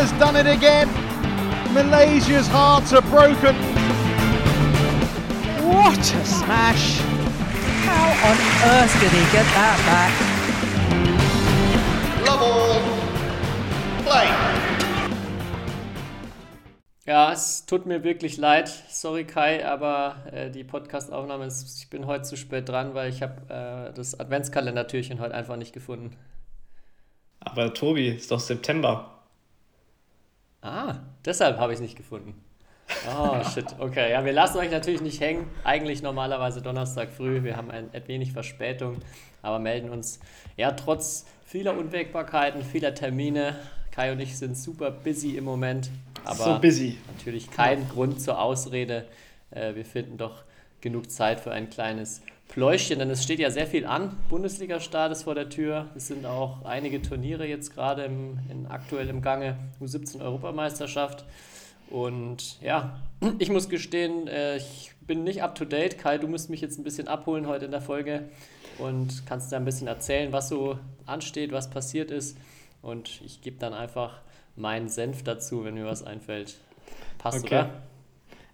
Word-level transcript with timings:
has 0.00 0.12
done 0.12 0.34
it 0.34 0.46
again. 0.46 0.88
Malaysia's 1.74 2.48
hearts 2.48 2.94
are 2.94 3.02
broken. 3.02 3.54
What 5.68 5.98
a 5.98 6.24
smash! 6.24 7.00
How 7.84 8.08
on 8.28 8.36
earth 8.72 8.94
did 8.98 9.12
he 9.12 9.24
get 9.30 9.44
that 9.58 9.78
back? 9.90 10.12
Love 12.26 12.42
all. 12.42 12.80
Play. 14.06 14.28
Ja, 17.06 17.32
es 17.32 17.66
tut 17.66 17.84
mir 17.84 18.02
wirklich 18.02 18.38
leid. 18.38 18.70
Sorry 18.88 19.24
Kai, 19.24 19.66
aber 19.66 20.16
äh, 20.32 20.50
die 20.50 20.64
Podcastaufnahme 20.64 21.44
ist, 21.44 21.78
ich 21.78 21.90
bin 21.90 22.06
heute 22.06 22.22
zu 22.22 22.38
spät 22.38 22.70
dran, 22.70 22.94
weil 22.94 23.10
ich 23.10 23.20
habe 23.22 23.90
äh, 23.90 23.92
das 23.92 24.18
Adventskalendertürchen 24.18 25.20
heute 25.20 25.34
einfach 25.34 25.56
nicht 25.56 25.74
gefunden. 25.74 26.16
Aber 27.40 27.74
Tobi, 27.74 28.08
ist 28.08 28.30
doch 28.30 28.40
September. 28.40 29.19
Ah, 30.62 30.96
deshalb 31.24 31.58
habe 31.58 31.72
ich 31.72 31.78
es 31.78 31.82
nicht 31.82 31.96
gefunden. 31.96 32.34
Oh, 33.08 33.42
shit. 33.54 33.66
Okay, 33.78 34.10
ja, 34.12 34.24
wir 34.24 34.32
lassen 34.32 34.58
euch 34.58 34.70
natürlich 34.70 35.00
nicht 35.00 35.20
hängen. 35.20 35.48
Eigentlich 35.64 36.02
normalerweise 36.02 36.60
Donnerstag 36.60 37.10
früh. 37.10 37.42
Wir 37.42 37.56
haben 37.56 37.70
ein, 37.70 37.88
ein 37.92 38.08
wenig 38.08 38.32
Verspätung, 38.32 38.96
aber 39.42 39.58
melden 39.58 39.90
uns 39.90 40.20
ja 40.56 40.72
trotz 40.72 41.26
vieler 41.44 41.76
Unwägbarkeiten, 41.76 42.62
vieler 42.62 42.94
Termine. 42.94 43.56
Kai 43.90 44.12
und 44.12 44.20
ich 44.20 44.38
sind 44.38 44.56
super 44.56 44.90
busy 44.90 45.36
im 45.36 45.44
Moment. 45.44 45.90
Aber 46.24 46.44
so 46.44 46.58
busy. 46.58 46.98
Natürlich 47.16 47.50
kein 47.50 47.88
Grund 47.88 48.20
zur 48.20 48.40
Ausrede. 48.40 49.06
Äh, 49.50 49.74
wir 49.74 49.84
finden 49.84 50.16
doch 50.16 50.44
genug 50.80 51.10
Zeit 51.10 51.40
für 51.40 51.52
ein 51.52 51.70
kleines 51.70 52.22
Pläuschchen, 52.50 52.98
denn 52.98 53.10
es 53.10 53.22
steht 53.22 53.38
ja 53.38 53.50
sehr 53.50 53.68
viel 53.68 53.86
an. 53.86 54.16
Bundesliga-Start 54.28 55.12
ist 55.12 55.22
vor 55.22 55.36
der 55.36 55.48
Tür. 55.48 55.86
Es 55.94 56.08
sind 56.08 56.26
auch 56.26 56.64
einige 56.64 57.00
Turniere 57.00 57.46
jetzt 57.46 57.72
gerade 57.72 58.02
im, 58.02 58.40
in, 58.50 58.66
aktuell 58.66 59.08
im 59.08 59.22
Gange. 59.22 59.56
U17-Europameisterschaft. 59.80 61.24
Und 61.90 62.60
ja, 62.60 62.98
ich 63.38 63.50
muss 63.50 63.68
gestehen, 63.68 64.26
äh, 64.26 64.56
ich 64.56 64.92
bin 65.06 65.22
nicht 65.22 65.44
up 65.44 65.54
to 65.54 65.64
date. 65.64 65.96
Kai, 65.96 66.18
du 66.18 66.26
musst 66.26 66.50
mich 66.50 66.60
jetzt 66.60 66.76
ein 66.78 66.82
bisschen 66.82 67.06
abholen 67.06 67.46
heute 67.46 67.66
in 67.66 67.70
der 67.70 67.80
Folge 67.80 68.28
und 68.78 69.26
kannst 69.26 69.52
da 69.52 69.56
ein 69.56 69.64
bisschen 69.64 69.86
erzählen, 69.86 70.32
was 70.32 70.48
so 70.48 70.76
ansteht, 71.06 71.52
was 71.52 71.70
passiert 71.70 72.10
ist. 72.10 72.36
Und 72.82 73.20
ich 73.24 73.42
gebe 73.42 73.58
dann 73.58 73.74
einfach 73.74 74.22
meinen 74.56 74.88
Senf 74.88 75.22
dazu, 75.22 75.64
wenn 75.64 75.74
mir 75.74 75.86
was 75.86 76.02
einfällt. 76.02 76.58
Passt, 77.18 77.44
okay. 77.44 77.60
oder? 77.60 77.82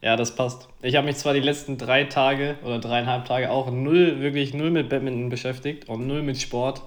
Ja, 0.03 0.17
das 0.17 0.35
passt. 0.35 0.69
Ich 0.83 0.97
habe 0.97 1.07
mich 1.07 1.17
zwar 1.17 1.35
die 1.35 1.41
letzten 1.41 1.79
drei 1.79 2.05
Tage 2.05 2.57
oder 2.65 2.79
dreieinhalb 2.79 3.25
Tage 3.25 3.51
auch 3.51 3.71
null, 3.71 4.21
wirklich 4.21 4.55
null 4.55 4.71
mit 4.71 4.89
Badminton 4.89 5.29
beschäftigt 5.29 5.89
und 5.89 6.07
null 6.07 6.23
mit 6.23 6.39
Sport, 6.41 6.83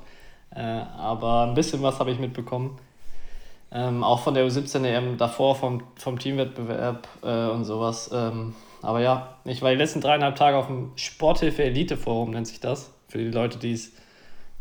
äh, 0.56 0.60
aber 0.60 1.44
ein 1.44 1.56
bisschen 1.56 1.82
was 1.82 2.00
habe 2.00 2.12
ich 2.12 2.20
mitbekommen. 2.20 2.80
Ähm, 3.72 4.04
auch 4.04 4.22
von 4.22 4.34
der 4.34 4.48
U17 4.48 4.84
EM 4.84 5.18
davor, 5.18 5.56
vom, 5.56 5.84
vom 5.96 6.18
Teamwettbewerb 6.18 7.08
äh, 7.22 7.48
und 7.48 7.66
sowas. 7.66 8.10
Ähm, 8.14 8.56
aber 8.82 9.02
ja, 9.02 9.38
ich 9.46 9.62
war 9.62 9.72
die 9.72 9.78
letzten 9.78 10.02
dreieinhalb 10.02 10.36
Tage 10.36 10.58
auf 10.58 10.68
dem 10.68 10.92
Sporthilfe 10.96 11.64
Elite 11.64 11.98
Forum, 11.98 12.32
nennt 12.32 12.48
sich 12.48 12.60
das. 12.60 12.94
Für 13.08 13.20
die 13.20 13.30
Leute, 13.30 13.60
die 13.60 13.74
es 13.74 13.92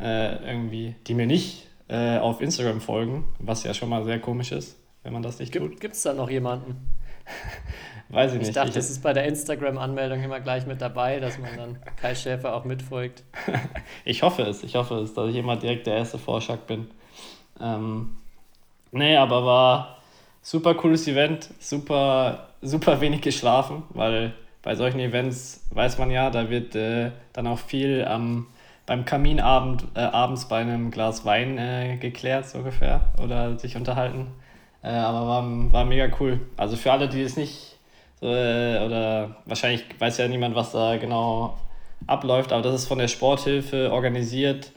äh, 0.01 0.45
irgendwie, 0.45 0.95
die 1.07 1.15
mir 1.15 1.27
nicht 1.27 1.67
äh, 1.89 2.19
auf 2.19 2.41
Instagram 2.41 2.81
folgen, 2.81 3.25
was 3.39 3.65
ja 3.65 3.73
schon 3.73 3.89
mal 3.89 4.05
sehr 4.05 4.21
komisch 4.21 4.53
ist, 4.53 4.77
wenn 5.03 5.13
man 5.13 5.23
das 5.23 5.39
nicht 5.39 5.55
tut. 5.55 5.81
Gibt 5.81 5.95
es 5.95 6.03
da 6.03 6.13
noch 6.13 6.31
jemanden? 6.31 6.77
Weiß 8.11 8.33
ich 8.33 8.39
nicht. 8.39 8.49
Ich 8.49 8.55
dachte, 8.55 8.71
ich, 8.71 8.75
das 8.75 8.89
ist 8.89 9.03
bei 9.03 9.13
der 9.13 9.25
Instagram-Anmeldung 9.27 10.23
immer 10.23 10.41
gleich 10.41 10.67
mit 10.67 10.81
dabei, 10.81 11.21
dass 11.21 11.39
man 11.39 11.57
dann 11.57 11.79
Kai 11.97 12.15
Schäfer 12.15 12.55
auch 12.55 12.65
mitfolgt. 12.65 13.23
ich 14.05 14.23
hoffe 14.23 14.43
es, 14.43 14.63
ich 14.63 14.77
hoffe 14.77 14.95
es, 14.97 15.13
dass 15.13 15.29
ich 15.29 15.37
immer 15.37 15.57
direkt 15.57 15.87
der 15.87 15.97
erste 15.97 16.19
Vorschlag 16.19 16.61
bin. 16.61 16.89
Ähm, 17.61 18.17
nee, 18.93 19.17
aber 19.17 19.45
war 19.45 19.99
super 20.41 20.75
cooles 20.75 21.07
Event, 21.07 21.51
super, 21.59 22.49
super 22.63 23.01
wenig 23.03 23.21
geschlafen, 23.21 23.83
weil 23.91 24.33
bei 24.63 24.75
solchen 24.75 25.01
Events 25.01 25.67
weiß 25.71 25.99
man 25.99 26.11
ja, 26.11 26.31
da 26.31 26.49
wird 26.49 26.75
äh, 26.75 27.11
dann 27.35 27.47
auch 27.47 27.59
viel 27.59 28.07
am, 28.07 28.47
beim 28.87 29.05
Kaminabend 29.05 29.85
äh, 29.95 30.01
abends 30.01 30.49
bei 30.49 30.61
einem 30.61 30.91
Glas 30.91 31.27
Wein 31.27 31.59
äh, 31.59 31.99
geklärt, 31.99 32.49
so 32.49 32.59
ungefähr, 32.59 33.03
oder 33.23 33.59
sich 33.59 33.77
unterhalten. 33.77 34.29
Äh, 34.83 34.89
aber 34.89 35.27
war, 35.27 35.73
war 35.73 35.85
mega 35.85 36.09
cool. 36.21 36.41
Also 36.57 36.77
für 36.77 36.91
alle, 36.91 37.09
die 37.09 37.21
es 37.21 37.37
nicht 37.37 37.68
so, 38.21 38.27
äh, 38.27 38.85
oder 38.85 39.37
wahrscheinlich 39.47 39.85
weiß 39.99 40.19
ja 40.19 40.29
niemand, 40.29 40.55
was 40.55 40.73
da 40.73 40.97
genau 40.97 41.57
abläuft, 42.07 42.53
aber 42.53 42.63
das 42.63 42.83
ist 42.83 42.87
von 42.89 42.99
der 42.99 43.09
Sporthilfe 43.09 43.93
organisiert. 43.93 44.73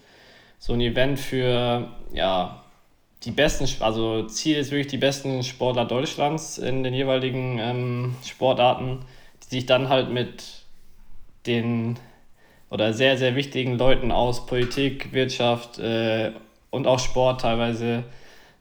So 0.59 0.74
ein 0.74 0.81
Event 0.81 1.19
für, 1.19 1.88
ja, 2.13 2.63
die 3.24 3.31
besten, 3.31 3.68
also 3.84 4.24
Ziel 4.28 4.57
ist 4.57 4.72
wirklich 4.72 4.88
die 4.88 4.97
besten 4.97 5.44
Sportler 5.44 5.85
Deutschlands 5.85 6.57
in 6.57 6.84
den 6.84 6.94
jeweiligen 6.94 7.59
ähm, 7.59 8.16
Sportarten, 8.25 9.00
die 9.44 9.56
sich 9.56 9.66
dann 9.66 9.90
halt 9.90 10.12
mit 10.12 10.44
den 11.46 11.97
oder 12.69 12.94
sehr, 12.94 13.18
sehr 13.18 13.35
wichtigen 13.35 13.78
Leuten 13.78 14.12
aus 14.12 14.46
Politik, 14.46 15.13
Wirtschaft 15.13 15.78
äh, 15.80 16.31
und 16.69 16.88
auch 16.88 17.00
Sport 17.00 17.41
teilweise 17.41 18.03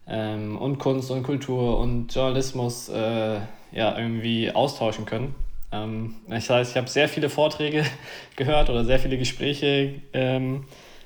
ähm, 0.06 0.58
und 0.58 0.78
Kunst 0.78 1.10
und 1.10 1.22
Kultur 1.22 1.78
und 1.78 2.14
Journalismus 2.14 2.88
äh, 2.88 3.40
ja, 3.72 3.96
irgendwie 3.96 4.50
austauschen 4.50 5.06
können. 5.06 5.34
Ähm, 5.72 6.16
das 6.28 6.50
heißt, 6.50 6.72
ich 6.72 6.76
habe 6.76 6.88
sehr 6.88 7.08
viele 7.08 7.28
Vorträge 7.28 7.84
gehört 8.36 8.70
oder 8.70 8.84
sehr 8.84 8.98
viele 8.98 9.18
Gespräche 9.18 9.94
ähm, 10.12 10.64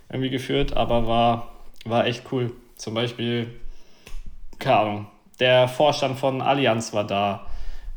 irgendwie 0.08 0.30
geführt, 0.30 0.76
aber 0.76 1.06
war, 1.06 1.52
war 1.84 2.06
echt 2.06 2.25
cool. 2.32 2.52
Zum 2.76 2.94
Beispiel, 2.94 3.48
keine 4.58 4.76
Ahnung, 4.78 5.06
der 5.41 5.69
Vorstand 5.69 6.19
von 6.19 6.42
Allianz 6.42 6.92
war 6.92 7.04
da, 7.04 7.47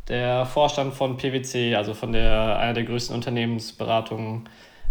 der 0.08 0.46
Vorstand 0.46 0.94
von 0.94 1.18
PwC, 1.18 1.76
also 1.76 1.94
von 1.94 2.14
der, 2.14 2.58
einer 2.60 2.74
der 2.74 2.84
größten 2.84 3.16
Unternehmensberatungen, 3.16 4.48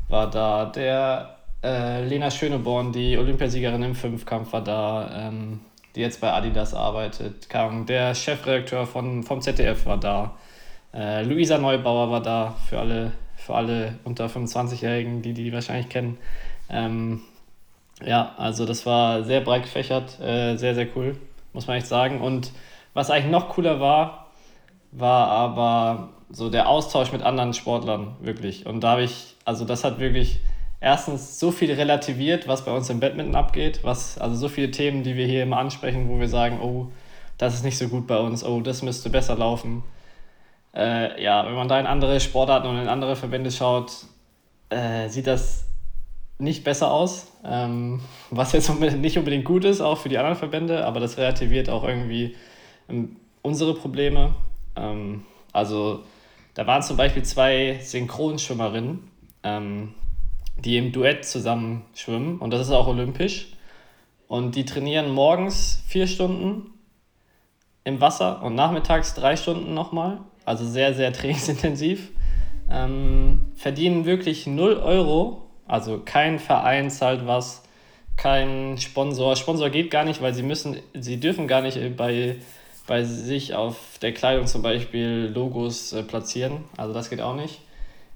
war 0.08 0.30
da, 0.30 0.66
der 0.66 1.36
äh, 1.64 2.04
Lena 2.04 2.30
Schöneborn, 2.30 2.92
die 2.92 3.16
Olympiasiegerin 3.16 3.82
im 3.82 3.94
Fünfkampf, 3.94 4.52
war 4.52 4.62
da. 4.62 5.28
Ähm, 5.28 5.60
die 5.96 6.02
jetzt 6.02 6.20
bei 6.20 6.32
Adidas 6.32 6.74
arbeitet. 6.74 7.48
Der 7.88 8.14
Chefredakteur 8.14 8.86
von, 8.86 9.22
vom 9.22 9.40
ZDF 9.40 9.86
war 9.86 9.98
da. 9.98 10.36
Äh, 10.94 11.24
Luisa 11.24 11.58
Neubauer 11.58 12.10
war 12.10 12.22
da 12.22 12.54
für 12.68 12.78
alle, 12.78 13.12
für 13.36 13.54
alle 13.54 13.98
unter 14.04 14.26
25-Jährigen, 14.26 15.22
die 15.22 15.32
die 15.32 15.52
wahrscheinlich 15.52 15.88
kennen. 15.88 16.18
Ähm, 16.68 17.22
ja, 18.04 18.34
also 18.36 18.66
das 18.66 18.84
war 18.84 19.24
sehr 19.24 19.40
breit 19.40 19.62
gefächert, 19.62 20.20
äh, 20.20 20.56
sehr, 20.56 20.74
sehr 20.74 20.86
cool, 20.96 21.16
muss 21.54 21.66
man 21.66 21.78
echt 21.78 21.86
sagen. 21.86 22.20
Und 22.20 22.52
was 22.92 23.10
eigentlich 23.10 23.32
noch 23.32 23.48
cooler 23.48 23.80
war, 23.80 24.26
war 24.92 25.28
aber 25.28 26.10
so 26.30 26.50
der 26.50 26.68
Austausch 26.68 27.12
mit 27.12 27.22
anderen 27.22 27.54
Sportlern, 27.54 28.16
wirklich. 28.20 28.66
Und 28.66 28.80
da 28.82 28.92
habe 28.92 29.02
ich, 29.02 29.36
also 29.44 29.64
das 29.64 29.84
hat 29.84 29.98
wirklich 29.98 30.40
erstens 30.80 31.40
so 31.40 31.50
viel 31.50 31.72
relativiert, 31.72 32.48
was 32.48 32.64
bei 32.64 32.72
uns 32.72 32.90
im 32.90 33.00
Badminton 33.00 33.34
abgeht, 33.34 33.80
was, 33.82 34.18
also 34.18 34.36
so 34.36 34.48
viele 34.48 34.70
Themen, 34.70 35.02
die 35.02 35.16
wir 35.16 35.26
hier 35.26 35.42
immer 35.42 35.58
ansprechen, 35.58 36.08
wo 36.08 36.18
wir 36.18 36.28
sagen, 36.28 36.60
oh, 36.60 36.90
das 37.38 37.54
ist 37.54 37.64
nicht 37.64 37.78
so 37.78 37.88
gut 37.88 38.06
bei 38.06 38.18
uns, 38.18 38.44
oh, 38.44 38.60
das 38.60 38.82
müsste 38.82 39.10
besser 39.10 39.36
laufen. 39.36 39.82
Äh, 40.74 41.22
ja, 41.22 41.44
wenn 41.46 41.54
man 41.54 41.68
da 41.68 41.80
in 41.80 41.86
andere 41.86 42.20
Sportarten 42.20 42.68
und 42.68 42.78
in 42.78 42.88
andere 42.88 43.16
Verbände 43.16 43.50
schaut, 43.50 43.92
äh, 44.70 45.08
sieht 45.08 45.26
das 45.26 45.64
nicht 46.38 46.64
besser 46.64 46.90
aus, 46.90 47.32
ähm, 47.44 48.00
was 48.30 48.52
jetzt 48.52 48.68
nicht 48.78 49.16
unbedingt 49.16 49.44
gut 49.44 49.64
ist, 49.64 49.80
auch 49.80 49.98
für 49.98 50.08
die 50.08 50.18
anderen 50.18 50.36
Verbände, 50.36 50.84
aber 50.84 51.00
das 51.00 51.16
relativiert 51.16 51.70
auch 51.70 51.84
irgendwie 51.84 52.36
ähm, 52.88 53.16
unsere 53.42 53.74
Probleme. 53.74 54.34
Ähm, 54.76 55.24
also 55.52 56.02
da 56.54 56.66
waren 56.66 56.82
zum 56.82 56.96
Beispiel 56.96 57.22
zwei 57.22 57.78
Synchronschwimmerinnen, 57.80 59.10
ähm, 59.42 59.94
die 60.64 60.78
im 60.78 60.92
Duett 60.92 61.24
zusammen 61.24 61.84
schwimmen 61.94 62.38
und 62.38 62.50
das 62.50 62.62
ist 62.62 62.70
auch 62.72 62.86
olympisch. 62.86 63.48
Und 64.28 64.56
die 64.56 64.64
trainieren 64.64 65.10
morgens 65.10 65.82
vier 65.86 66.06
Stunden 66.06 66.72
im 67.84 68.00
Wasser 68.00 68.42
und 68.42 68.54
nachmittags 68.54 69.14
drei 69.14 69.36
Stunden 69.36 69.74
nochmal. 69.74 70.18
Also 70.44 70.66
sehr, 70.66 70.94
sehr 70.94 71.12
trainingsintensiv. 71.14 72.10
Ähm, 72.70 73.52
verdienen 73.54 74.04
wirklich 74.04 74.46
0 74.46 74.76
Euro. 74.78 75.42
Also 75.68 76.00
kein 76.04 76.38
Verein 76.38 76.90
zahlt 76.90 77.26
was, 77.26 77.62
kein 78.16 78.78
Sponsor. 78.78 79.36
Sponsor 79.36 79.70
geht 79.70 79.90
gar 79.90 80.04
nicht, 80.04 80.22
weil 80.22 80.34
sie 80.34 80.42
müssen, 80.42 80.76
sie 80.94 81.20
dürfen 81.20 81.46
gar 81.46 81.60
nicht 81.60 81.78
bei, 81.96 82.36
bei 82.86 83.04
sich 83.04 83.54
auf 83.54 83.98
der 84.00 84.12
Kleidung 84.12 84.46
zum 84.46 84.62
Beispiel 84.62 85.30
Logos 85.32 85.92
äh, 85.92 86.02
platzieren. 86.02 86.64
Also 86.76 86.92
das 86.92 87.10
geht 87.10 87.20
auch 87.20 87.36
nicht. 87.36 87.60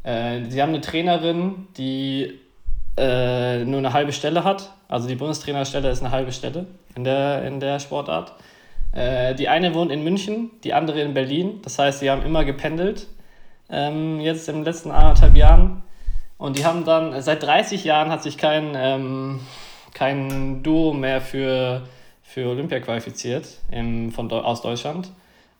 Äh, 0.02 0.44
sie 0.48 0.62
haben 0.62 0.70
eine 0.70 0.80
Trainerin, 0.80 1.68
die 1.76 2.38
äh, 2.96 3.64
nur 3.64 3.78
eine 3.78 3.92
halbe 3.92 4.12
Stelle 4.12 4.44
hat. 4.44 4.70
Also 4.88 5.08
die 5.08 5.14
Bundestrainerstelle 5.14 5.90
ist 5.90 6.00
eine 6.00 6.10
halbe 6.10 6.32
Stelle 6.32 6.66
in 6.94 7.04
der, 7.04 7.44
in 7.44 7.60
der 7.60 7.78
Sportart. 7.78 8.34
Äh, 8.92 9.34
die 9.34 9.48
eine 9.48 9.74
wohnt 9.74 9.92
in 9.92 10.02
München, 10.02 10.50
die 10.64 10.74
andere 10.74 11.00
in 11.00 11.14
Berlin. 11.14 11.60
Das 11.62 11.78
heißt, 11.78 12.00
sie 12.00 12.10
haben 12.10 12.22
immer 12.22 12.44
gependelt, 12.44 13.06
ähm, 13.70 14.20
jetzt 14.20 14.48
in 14.48 14.56
den 14.56 14.64
letzten 14.64 14.90
anderthalb 14.90 15.36
Jahren. 15.36 15.82
Und 16.38 16.58
die 16.58 16.64
haben 16.64 16.84
dann, 16.84 17.20
seit 17.22 17.42
30 17.42 17.84
Jahren 17.84 18.10
hat 18.10 18.22
sich 18.22 18.38
kein, 18.38 18.72
ähm, 18.74 19.40
kein 19.92 20.62
Duo 20.62 20.92
mehr 20.92 21.20
für, 21.20 21.82
für 22.22 22.48
Olympia 22.48 22.80
qualifiziert 22.80 23.58
im, 23.70 24.10
von, 24.10 24.30
aus 24.32 24.62
Deutschland. 24.62 25.10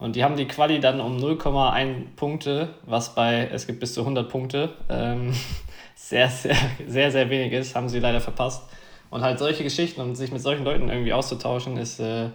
Und 0.00 0.16
die 0.16 0.24
haben 0.24 0.36
die 0.36 0.48
Quali 0.48 0.80
dann 0.80 0.98
um 0.98 1.18
0,1 1.18 2.16
Punkte, 2.16 2.70
was 2.86 3.14
bei, 3.14 3.48
es 3.52 3.66
gibt 3.66 3.80
bis 3.80 3.92
zu 3.92 4.00
100 4.00 4.30
Punkte, 4.30 4.70
ähm, 4.88 5.34
sehr, 5.94 6.28
sehr, 6.30 6.56
sehr, 6.86 7.12
sehr 7.12 7.28
wenig 7.28 7.52
ist, 7.52 7.76
haben 7.76 7.90
sie 7.90 8.00
leider 8.00 8.20
verpasst. 8.20 8.62
Und 9.10 9.20
halt 9.20 9.38
solche 9.38 9.62
Geschichten 9.62 10.00
und 10.00 10.14
sich 10.14 10.32
mit 10.32 10.40
solchen 10.40 10.64
Leuten 10.64 10.88
irgendwie 10.88 11.12
auszutauschen, 11.12 11.76
ist, 11.76 12.00
äh, 12.00 12.30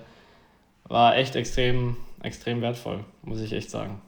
war 0.83 1.17
echt 1.17 1.35
extrem, 1.35 1.97
extrem 2.21 2.61
wertvoll, 2.61 3.03
muss 3.23 3.41
ich 3.41 3.51
echt 3.51 3.71
sagen. 3.71 3.99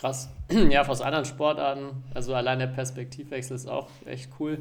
Krass. 0.00 0.30
Ja, 0.70 0.86
aus 0.86 1.00
anderen 1.00 1.26
Sportarten, 1.26 2.02
also 2.14 2.34
allein 2.34 2.58
der 2.58 2.66
Perspektivwechsel 2.66 3.54
ist 3.54 3.68
auch 3.68 3.88
echt 4.06 4.30
cool. 4.40 4.58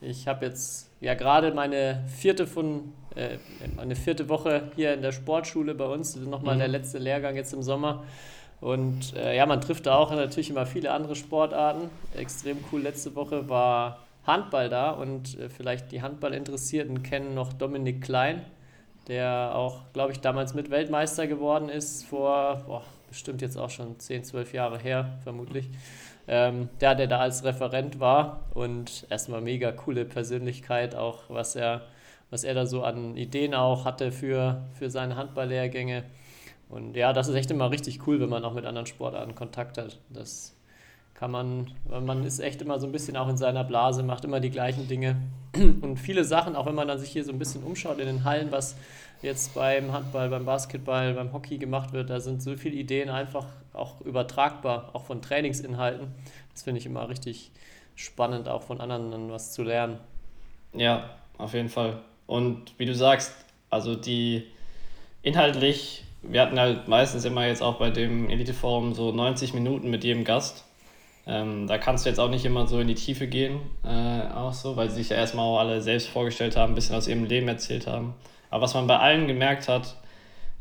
Ich 0.00 0.28
habe 0.28 0.46
jetzt 0.46 0.90
ja 1.00 1.14
gerade 1.14 1.52
meine 1.52 2.04
vierte 2.06 2.46
von 2.46 2.92
äh, 3.16 3.38
meine 3.76 3.96
vierte 3.96 4.28
Woche 4.28 4.70
hier 4.76 4.94
in 4.94 5.02
der 5.02 5.12
Sportschule 5.12 5.74
bei 5.74 5.86
uns, 5.86 6.16
nochmal 6.16 6.56
mhm. 6.56 6.60
der 6.60 6.68
letzte 6.68 6.98
Lehrgang 6.98 7.36
jetzt 7.36 7.52
im 7.52 7.62
Sommer. 7.62 8.04
Und 8.60 9.16
äh, 9.16 9.36
ja, 9.36 9.46
man 9.46 9.60
trifft 9.60 9.86
da 9.86 9.96
auch 9.96 10.10
natürlich 10.10 10.50
immer 10.50 10.66
viele 10.66 10.92
andere 10.92 11.16
Sportarten. 11.16 11.90
Extrem 12.16 12.58
cool. 12.70 12.82
Letzte 12.82 13.16
Woche 13.16 13.48
war 13.48 13.98
Handball 14.24 14.68
da 14.68 14.90
und 14.90 15.38
äh, 15.38 15.48
vielleicht 15.48 15.90
die 15.90 16.02
Handballinteressierten 16.02 17.02
kennen 17.02 17.34
noch 17.34 17.52
Dominik 17.52 18.02
Klein, 18.02 18.44
der 19.08 19.52
auch, 19.54 19.80
glaube 19.92 20.12
ich, 20.12 20.20
damals 20.20 20.54
mit 20.54 20.70
Weltmeister 20.70 21.26
geworden 21.26 21.68
ist, 21.68 22.04
vor 22.04 22.62
boah, 22.66 22.82
bestimmt 23.12 23.42
jetzt 23.42 23.56
auch 23.56 23.70
schon 23.70 23.98
10, 23.98 24.24
12 24.24 24.54
Jahre 24.54 24.78
her, 24.78 25.18
vermutlich. 25.22 25.68
Ähm, 26.26 26.68
der, 26.80 26.94
der 26.94 27.06
da 27.06 27.18
als 27.18 27.44
Referent 27.44 28.00
war 28.00 28.40
und 28.54 29.06
erstmal 29.10 29.40
mega 29.40 29.70
coole 29.72 30.04
Persönlichkeit, 30.04 30.94
auch 30.94 31.24
was 31.28 31.56
er, 31.56 31.82
was 32.30 32.44
er 32.44 32.54
da 32.54 32.66
so 32.66 32.82
an 32.82 33.16
Ideen 33.16 33.54
auch 33.54 33.84
hatte 33.84 34.12
für, 34.12 34.62
für 34.78 34.88
seine 34.88 35.16
Handballlehrgänge. 35.16 36.04
Und 36.68 36.96
ja, 36.96 37.12
das 37.12 37.28
ist 37.28 37.34
echt 37.34 37.50
immer 37.50 37.70
richtig 37.70 38.06
cool, 38.06 38.20
wenn 38.20 38.30
man 38.30 38.44
auch 38.44 38.54
mit 38.54 38.64
anderen 38.64 38.86
Sportarten 38.86 39.34
Kontakt 39.34 39.76
hat. 39.76 39.98
Das 40.08 40.54
kann 41.22 41.30
man, 41.30 41.70
man 41.88 42.24
ist 42.24 42.40
echt 42.40 42.62
immer 42.62 42.80
so 42.80 42.86
ein 42.88 42.90
bisschen 42.90 43.16
auch 43.16 43.28
in 43.28 43.36
seiner 43.36 43.62
Blase, 43.62 44.02
macht 44.02 44.24
immer 44.24 44.40
die 44.40 44.50
gleichen 44.50 44.88
Dinge. 44.88 45.22
Und 45.54 45.96
viele 45.96 46.24
Sachen, 46.24 46.56
auch 46.56 46.66
wenn 46.66 46.74
man 46.74 46.88
dann 46.88 46.98
sich 46.98 47.10
hier 47.10 47.24
so 47.24 47.30
ein 47.30 47.38
bisschen 47.38 47.62
umschaut 47.62 48.00
in 48.00 48.06
den 48.06 48.24
Hallen, 48.24 48.50
was 48.50 48.74
jetzt 49.22 49.54
beim 49.54 49.92
Handball, 49.92 50.30
beim 50.30 50.44
Basketball, 50.44 51.14
beim 51.14 51.32
Hockey 51.32 51.58
gemacht 51.58 51.92
wird, 51.92 52.10
da 52.10 52.18
sind 52.18 52.42
so 52.42 52.56
viele 52.56 52.74
Ideen 52.74 53.08
einfach 53.08 53.46
auch 53.72 54.00
übertragbar, 54.00 54.90
auch 54.94 55.04
von 55.04 55.22
Trainingsinhalten. 55.22 56.08
Das 56.54 56.64
finde 56.64 56.80
ich 56.80 56.86
immer 56.86 57.08
richtig 57.08 57.52
spannend, 57.94 58.48
auch 58.48 58.62
von 58.62 58.80
anderen 58.80 59.12
dann 59.12 59.30
was 59.30 59.52
zu 59.52 59.62
lernen. 59.62 60.00
Ja, 60.72 61.08
auf 61.38 61.54
jeden 61.54 61.68
Fall. 61.68 62.00
Und 62.26 62.76
wie 62.78 62.86
du 62.86 62.96
sagst, 62.96 63.32
also 63.70 63.94
die 63.94 64.42
inhaltlich 65.22 66.02
wir 66.22 66.40
hatten 66.40 66.58
halt 66.58 66.86
meistens 66.86 67.24
immer 67.24 67.46
jetzt 67.46 67.62
auch 67.62 67.78
bei 67.78 67.90
dem 67.90 68.30
Eliteforum 68.30 68.94
so 68.94 69.10
90 69.10 69.54
Minuten 69.54 69.90
mit 69.90 70.04
jedem 70.04 70.24
Gast. 70.24 70.64
Ähm, 71.26 71.66
da 71.68 71.78
kannst 71.78 72.04
du 72.04 72.10
jetzt 72.10 72.18
auch 72.18 72.28
nicht 72.28 72.44
immer 72.44 72.66
so 72.66 72.80
in 72.80 72.88
die 72.88 72.94
Tiefe 72.94 73.28
gehen, 73.28 73.60
äh, 73.84 74.32
auch 74.34 74.52
so, 74.52 74.76
weil 74.76 74.90
sie 74.90 74.96
sich 74.96 75.10
ja 75.10 75.16
erstmal 75.16 75.44
auch 75.44 75.60
alle 75.60 75.80
selbst 75.80 76.08
vorgestellt 76.08 76.56
haben, 76.56 76.72
ein 76.72 76.74
bisschen 76.74 76.96
aus 76.96 77.06
ihrem 77.06 77.24
Leben 77.24 77.46
erzählt 77.46 77.86
haben. 77.86 78.14
Aber 78.50 78.62
was 78.62 78.74
man 78.74 78.88
bei 78.88 78.98
allen 78.98 79.28
gemerkt 79.28 79.68
hat, 79.68 79.96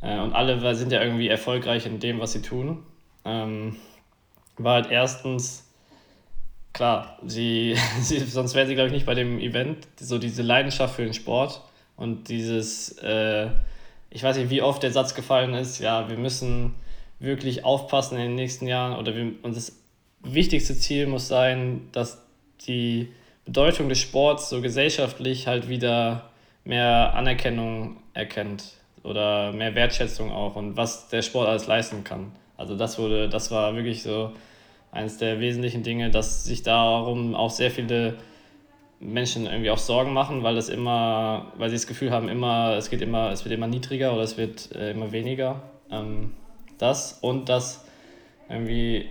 äh, 0.02 0.20
und 0.20 0.34
alle 0.34 0.76
sind 0.76 0.92
ja 0.92 1.02
irgendwie 1.02 1.28
erfolgreich 1.30 1.86
in 1.86 2.00
dem, 2.00 2.20
was 2.20 2.34
sie 2.34 2.44
tun, 2.44 2.84
ähm, 3.26 3.78
war 4.58 4.76
halt 4.76 4.92
erstens, 4.92 5.68
klar, 6.74 7.18
sie, 7.26 7.76
sie 8.02 8.20
sonst 8.20 8.54
wären 8.54 8.68
sie, 8.68 8.76
glaube 8.76 8.88
ich, 8.88 8.94
nicht 8.94 9.08
bei 9.08 9.16
dem 9.16 9.40
Event, 9.40 9.88
so 10.00 10.20
diese 10.20 10.44
Leidenschaft 10.44 10.96
für 10.96 11.04
den 11.04 11.16
Sport 11.16 11.62
und 11.98 12.30
dieses, 12.30 12.98
äh, 13.00 13.48
ich 14.12 14.22
weiß 14.22 14.38
nicht, 14.38 14.52
wie 14.52 14.62
oft 14.62 14.84
der 14.84 14.92
Satz 14.92 15.16
gefallen 15.16 15.56
ist, 15.56 15.80
ja, 15.80 16.08
wir 16.08 16.18
müssen 16.18 16.76
wirklich 17.20 17.66
aufpassen 17.66 18.16
in 18.18 18.24
den 18.24 18.36
nächsten 18.36 18.68
Jahren 18.68 18.98
oder 18.98 19.16
wir, 19.16 19.34
und 19.44 19.56
das 19.56 19.81
wichtigste 20.24 20.76
Ziel 20.78 21.08
muss 21.08 21.28
sein, 21.28 21.90
dass 21.92 22.22
die 22.68 23.10
Bedeutung 23.46 23.90
des 23.90 24.00
Sports 24.00 24.50
so 24.50 24.62
gesellschaftlich 24.62 25.48
halt 25.48 25.68
wieder 25.68 26.30
mehr 26.64 27.14
Anerkennung 27.16 27.98
erkennt 28.14 28.74
oder 29.04 29.52
mehr 29.52 29.74
Wertschätzung 29.74 30.32
auch 30.32 30.56
und 30.56 30.78
was 30.78 31.10
der 31.10 31.22
Sport 31.22 31.48
alles 31.48 31.68
leisten 31.68 32.04
kann. 32.04 32.32
Also 32.58 32.78
das 32.78 33.00
wurde, 33.00 33.30
das 33.30 33.50
war 33.50 33.76
wirklich 33.76 34.04
so 34.04 34.32
eines 34.92 35.18
der 35.18 35.40
wesentlichen 35.40 35.84
Dinge, 35.84 36.12
dass 36.12 36.44
sich 36.44 36.62
darum 36.64 37.34
auch 37.34 37.50
sehr 37.50 37.72
viele 37.72 38.18
Menschen 39.00 39.48
irgendwie 39.48 39.72
auch 39.72 39.80
Sorgen 39.80 40.14
machen, 40.14 40.44
weil 40.44 40.54
das 40.54 40.70
immer, 40.70 41.52
weil 41.58 41.70
sie 41.70 41.76
das 41.76 41.88
Gefühl 41.88 42.12
haben, 42.12 42.30
immer, 42.30 42.76
es 42.78 42.92
geht 42.92 43.02
immer, 43.02 43.32
es 43.32 43.44
wird 43.44 43.54
immer 43.54 43.68
niedriger 43.68 44.14
oder 44.14 44.22
es 44.22 44.38
wird 44.38 44.72
äh, 44.76 44.92
immer 44.92 45.12
weniger. 45.12 45.64
Ähm, 45.90 46.34
das 46.78 47.14
und 47.22 47.50
dass 47.50 47.86
irgendwie 48.50 49.10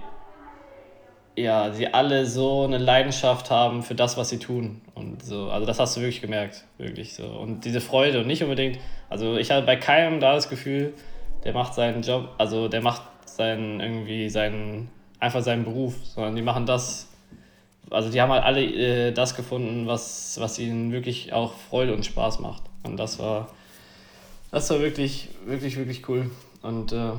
ja, 1.43 1.73
sie 1.73 1.93
alle 1.93 2.27
so 2.27 2.65
eine 2.65 2.79
Leidenschaft 2.79 3.51
haben 3.51 3.83
für 3.83 3.95
das, 3.95 4.17
was 4.17 4.29
sie 4.29 4.39
tun. 4.39 4.81
Und 4.95 5.25
so, 5.25 5.51
also 5.51 5.67
das 5.67 5.79
hast 5.79 5.97
du 5.97 6.01
wirklich 6.01 6.21
gemerkt, 6.21 6.65
wirklich 6.79 7.15
so. 7.15 7.27
Und 7.27 7.65
diese 7.65 7.81
Freude 7.81 8.21
und 8.21 8.27
nicht 8.27 8.43
unbedingt, 8.43 8.79
also 9.09 9.37
ich 9.37 9.51
hatte 9.51 9.67
bei 9.67 9.77
keinem 9.77 10.21
da 10.21 10.35
das 10.35 10.49
Gefühl, 10.49 10.95
der 11.45 11.53
macht 11.53 11.75
seinen 11.75 12.03
Job, 12.03 12.31
also 12.39 12.69
der 12.69 12.83
macht 12.83 13.03
seinen 13.25 13.81
irgendwie 13.81 14.29
seinen, 14.29 14.91
einfach 15.19 15.43
seinen 15.43 15.65
Beruf, 15.65 15.95
sondern 16.05 16.37
die 16.37 16.43
machen 16.43 16.67
das, 16.67 17.09
also 17.91 18.11
die 18.11 18.21
haben 18.21 18.31
halt 18.31 18.45
alle 18.45 18.63
äh, 18.63 19.13
das 19.13 19.35
gefunden, 19.35 19.87
was, 19.87 20.39
was 20.41 20.59
ihnen 20.59 20.93
wirklich 20.93 21.33
auch 21.33 21.55
Freude 21.55 21.95
und 21.95 22.05
Spaß 22.05 22.41
macht. 22.41 22.63
Und 22.83 22.97
das 22.97 23.19
war, 23.19 23.49
das 24.51 24.69
war 24.71 24.81
wirklich, 24.81 25.29
wirklich, 25.47 25.77
wirklich 25.77 26.09
cool. 26.09 26.31
Und 26.63 26.93
äh, 26.93 27.13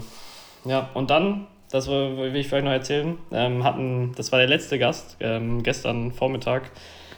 ja, 0.65 0.89
und 0.93 1.09
dann, 1.09 1.47
das 1.71 1.87
will 1.87 2.35
ich 2.35 2.47
vielleicht 2.47 2.65
noch 2.65 2.71
erzählen, 2.71 3.17
ähm, 3.31 3.63
hatten, 3.63 4.13
das 4.15 4.31
war 4.31 4.39
der 4.39 4.47
letzte 4.47 4.77
Gast, 4.77 5.17
ähm, 5.19 5.63
gestern 5.63 6.11
Vormittag 6.11 6.71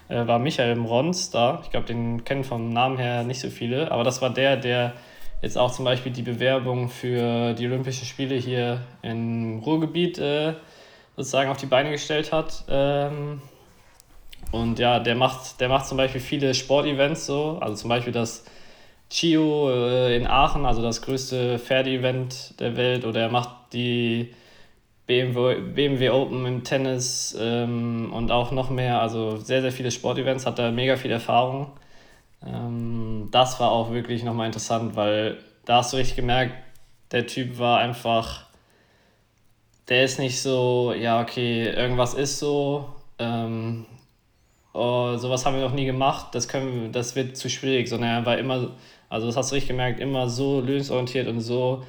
äh, 0.10 0.28
war 0.28 0.40
Michael 0.40 0.76
Mrons 0.76 1.32
da. 1.32 1.62
Ich 1.64 1.72
glaube, 1.72 1.88
den 1.88 2.24
kennen 2.24 2.44
vom 2.44 2.70
Namen 2.70 2.98
her 2.98 3.24
nicht 3.24 3.40
so 3.40 3.50
viele, 3.50 3.92
aber 3.92 4.04
das 4.04 4.22
war 4.22 4.30
der, 4.30 4.58
der 4.58 4.94
jetzt 5.42 5.58
auch 5.58 5.72
zum 5.72 5.86
Beispiel 5.86 6.12
die 6.12 6.22
Bewerbung 6.22 6.90
für 6.90 7.54
die 7.54 7.66
Olympischen 7.66 8.06
Spiele 8.06 8.36
hier 8.36 8.82
im 9.02 9.60
Ruhrgebiet 9.60 10.18
äh, 10.18 10.54
sozusagen 11.18 11.50
auf 11.50 11.58
die 11.58 11.66
Beine 11.66 11.92
gestellt 11.92 12.32
hat. 12.32 12.64
Ähm, 12.70 13.42
und 14.52 14.80
ja, 14.80 15.00
der 15.00 15.16
macht, 15.16 15.60
der 15.60 15.68
macht 15.68 15.88
zum 15.88 15.98
Beispiel 15.98 16.22
viele 16.22 16.54
Sportevents 16.54 17.26
so, 17.26 17.58
also 17.60 17.76
zum 17.76 17.90
Beispiel 17.90 18.14
das 18.14 18.46
Chio 19.10 19.70
äh, 19.72 20.16
in 20.16 20.28
Aachen, 20.28 20.66
also 20.66 20.82
das 20.82 21.02
größte 21.02 21.60
Pferde-Event 21.60 22.60
der 22.60 22.78
Welt, 22.78 23.06
oder 23.06 23.22
er 23.22 23.30
macht 23.30 23.50
die 23.74 24.32
BMW, 25.06 25.62
BMW 25.62 26.10
Open 26.10 26.46
im 26.46 26.64
Tennis 26.64 27.36
ähm, 27.40 28.12
und 28.14 28.32
auch 28.32 28.52
noch 28.52 28.70
mehr, 28.70 29.02
also 29.02 29.38
sehr, 29.38 29.62
sehr 29.62 29.72
viele 29.72 29.92
Sportevents, 29.92 30.46
hat 30.46 30.60
da 30.60 30.72
mega 30.72 30.96
viel 30.96 31.12
Erfahrung. 31.12 31.72
Ähm, 32.46 33.30
das 33.32 33.60
war 33.60 33.72
auch 33.72 33.92
wirklich 33.92 34.24
nochmal 34.24 34.48
interessant, 34.48 34.96
weil 34.96 35.38
da 35.66 35.78
hast 35.78 35.94
du 35.94 35.98
richtig 35.98 36.16
gemerkt, 36.16 36.56
der 37.12 37.28
Typ 37.28 37.60
war 37.60 37.80
einfach 37.80 38.46
der 39.90 40.06
ist 40.06 40.20
nicht 40.20 40.42
so, 40.42 40.94
ja, 40.98 41.22
okay, 41.22 41.66
irgendwas 41.66 42.14
ist 42.14 42.40
so, 42.40 42.90
ähm, 43.20 43.86
oh, 44.74 45.16
sowas 45.18 45.46
haben 45.46 45.56
wir 45.56 45.64
noch 45.64 45.74
nie 45.74 45.86
gemacht, 45.86 46.28
das, 46.34 46.48
können, 46.48 46.92
das 46.92 47.16
wird 47.16 47.38
zu 47.38 47.50
schwierig, 47.50 47.90
sondern 47.90 48.10
er 48.10 48.26
war 48.26 48.38
immer, 48.38 48.72
also 49.10 49.28
das 49.28 49.36
hast 49.36 49.52
du 49.52 49.56
richtig 49.56 49.70
gemerkt, 49.70 50.00
immer 50.00 50.30
so 50.30 50.62
lösungsorientiert 50.62 51.28
und 51.28 51.42
so 51.42 51.84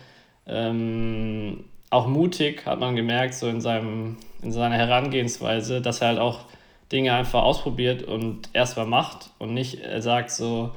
ähm, 0.46 1.64
auch 1.90 2.06
mutig, 2.06 2.66
hat 2.66 2.80
man 2.80 2.96
gemerkt, 2.96 3.34
so 3.34 3.48
in, 3.48 3.60
seinem, 3.60 4.16
in 4.42 4.52
seiner 4.52 4.76
Herangehensweise, 4.76 5.80
dass 5.80 6.00
er 6.00 6.08
halt 6.08 6.18
auch 6.18 6.40
Dinge 6.90 7.12
einfach 7.12 7.42
ausprobiert 7.42 8.02
und 8.02 8.50
erstmal 8.52 8.86
macht 8.86 9.30
und 9.38 9.54
nicht 9.54 9.78
sagt 9.98 10.30
so, 10.30 10.72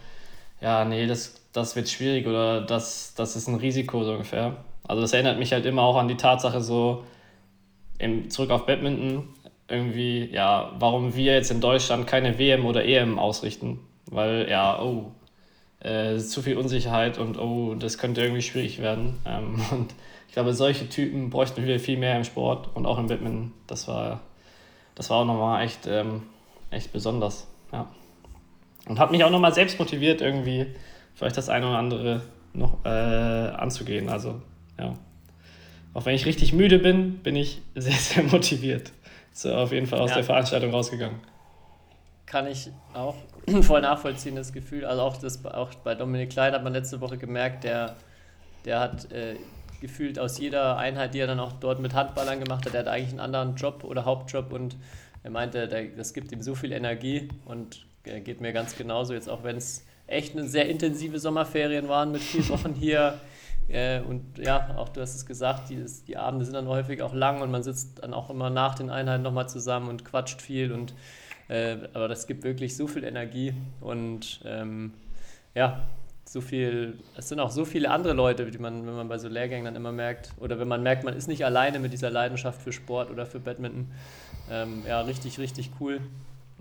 ja, 0.61 0.85
nee, 0.85 1.07
das, 1.07 1.41
das 1.53 1.75
wird 1.75 1.89
schwierig 1.89 2.27
oder 2.27 2.61
das, 2.61 3.13
das 3.15 3.35
ist 3.35 3.47
ein 3.47 3.55
Risiko 3.55 4.03
so 4.03 4.11
ungefähr. 4.13 4.57
Also 4.87 5.01
das 5.01 5.13
erinnert 5.13 5.37
mich 5.37 5.51
halt 5.51 5.65
immer 5.65 5.83
auch 5.83 5.97
an 5.97 6.07
die 6.07 6.17
Tatsache 6.17 6.61
so, 6.61 7.03
im, 7.99 8.29
zurück 8.29 8.51
auf 8.51 8.65
Badminton, 8.65 9.27
irgendwie, 9.67 10.29
ja, 10.31 10.71
warum 10.79 11.15
wir 11.15 11.33
jetzt 11.33 11.51
in 11.51 11.61
Deutschland 11.61 12.07
keine 12.07 12.39
WM 12.39 12.65
oder 12.65 12.85
EM 12.85 13.19
ausrichten. 13.19 13.79
Weil, 14.05 14.47
ja, 14.49 14.81
oh, 14.81 15.11
äh, 15.79 16.17
zu 16.17 16.41
viel 16.41 16.57
Unsicherheit 16.57 17.17
und 17.17 17.37
oh, 17.37 17.75
das 17.75 17.97
könnte 17.97 18.21
irgendwie 18.21 18.41
schwierig 18.41 18.79
werden. 18.81 19.19
Ähm, 19.25 19.61
und 19.71 19.93
glaube, 20.38 20.53
solche 20.53 20.88
Typen 20.88 21.32
bräuchten 21.32 21.65
wir 21.65 21.79
viel 21.79 21.98
mehr 21.98 22.15
im 22.15 22.24
Sport 22.24 22.70
und 22.75 22.86
auch 22.86 23.00
im 23.00 23.08
Badminton. 23.08 23.53
Das 23.65 23.88
war, 23.88 24.20
das 24.94 25.10
war 25.10 25.17
auch 25.17 25.25
nochmal 25.25 25.65
echt, 25.65 25.88
ähm, 25.88 26.22
echt 26.70 26.94
besonders, 26.94 27.48
ja. 27.74 27.88
Und 28.88 29.00
hat 29.00 29.10
mich 29.10 29.24
auch 29.24 29.32
nochmal 29.32 29.51
selbst 29.51 29.79
motiviert, 29.79 30.22
irgendwie 30.22 30.67
vielleicht 31.15 31.38
das 31.38 31.50
eine 31.50 31.67
oder 31.67 31.79
andere 31.79 32.22
noch 32.53 32.86
äh, 32.86 32.89
anzugehen. 32.89 34.10
Also, 34.10 34.39
ja. 34.79 34.94
Auch 35.96 36.06
wenn 36.06 36.13
ich 36.13 36.27
richtig 36.27 36.53
müde 36.53 36.77
bin, 36.77 37.17
bin 37.17 37.36
ich 37.36 37.63
sehr, 37.75 37.94
sehr 37.94 38.24
motiviert. 38.24 38.91
So 39.34 39.51
auf 39.56 39.72
jeden 39.72 39.88
Fall 39.88 40.01
aus 40.01 40.12
ja. 40.12 40.17
der 40.17 40.24
Veranstaltung 40.24 40.70
rausgegangen. 40.70 41.17
kann 42.27 42.46
ich 42.46 42.70
auch 42.94 43.15
voll 43.62 43.82
nachvollziehen, 43.82 44.36
das 44.36 44.53
Gefühl. 44.53 44.86
Also 44.86 45.01
auch, 45.01 45.17
das, 45.17 45.44
auch 45.46 45.74
bei 45.84 45.96
Dominik 45.96 46.29
Klein 46.29 46.53
hat 46.53 46.63
man 46.63 46.74
letzte 46.74 47.01
Woche 47.01 47.17
gemerkt, 47.17 47.63
der, 47.63 47.96
der 48.65 48.79
hat 48.82 49.12
äh, 49.12 49.38
gefühlt 49.81 50.19
aus 50.19 50.39
jeder 50.39 50.77
Einheit, 50.77 51.13
die 51.13 51.19
er 51.19 51.27
dann 51.27 51.39
auch 51.39 51.53
dort 51.53 51.79
mit 51.79 51.93
Handballern 51.93 52.43
gemacht 52.43 52.65
hat, 52.65 52.74
der 52.74 52.81
hat 52.81 52.88
eigentlich 52.88 53.12
einen 53.12 53.19
anderen 53.19 53.55
Job 53.55 53.84
oder 53.84 54.05
Hauptjob 54.05 54.51
und 54.51 54.75
er 55.24 55.31
meinte, 55.31 55.67
das 55.96 56.13
gibt 56.13 56.31
ihm 56.31 56.41
so 56.41 56.55
viel 56.55 56.72
Energie 56.72 57.27
und 57.46 57.86
geht 58.03 58.39
mir 58.39 58.53
ganz 58.53 58.75
genauso, 58.75 59.13
jetzt 59.13 59.29
auch 59.29 59.43
wenn 59.43 59.57
es 59.57 59.86
echt 60.07 60.36
eine 60.36 60.48
sehr 60.48 60.69
intensive 60.69 61.19
Sommerferien 61.19 61.88
waren 61.88 62.12
mit 62.12 62.22
vier 62.22 62.48
Wochen 62.50 62.74
hier. 62.74 63.19
Äh, 63.69 64.00
und 64.00 64.38
ja, 64.38 64.75
auch 64.77 64.89
du 64.89 65.01
hast 65.01 65.15
es 65.15 65.25
gesagt, 65.25 65.69
die, 65.69 65.84
die 66.07 66.15
Abende 66.15 66.46
sind 66.46 66.53
dann 66.53 66.67
häufig 66.67 67.01
auch 67.01 67.13
lang 67.13 67.41
und 67.41 67.51
man 67.51 67.63
sitzt 67.63 68.01
dann 68.01 68.13
auch 68.13 68.29
immer 68.29 68.50
nach 68.50 68.75
den 68.75 68.89
Einheiten 68.89 69.24
nochmal 69.24 69.50
zusammen 69.50 69.89
und 69.89 70.05
quatscht 70.05 70.41
viel 70.41 70.72
und 70.72 70.93
äh, 71.50 71.77
aber 71.93 72.07
das 72.07 72.27
gibt 72.27 72.43
wirklich 72.43 72.77
so 72.77 72.88
viel 72.88 73.03
Energie 73.03 73.53
und 73.81 74.39
ähm, 74.46 74.93
ja, 75.53 75.81
so 76.27 76.41
viel, 76.41 76.98
es 77.15 77.29
sind 77.29 77.39
auch 77.39 77.51
so 77.51 77.63
viele 77.63 77.89
andere 77.89 78.13
Leute, 78.13 78.50
die 78.51 78.57
man, 78.57 78.86
wenn 78.86 78.96
man 78.96 79.07
bei 79.07 79.17
so 79.17 79.27
Lehrgängen 79.27 79.65
dann 79.65 79.75
immer 79.75 79.91
merkt, 79.91 80.31
oder 80.39 80.60
wenn 80.60 80.67
man 80.67 80.84
merkt, 80.84 81.03
man 81.03 81.15
ist 81.15 81.27
nicht 81.27 81.46
alleine 81.46 81.79
mit 81.79 81.93
dieser 81.93 82.10
Leidenschaft 82.10 82.62
für 82.62 82.74
Sport 82.74 83.10
oder 83.10 83.25
für 83.25 83.39
Badminton. 83.39 83.89
Ähm, 84.51 84.84
ja, 84.88 85.01
richtig, 85.01 85.39
richtig 85.39 85.72
cool. 85.79 86.01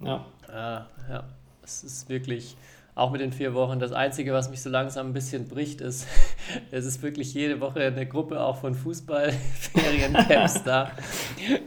Ja. 0.03 0.25
Äh, 0.49 1.13
ja, 1.13 1.25
es 1.63 1.83
ist 1.83 2.09
wirklich, 2.09 2.57
auch 2.97 3.11
mit 3.11 3.21
den 3.21 3.33
vier 3.33 3.55
Wochen. 3.55 3.79
Das 3.79 3.93
Einzige, 3.93 4.33
was 4.33 4.51
mich 4.51 4.63
so 4.63 4.71
langsam 4.71 5.09
ein 5.09 5.13
bisschen 5.13 5.49
bricht, 5.49 5.81
ist, 5.81 6.09
es 6.71 6.85
ist 6.87 7.03
wirklich 7.03 7.35
jede 7.35 7.61
Woche 7.61 7.81
eine 7.81 8.07
Gruppe 8.07 8.41
auch 8.41 8.57
von 8.57 8.75
Fußballferiencamps 8.75 10.63
da. 10.65 10.91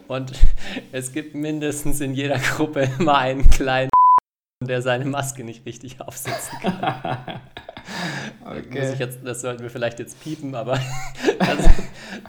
Und 0.08 0.34
es 0.92 1.14
gibt 1.14 1.36
mindestens 1.36 2.02
in 2.02 2.14
jeder 2.14 2.40
Gruppe 2.40 2.90
immer 3.00 3.20
einen 3.20 3.50
kleinen, 3.50 3.92
der 4.66 4.82
seine 4.82 5.06
Maske 5.06 5.44
nicht 5.44 5.66
richtig 5.66 6.02
aufsetzen 6.02 6.60
kann. 6.60 7.42
Okay. 8.50 8.96
Jetzt, 8.98 9.20
das 9.24 9.42
sollten 9.42 9.62
wir 9.62 9.70
vielleicht 9.70 10.00
jetzt 10.00 10.22
piepen, 10.24 10.56
aber 10.56 10.80
das, 11.40 11.70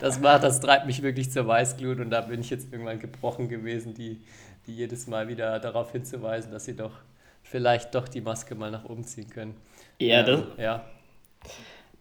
das, 0.01 0.21
macht, 0.21 0.43
das 0.43 0.61
treibt 0.61 0.85
mich 0.85 1.03
wirklich 1.03 1.31
zur 1.31 1.47
Weißglut 1.47 1.99
und 1.99 2.11
da 2.11 2.21
bin 2.21 2.41
ich 2.41 2.51
jetzt 2.51 2.71
irgendwann 2.73 2.99
gebrochen 2.99 3.49
gewesen, 3.49 3.95
die, 3.95 4.21
die 4.67 4.77
jedes 4.77 5.07
Mal 5.07 5.29
wieder 5.29 5.59
darauf 5.61 5.93
hinzuweisen, 5.93 6.53
dass 6.53 6.67
sie 6.67 6.77
doch 6.77 6.93
vielleicht 7.43 7.95
doch 7.95 8.07
die 8.07 8.21
Maske 8.21 8.55
mal 8.55 8.71
nach 8.71 8.85
oben 8.85 9.05
ziehen 9.05 9.31
können. 9.31 9.55
Ja, 9.99 10.21
ähm, 10.21 10.27
das, 10.27 10.41
ja. 10.59 10.85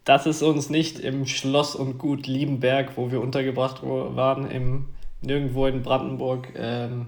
das 0.04 0.26
ist 0.26 0.42
uns 0.42 0.70
nicht 0.70 1.00
im 1.00 1.26
Schloss 1.26 1.76
und 1.76 1.98
Gut 1.98 2.28
Liebenberg, 2.28 2.98
wo 2.98 3.12
wir 3.12 3.22
untergebracht 3.22 3.84
waren, 3.84 4.52
im, 4.52 4.90
nirgendwo 5.22 5.66
in 5.66 5.82
Brandenburg. 5.82 6.50
Ähm, 6.58 7.08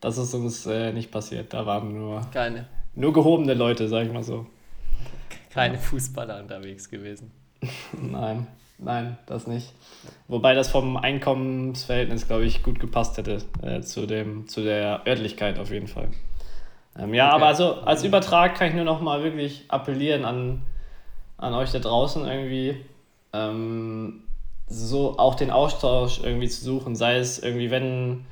das 0.00 0.18
ist 0.18 0.34
uns 0.34 0.66
äh, 0.66 0.92
nicht 0.92 1.12
passiert. 1.12 1.52
Da 1.54 1.64
waren 1.64 1.96
nur, 1.96 2.22
Keine. 2.32 2.66
nur 2.96 3.12
gehobene 3.12 3.54
Leute, 3.54 3.88
sag 3.88 4.06
ich 4.06 4.12
mal 4.12 4.24
so. 4.24 4.46
Keine 5.54 5.78
Fußballer 5.78 6.40
unterwegs 6.40 6.90
gewesen. 6.90 7.30
nein, 7.92 8.46
nein, 8.78 9.16
das 9.26 9.46
nicht. 9.46 9.72
Wobei 10.26 10.54
das 10.54 10.68
vom 10.68 10.96
Einkommensverhältnis, 10.96 12.26
glaube 12.26 12.44
ich, 12.44 12.62
gut 12.62 12.80
gepasst 12.80 13.16
hätte 13.16 13.38
äh, 13.62 13.80
zu, 13.80 14.06
dem, 14.06 14.48
zu 14.48 14.62
der 14.62 15.02
Örtlichkeit 15.06 15.58
auf 15.58 15.70
jeden 15.70 15.86
Fall. 15.86 16.08
Ähm, 16.98 17.14
ja, 17.14 17.28
okay. 17.28 17.36
aber 17.36 17.46
also 17.46 17.74
als 17.82 18.04
Übertrag 18.04 18.56
kann 18.56 18.68
ich 18.68 18.74
nur 18.74 18.84
noch 18.84 19.00
mal 19.00 19.22
wirklich 19.22 19.64
appellieren 19.68 20.24
an, 20.24 20.62
an 21.38 21.54
euch 21.54 21.70
da 21.70 21.78
draußen 21.78 22.26
irgendwie, 22.26 22.76
ähm, 23.32 24.24
so 24.66 25.18
auch 25.18 25.34
den 25.34 25.50
Austausch 25.50 26.20
irgendwie 26.22 26.48
zu 26.48 26.64
suchen, 26.64 26.96
sei 26.96 27.16
es 27.16 27.38
irgendwie, 27.38 27.70
wenn, 27.70 28.24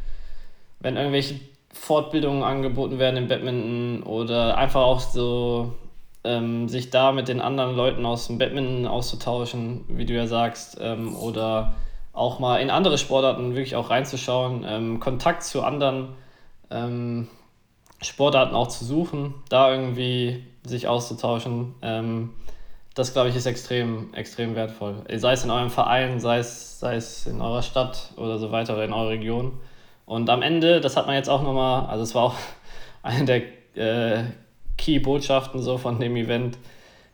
wenn 0.80 0.96
irgendwelche 0.96 1.40
Fortbildungen 1.72 2.42
angeboten 2.42 2.98
werden 2.98 3.16
im 3.16 3.28
Badminton 3.28 4.02
oder 4.02 4.56
einfach 4.56 4.82
auch 4.82 5.00
so 5.00 5.74
ähm, 6.24 6.68
sich 6.68 6.90
da 6.90 7.12
mit 7.12 7.28
den 7.28 7.40
anderen 7.40 7.76
Leuten 7.76 8.06
aus 8.06 8.26
dem 8.26 8.38
Badminton 8.38 8.86
auszutauschen, 8.86 9.84
wie 9.88 10.06
du 10.06 10.14
ja 10.14 10.26
sagst, 10.26 10.78
ähm, 10.80 11.16
oder 11.16 11.74
auch 12.12 12.38
mal 12.38 12.58
in 12.58 12.70
andere 12.70 12.98
Sportarten 12.98 13.54
wirklich 13.54 13.76
auch 13.76 13.90
reinzuschauen, 13.90 14.64
ähm, 14.66 15.00
Kontakt 15.00 15.42
zu 15.42 15.62
anderen 15.62 16.10
ähm, 16.70 17.28
Sportarten 18.02 18.54
auch 18.54 18.68
zu 18.68 18.84
suchen, 18.84 19.34
da 19.48 19.72
irgendwie 19.72 20.44
sich 20.64 20.88
auszutauschen. 20.88 21.74
Ähm, 21.82 22.30
das, 22.94 23.12
glaube 23.14 23.30
ich, 23.30 23.36
ist 23.36 23.46
extrem, 23.46 24.12
extrem 24.12 24.54
wertvoll. 24.54 24.96
Sei 25.14 25.32
es 25.32 25.44
in 25.44 25.50
eurem 25.50 25.70
Verein, 25.70 26.20
sei 26.20 26.38
es, 26.38 26.78
sei 26.78 26.96
es 26.96 27.26
in 27.26 27.40
eurer 27.40 27.62
Stadt 27.62 28.12
oder 28.16 28.38
so 28.38 28.52
weiter 28.52 28.74
oder 28.74 28.84
in 28.84 28.92
eurer 28.92 29.10
Region. 29.10 29.58
Und 30.04 30.28
am 30.28 30.42
Ende, 30.42 30.80
das 30.80 30.96
hat 30.96 31.06
man 31.06 31.14
jetzt 31.14 31.30
auch 31.30 31.42
nochmal, 31.42 31.86
also 31.86 32.02
es 32.02 32.14
war 32.14 32.24
auch 32.24 32.34
eine 33.02 33.24
der 33.24 33.42
äh, 33.74 34.24
Key-Botschaften 34.82 35.62
so 35.62 35.78
von 35.78 36.00
dem 36.00 36.16
Event. 36.16 36.58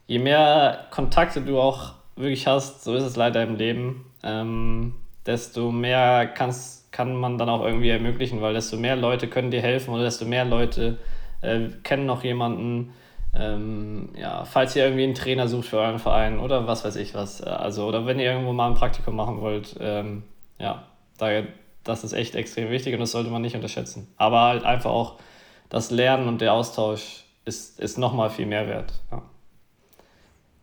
Je 0.06 0.18
mehr 0.18 0.87
Kontakte 0.90 1.42
du 1.42 1.60
auch 1.60 1.92
wirklich 2.16 2.46
hast, 2.46 2.82
so 2.82 2.94
ist 2.94 3.04
es 3.04 3.16
leider 3.16 3.42
im 3.42 3.56
Leben, 3.56 4.06
ähm, 4.22 4.94
desto 5.26 5.70
mehr 5.70 6.26
kannst 6.26 6.90
kann 6.90 7.14
man 7.14 7.37
dann 7.37 7.50
auch 7.50 7.62
irgendwie 7.64 7.90
ermöglichen, 7.90 8.40
weil 8.40 8.54
desto 8.54 8.76
mehr 8.76 8.96
Leute 8.96 9.28
können 9.28 9.50
dir 9.50 9.60
helfen 9.60 9.92
oder 9.92 10.04
desto 10.04 10.25
mehr 10.25 10.46
Leute 10.46 10.98
äh, 11.42 11.68
kennen 11.82 12.06
noch 12.06 12.25
jemanden. 12.25 12.94
Ähm, 13.34 14.08
ja, 14.18 14.44
falls 14.46 14.75
ihr 14.75 14.84
irgendwie 14.84 15.04
einen 15.04 15.14
Trainer 15.14 15.46
sucht 15.46 15.68
für 15.68 15.78
euren 15.78 15.98
Verein 15.98 16.40
oder 16.40 16.66
was 16.66 16.84
weiß 16.84 16.96
ich 16.96 17.14
was. 17.14 17.42
Äh, 17.42 17.50
also, 17.50 17.87
oder 17.87 18.06
wenn 18.06 18.18
ihr 18.18 18.32
irgendwo 18.32 18.52
mal 18.52 18.68
ein 18.68 18.75
Praktikum 18.75 19.14
machen 19.14 19.42
wollt, 19.42 19.76
ähm, 19.78 20.22
ja, 20.58 20.84
da, 21.18 21.42
das 21.84 22.04
ist 22.04 22.14
echt 22.14 22.34
extrem 22.34 22.70
wichtig 22.70 22.94
und 22.94 23.00
das 23.00 23.12
sollte 23.12 23.30
man 23.30 23.42
nicht 23.42 23.54
unterschätzen. 23.54 24.08
Aber 24.16 24.40
halt 24.40 24.64
einfach 24.64 24.90
auch 24.90 25.16
das 25.68 25.90
Lernen 25.90 26.26
und 26.26 26.40
der 26.40 26.54
Austausch 26.54 27.25
ist, 27.49 27.81
ist 27.81 27.99
nochmal 27.99 28.31
viel 28.31 28.47
mehr 28.47 28.69
wert. 28.69 28.93
Ja. 29.11 29.23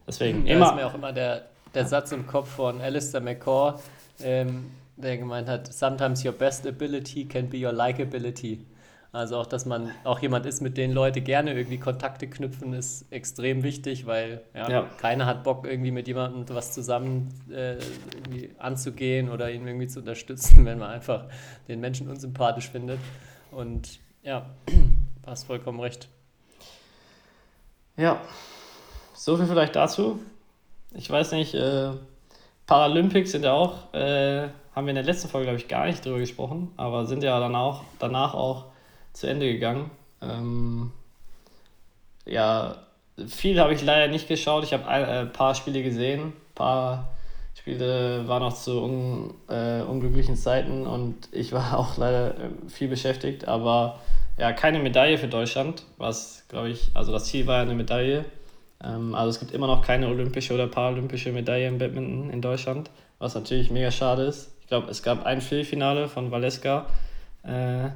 Deswegen 0.08 0.46
ja, 0.46 0.56
immer. 0.56 0.70
ist 0.70 0.75
mir 0.75 0.88
auch 0.88 0.94
immer 0.94 1.12
der, 1.12 1.48
der 1.74 1.86
Satz 1.86 2.12
im 2.12 2.27
Kopf 2.27 2.50
von 2.50 2.80
Alistair 2.80 3.22
McCaw. 3.22 3.80
Ähm, 4.22 4.72
der 4.98 5.18
gemeint 5.18 5.50
hat, 5.50 5.74
sometimes 5.74 6.24
your 6.24 6.32
best 6.32 6.65
ability 6.65 7.25
can 7.25 7.50
be 7.50 7.65
your 7.65 7.74
likability. 7.74 8.65
Also 9.12 9.38
auch, 9.38 9.46
dass 9.46 9.65
man 9.65 9.92
auch 10.04 10.20
jemand 10.20 10.46
ist, 10.46 10.62
mit 10.62 10.77
dem 10.77 10.92
Leute 10.92 11.22
gerne 11.22 11.54
irgendwie 11.54 11.77
Kontakte 11.77 12.27
knüpfen, 12.27 12.74
ist 12.74 13.10
extrem 13.12 13.63
wichtig, 13.63 14.06
weil 14.06 14.42
ja, 14.54 14.70
ja. 14.70 14.89
keiner 14.98 15.25
hat 15.25 15.44
Bock, 15.44 15.65
irgendwie 15.65 15.92
mit 15.92 16.08
jemandem 16.08 16.54
was 16.54 16.74
zusammen 16.74 17.34
äh, 17.50 17.77
anzugehen 18.58 19.30
oder 19.30 19.50
ihn 19.51 19.65
irgendwie 19.65 19.88
zu 19.88 20.00
unterstützen, 20.00 20.65
wenn 20.65 20.80
man 20.80 20.89
einfach 20.89 21.25
den 21.70 21.80
Menschen 21.80 22.10
unsympathisch 22.10 22.70
findet. 22.70 23.00
Und 23.51 24.00
ja, 24.22 24.50
hast 25.25 25.46
vollkommen 25.46 25.80
recht. 25.80 26.10
Ja, 27.97 28.21
so 29.13 29.37
viel 29.37 29.45
vielleicht 29.45 29.75
dazu. 29.75 30.19
Ich 30.93 31.09
weiß 31.09 31.31
nicht, 31.31 31.53
äh, 31.53 31.91
Paralympics 32.67 33.31
sind 33.31 33.43
ja 33.43 33.53
auch 33.53 33.93
äh, 33.93 34.49
haben 34.75 34.87
wir 34.87 34.91
in 34.91 34.95
der 34.95 35.05
letzten 35.05 35.29
Folge, 35.29 35.45
glaube 35.45 35.59
ich, 35.59 35.69
gar 35.69 35.85
nicht 35.85 36.05
drüber 36.05 36.19
gesprochen, 36.19 36.71
aber 36.75 37.05
sind 37.05 37.23
ja 37.23 37.39
dann 37.39 37.55
auch, 37.55 37.83
danach 37.97 38.33
auch 38.33 38.65
zu 39.13 39.25
Ende 39.27 39.51
gegangen. 39.51 39.89
Ähm, 40.21 40.91
ja, 42.25 42.75
viel 43.25 43.59
habe 43.61 43.73
ich 43.73 43.81
leider 43.83 44.11
nicht 44.11 44.27
geschaut. 44.27 44.65
Ich 44.65 44.73
habe 44.73 44.85
ein 44.87 45.03
äh, 45.03 45.25
paar 45.27 45.55
Spiele 45.55 45.81
gesehen, 45.81 46.21
ein 46.23 46.33
paar 46.55 47.13
Spiele 47.53 48.27
waren 48.27 48.43
auch 48.43 48.53
zu 48.53 48.83
un, 48.83 49.33
äh, 49.47 49.81
unglücklichen 49.81 50.35
Zeiten 50.35 50.85
und 50.85 51.29
ich 51.31 51.53
war 51.53 51.79
auch 51.79 51.95
leider 51.95 52.31
äh, 52.31 52.49
viel 52.67 52.89
beschäftigt, 52.89 53.47
aber 53.47 53.99
ja, 54.37 54.51
keine 54.51 54.79
Medaille 54.79 55.17
für 55.17 55.29
Deutschland, 55.29 55.85
was 55.97 56.44
glaube 56.55 56.69
ich, 56.69 56.89
also 56.93 57.12
das 57.12 57.25
Ziel 57.25 57.47
war 57.47 57.57
ja 57.57 57.62
eine 57.63 57.75
Medaille. 57.75 58.24
Ähm, 58.81 59.13
also 59.13 59.29
es 59.29 59.39
gibt 59.41 59.51
immer 59.51 59.67
noch 59.67 59.81
keine 59.81 60.07
olympische 60.07 60.53
oder 60.53 60.67
paralympische 60.67 61.33
Medaille 61.33 61.67
im 61.67 61.77
Badminton 61.79 62.29
in 62.29 62.41
Deutschland, 62.41 62.89
was 63.19 63.35
natürlich 63.35 63.71
mega 63.71 63.91
schade 63.91 64.24
ist. 64.24 64.55
Ich 64.62 64.67
glaube, 64.67 64.89
es 64.89 65.03
gab 65.03 65.25
ein 65.25 65.41
Viertelfinale 65.41 66.07
von 66.07 66.31
Valeska. 66.31 66.85
Äh, 67.43 67.89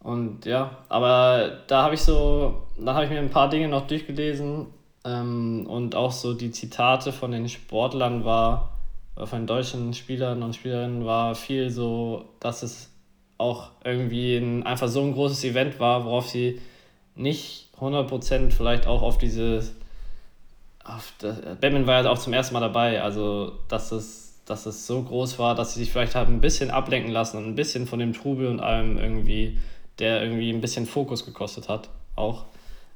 und 0.00 0.44
ja, 0.46 0.78
aber 0.88 1.60
da 1.68 1.84
habe 1.84 1.94
ich 1.94 2.02
so, 2.02 2.64
da 2.76 2.94
habe 2.94 3.04
ich 3.04 3.10
mir 3.12 3.20
ein 3.20 3.30
paar 3.30 3.48
Dinge 3.48 3.68
noch 3.68 3.86
durchgelesen 3.86 4.66
ähm, 5.04 5.64
und 5.68 5.94
auch 5.94 6.10
so 6.10 6.34
die 6.34 6.50
Zitate 6.50 7.12
von 7.12 7.30
den 7.30 7.48
Sportlern 7.48 8.24
war, 8.24 8.76
von 9.14 9.42
den 9.42 9.46
deutschen 9.46 9.94
Spielern 9.94 10.42
und 10.42 10.56
Spielerinnen 10.56 11.04
war 11.04 11.36
viel 11.36 11.70
so, 11.70 12.24
dass 12.40 12.64
es 12.64 12.90
auch 13.38 13.70
irgendwie 13.84 14.38
ein, 14.38 14.64
einfach 14.64 14.88
so 14.88 15.02
ein 15.02 15.12
großes 15.12 15.44
Event 15.44 15.78
war, 15.78 16.04
worauf 16.04 16.28
sie 16.28 16.60
nicht 17.14 17.68
100% 17.80 18.50
vielleicht 18.50 18.86
auch 18.86 19.02
auf 19.02 19.18
diese, 19.18 19.62
auf 20.84 21.12
das, 21.18 21.38
Batman 21.60 21.86
war 21.86 22.02
ja 22.02 22.10
auch 22.10 22.18
zum 22.18 22.32
ersten 22.32 22.54
Mal 22.54 22.60
dabei, 22.60 23.02
also 23.02 23.52
dass 23.68 23.92
es 23.92 24.24
dass 24.44 24.66
es 24.66 24.86
so 24.86 25.02
groß 25.02 25.38
war, 25.38 25.54
dass 25.54 25.74
sie 25.74 25.80
sich 25.80 25.92
vielleicht 25.92 26.14
haben 26.14 26.34
ein 26.34 26.40
bisschen 26.40 26.70
ablenken 26.70 27.10
lassen 27.10 27.38
und 27.38 27.46
ein 27.46 27.54
bisschen 27.54 27.86
von 27.86 27.98
dem 27.98 28.12
Trubel 28.12 28.48
und 28.48 28.60
allem 28.60 28.98
irgendwie, 28.98 29.58
der 29.98 30.22
irgendwie 30.22 30.50
ein 30.50 30.60
bisschen 30.60 30.86
Fokus 30.86 31.24
gekostet 31.24 31.68
hat, 31.68 31.88
auch. 32.14 32.44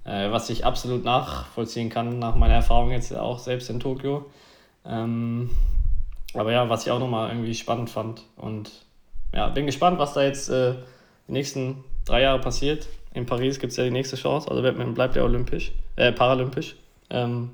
Äh, 0.04 0.30
was 0.30 0.48
ich 0.50 0.64
absolut 0.64 1.04
nachvollziehen 1.04 1.90
kann, 1.90 2.18
nach 2.18 2.34
meiner 2.34 2.54
Erfahrung 2.54 2.90
jetzt 2.90 3.14
auch 3.14 3.38
selbst 3.38 3.68
in 3.70 3.80
Tokio. 3.80 4.26
Ähm, 4.86 5.50
aber 6.34 6.52
ja, 6.52 6.68
was 6.68 6.86
ich 6.86 6.92
auch 6.92 6.98
nochmal 6.98 7.30
irgendwie 7.30 7.54
spannend 7.54 7.90
fand. 7.90 8.22
Und 8.36 8.70
ja, 9.34 9.48
bin 9.48 9.66
gespannt, 9.66 9.98
was 9.98 10.14
da 10.14 10.22
jetzt 10.22 10.48
äh, 10.48 10.74
die 11.26 11.32
nächsten 11.32 11.84
drei 12.04 12.22
Jahre 12.22 12.40
passiert. 12.40 12.86
In 13.14 13.26
Paris 13.26 13.58
gibt 13.58 13.72
es 13.72 13.76
ja 13.76 13.84
die 13.84 13.90
nächste 13.90 14.16
Chance. 14.16 14.50
Also 14.50 14.62
Badminton 14.62 14.94
bleibt 14.94 15.16
ja 15.16 15.22
olympisch, 15.22 15.72
äh, 15.96 16.12
paralympisch. 16.12 16.76
Ähm, 17.10 17.50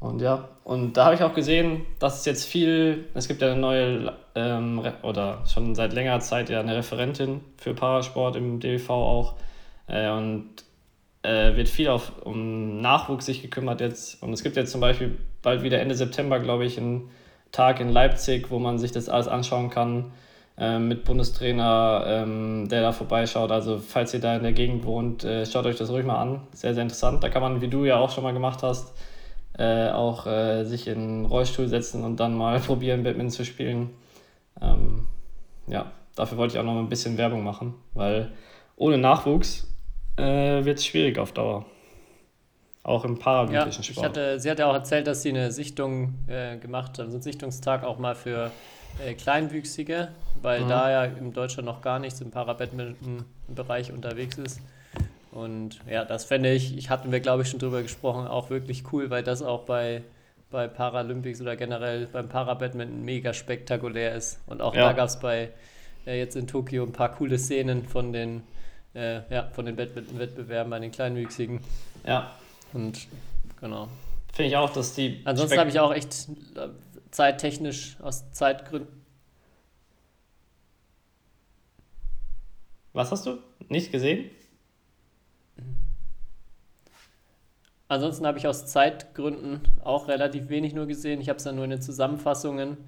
und 0.00 0.20
ja, 0.20 0.48
und 0.64 0.96
da 0.96 1.06
habe 1.06 1.14
ich 1.14 1.22
auch 1.22 1.34
gesehen, 1.34 1.86
dass 1.98 2.20
es 2.20 2.24
jetzt 2.26 2.44
viel, 2.44 3.06
es 3.14 3.26
gibt 3.26 3.40
ja 3.42 3.52
eine 3.52 3.60
neue, 3.60 4.12
ähm, 4.34 4.82
oder 5.02 5.42
schon 5.46 5.74
seit 5.74 5.92
längerer 5.92 6.20
Zeit 6.20 6.50
ja 6.50 6.60
eine 6.60 6.76
Referentin 6.76 7.40
für 7.56 7.74
Parasport 7.74 8.36
im 8.36 8.60
DLV 8.60 8.90
auch. 8.90 9.34
Äh, 9.86 10.10
und 10.10 10.50
äh, 11.22 11.56
wird 11.56 11.68
viel 11.68 11.88
auf, 11.88 12.12
um 12.24 12.80
Nachwuchs 12.80 13.26
sich 13.26 13.42
gekümmert 13.42 13.80
jetzt. 13.80 14.22
Und 14.22 14.32
es 14.32 14.42
gibt 14.42 14.56
jetzt 14.56 14.72
zum 14.72 14.80
Beispiel 14.80 15.16
bald 15.42 15.62
wieder 15.62 15.80
Ende 15.80 15.94
September, 15.94 16.38
glaube 16.38 16.64
ich, 16.66 16.78
einen 16.78 17.10
Tag 17.50 17.80
in 17.80 17.88
Leipzig, 17.88 18.50
wo 18.50 18.58
man 18.58 18.78
sich 18.78 18.92
das 18.92 19.08
alles 19.08 19.28
anschauen 19.28 19.70
kann 19.70 20.12
mit 20.56 21.04
Bundestrainer, 21.04 22.04
ähm, 22.06 22.68
der 22.68 22.82
da 22.82 22.92
vorbeischaut. 22.92 23.50
Also 23.50 23.78
falls 23.78 24.14
ihr 24.14 24.20
da 24.20 24.36
in 24.36 24.44
der 24.44 24.52
Gegend 24.52 24.84
wohnt, 24.84 25.24
äh, 25.24 25.44
schaut 25.46 25.66
euch 25.66 25.76
das 25.76 25.90
ruhig 25.90 26.04
mal 26.04 26.20
an. 26.20 26.42
Sehr, 26.52 26.74
sehr 26.74 26.84
interessant. 26.84 27.24
Da 27.24 27.28
kann 27.28 27.42
man, 27.42 27.60
wie 27.60 27.68
du 27.68 27.84
ja 27.84 27.96
auch 27.96 28.10
schon 28.10 28.22
mal 28.22 28.32
gemacht 28.32 28.62
hast, 28.62 28.94
äh, 29.58 29.88
auch 29.90 30.26
äh, 30.26 30.64
sich 30.64 30.86
in 30.86 30.98
einen 30.98 31.24
Rollstuhl 31.26 31.66
setzen 31.66 32.04
und 32.04 32.20
dann 32.20 32.36
mal 32.36 32.60
probieren, 32.66 33.02
Badminton 33.02 33.30
zu 33.30 33.44
spielen. 33.44 33.90
Ähm, 34.60 35.08
ja, 35.66 35.90
dafür 36.14 36.38
wollte 36.38 36.54
ich 36.54 36.60
auch 36.60 36.64
noch 36.64 36.78
ein 36.78 36.88
bisschen 36.88 37.18
Werbung 37.18 37.42
machen, 37.42 37.74
weil 37.94 38.30
ohne 38.76 38.98
Nachwuchs 38.98 39.68
äh, 40.16 40.64
wird 40.64 40.78
es 40.78 40.86
schwierig 40.86 41.18
auf 41.18 41.32
Dauer. 41.32 41.64
Auch 42.82 43.04
im 43.04 43.18
paralympischen 43.18 43.82
ja, 43.82 43.90
Sport. 43.90 43.96
Ich 43.96 44.04
hatte, 44.04 44.40
sie 44.40 44.50
hat 44.50 44.58
ja 44.58 44.66
auch 44.66 44.74
erzählt, 44.74 45.06
dass 45.06 45.22
sie 45.22 45.30
eine 45.30 45.50
Sichtung 45.50 46.14
äh, 46.26 46.58
gemacht 46.58 46.98
haben, 46.98 47.10
so 47.10 47.16
einen 47.16 47.22
Sichtungstag 47.22 47.82
auch 47.82 47.98
mal 47.98 48.14
für 48.14 48.50
äh, 49.04 49.14
Kleinwüchsige, 49.14 50.08
weil 50.42 50.62
mhm. 50.62 50.68
da 50.68 50.90
ja 50.90 51.04
in 51.04 51.32
Deutschland 51.32 51.66
noch 51.66 51.80
gar 51.80 51.98
nichts 51.98 52.20
im 52.20 52.30
Parabadminton-Bereich 52.30 53.92
unterwegs 53.92 54.38
ist. 54.38 54.60
Und 55.32 55.80
ja, 55.90 56.04
das 56.04 56.24
fände 56.24 56.52
ich, 56.52 56.76
ich 56.76 56.90
hatten 56.90 57.10
wir 57.10 57.20
glaube 57.20 57.42
ich 57.42 57.48
schon 57.48 57.58
drüber 57.58 57.82
gesprochen, 57.82 58.26
auch 58.26 58.50
wirklich 58.50 58.84
cool, 58.92 59.10
weil 59.10 59.22
das 59.22 59.42
auch 59.42 59.62
bei, 59.62 60.02
bei 60.50 60.68
Paralympics 60.68 61.40
oder 61.40 61.56
generell 61.56 62.06
beim 62.06 62.28
Parabadminton 62.28 63.04
mega 63.04 63.32
spektakulär 63.32 64.14
ist. 64.14 64.40
Und 64.46 64.62
auch 64.62 64.74
ja. 64.74 64.86
da 64.86 64.92
gab 64.92 65.08
es 65.08 65.18
bei 65.18 65.50
äh, 66.06 66.18
jetzt 66.18 66.36
in 66.36 66.46
Tokio 66.46 66.84
ein 66.84 66.92
paar 66.92 67.12
coole 67.12 67.38
Szenen 67.38 67.84
von 67.84 68.12
den 68.12 68.42
äh, 68.94 69.22
ja, 69.28 69.48
von 69.52 69.66
den 69.66 69.76
Wettbewerben 69.76 70.70
bei 70.70 70.78
den 70.78 70.92
Kleinwüchsigen. 70.92 71.60
Ja. 72.06 72.30
Und 72.72 73.06
genau. 73.60 73.88
Finde 74.32 74.48
ich 74.48 74.56
auch, 74.56 74.72
dass 74.72 74.94
die. 74.94 75.20
Ansonsten 75.24 75.58
habe 75.58 75.70
ich 75.70 75.78
auch 75.78 75.92
echt 75.92 76.28
äh, 76.56 76.68
zeittechnisch 77.14 77.96
aus 78.00 78.30
Zeitgründen. 78.32 79.04
Was 82.92 83.12
hast 83.12 83.26
du? 83.26 83.38
Nicht 83.68 83.92
gesehen? 83.92 84.30
Ansonsten 87.86 88.26
habe 88.26 88.38
ich 88.38 88.48
aus 88.48 88.66
Zeitgründen 88.66 89.60
auch 89.84 90.08
relativ 90.08 90.48
wenig 90.48 90.74
nur 90.74 90.86
gesehen. 90.86 91.20
Ich 91.20 91.28
habe 91.28 91.36
es 91.36 91.44
dann 91.44 91.54
nur 91.54 91.64
in 91.64 91.70
den 91.70 91.82
Zusammenfassungen 91.82 92.78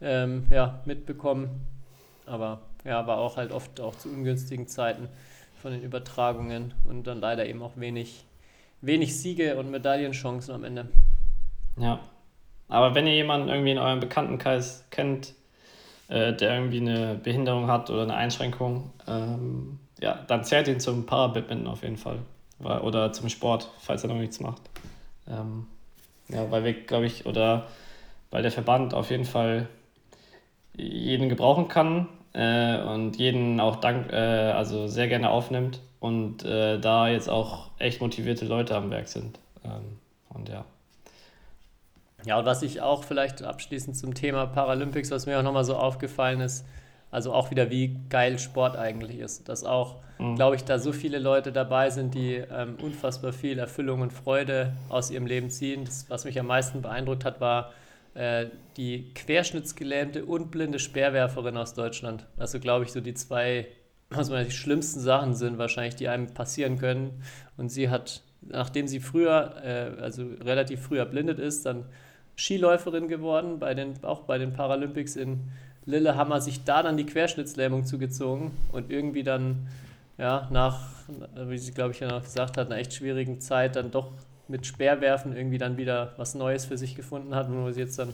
ähm, 0.00 0.46
ja, 0.50 0.82
mitbekommen. 0.86 1.66
Aber 2.24 2.62
ja, 2.84 3.06
war 3.06 3.18
auch 3.18 3.36
halt 3.36 3.52
oft 3.52 3.80
auch 3.80 3.96
zu 3.96 4.08
ungünstigen 4.08 4.66
Zeiten 4.66 5.08
von 5.60 5.72
den 5.72 5.82
Übertragungen 5.82 6.72
und 6.84 7.06
dann 7.06 7.20
leider 7.20 7.46
eben 7.46 7.62
auch 7.62 7.76
wenig, 7.76 8.24
wenig 8.80 9.18
Siege 9.18 9.56
und 9.56 9.70
Medaillenchancen 9.70 10.54
am 10.54 10.64
Ende. 10.64 10.88
Ja. 11.78 12.00
Aber 12.68 12.94
wenn 12.94 13.06
ihr 13.06 13.14
jemanden 13.14 13.48
irgendwie 13.48 13.72
in 13.72 13.78
eurem 13.78 14.00
Bekanntenkreis 14.00 14.84
kennt, 14.90 15.34
äh, 16.08 16.32
der 16.32 16.54
irgendwie 16.54 16.80
eine 16.80 17.14
Behinderung 17.14 17.68
hat 17.68 17.90
oder 17.90 18.02
eine 18.02 18.14
Einschränkung, 18.14 18.90
ähm, 19.06 19.78
ja, 20.00 20.18
dann 20.26 20.44
zählt 20.44 20.68
ihn 20.68 20.80
zum 20.80 21.06
Parabadminton 21.06 21.66
auf 21.66 21.82
jeden 21.82 21.96
Fall. 21.96 22.18
Oder 22.60 23.12
zum 23.12 23.28
Sport, 23.28 23.70
falls 23.80 24.04
er 24.04 24.08
noch 24.08 24.16
nichts 24.16 24.40
macht. 24.40 24.62
Ähm, 25.28 25.66
ja, 26.28 26.50
weil 26.50 26.64
wir, 26.64 26.72
glaube 26.72 27.06
ich, 27.06 27.26
oder 27.26 27.66
weil 28.30 28.42
der 28.42 28.52
Verband 28.52 28.94
auf 28.94 29.10
jeden 29.10 29.24
Fall 29.24 29.68
jeden 30.76 31.28
gebrauchen 31.28 31.68
kann 31.68 32.08
äh, 32.32 32.78
und 32.80 33.16
jeden 33.16 33.60
auch 33.60 33.76
dank, 33.76 34.12
äh, 34.12 34.16
also 34.16 34.88
sehr 34.88 35.08
gerne 35.08 35.30
aufnimmt 35.30 35.80
und 36.00 36.44
äh, 36.44 36.78
da 36.78 37.08
jetzt 37.08 37.28
auch 37.28 37.70
echt 37.78 38.00
motivierte 38.00 38.44
Leute 38.44 38.76
am 38.76 38.90
Werk 38.90 39.08
sind. 39.08 39.38
Ähm, 39.64 39.98
und 40.28 40.48
ja. 40.48 40.64
Ja, 42.24 42.38
und 42.38 42.46
was 42.46 42.62
ich 42.62 42.80
auch 42.80 43.04
vielleicht 43.04 43.42
abschließend 43.42 43.96
zum 43.96 44.14
Thema 44.14 44.46
Paralympics, 44.46 45.10
was 45.10 45.26
mir 45.26 45.38
auch 45.38 45.42
nochmal 45.42 45.64
so 45.64 45.76
aufgefallen 45.76 46.40
ist, 46.40 46.64
also 47.10 47.32
auch 47.32 47.50
wieder, 47.52 47.70
wie 47.70 47.96
geil 48.08 48.38
Sport 48.38 48.76
eigentlich 48.76 49.20
ist. 49.20 49.48
Dass 49.48 49.62
auch, 49.62 49.96
mhm. 50.18 50.34
glaube 50.34 50.56
ich, 50.56 50.64
da 50.64 50.80
so 50.80 50.92
viele 50.92 51.18
Leute 51.18 51.52
dabei 51.52 51.90
sind, 51.90 52.14
die 52.14 52.34
ähm, 52.34 52.76
unfassbar 52.82 53.32
viel 53.32 53.58
Erfüllung 53.58 54.00
und 54.00 54.12
Freude 54.12 54.72
aus 54.88 55.10
ihrem 55.10 55.26
Leben 55.26 55.48
ziehen. 55.48 55.84
Das, 55.84 56.06
was 56.08 56.24
mich 56.24 56.40
am 56.40 56.46
meisten 56.46 56.82
beeindruckt 56.82 57.24
hat, 57.24 57.40
war, 57.40 57.72
äh, 58.14 58.46
die 58.76 59.12
querschnittsgelähmte 59.14 60.24
und 60.24 60.50
blinde 60.50 60.78
Speerwerferin 60.78 61.56
aus 61.56 61.74
Deutschland. 61.74 62.26
Also 62.36 62.58
glaube 62.58 62.84
ich, 62.84 62.92
so 62.92 63.00
die 63.00 63.14
zwei, 63.14 63.68
was 64.10 64.30
man 64.30 64.44
die 64.44 64.50
schlimmsten 64.50 64.98
Sachen 65.00 65.34
sind 65.34 65.58
wahrscheinlich, 65.58 65.94
die 65.94 66.08
einem 66.08 66.32
passieren 66.34 66.78
können. 66.78 67.22
Und 67.56 67.68
sie 67.68 67.90
hat, 67.90 68.22
nachdem 68.40 68.88
sie 68.88 68.98
früher, 68.98 69.54
äh, 69.62 70.02
also 70.02 70.26
relativ 70.40 70.82
früh 70.82 70.98
erblindet 70.98 71.38
ist, 71.38 71.66
dann 71.66 71.84
Skiläuferin 72.36 73.08
geworden, 73.08 73.58
bei 73.58 73.74
den, 73.74 74.02
auch 74.02 74.20
bei 74.20 74.38
den 74.38 74.52
Paralympics 74.52 75.16
in 75.16 75.40
Lillehammer, 75.86 76.40
sich 76.40 76.64
da 76.64 76.82
dann 76.82 76.96
die 76.96 77.06
Querschnittslähmung 77.06 77.84
zugezogen 77.84 78.52
und 78.72 78.90
irgendwie 78.90 79.22
dann, 79.22 79.68
ja, 80.18 80.48
nach, 80.50 80.80
wie 81.46 81.58
sie, 81.58 81.72
glaube 81.72 81.92
ich, 81.92 82.00
ja 82.00 82.08
noch 82.08 82.22
gesagt 82.22 82.56
hat, 82.56 82.66
einer 82.66 82.78
echt 82.78 82.94
schwierigen 82.94 83.40
Zeit 83.40 83.76
dann 83.76 83.90
doch 83.90 84.12
mit 84.48 84.66
Speerwerfen 84.66 85.36
irgendwie 85.36 85.58
dann 85.58 85.76
wieder 85.76 86.12
was 86.16 86.34
Neues 86.34 86.64
für 86.66 86.76
sich 86.76 86.94
gefunden 86.94 87.34
hat, 87.34 87.50
wo 87.50 87.70
sie 87.70 87.80
jetzt 87.80 87.98
dann, 87.98 88.12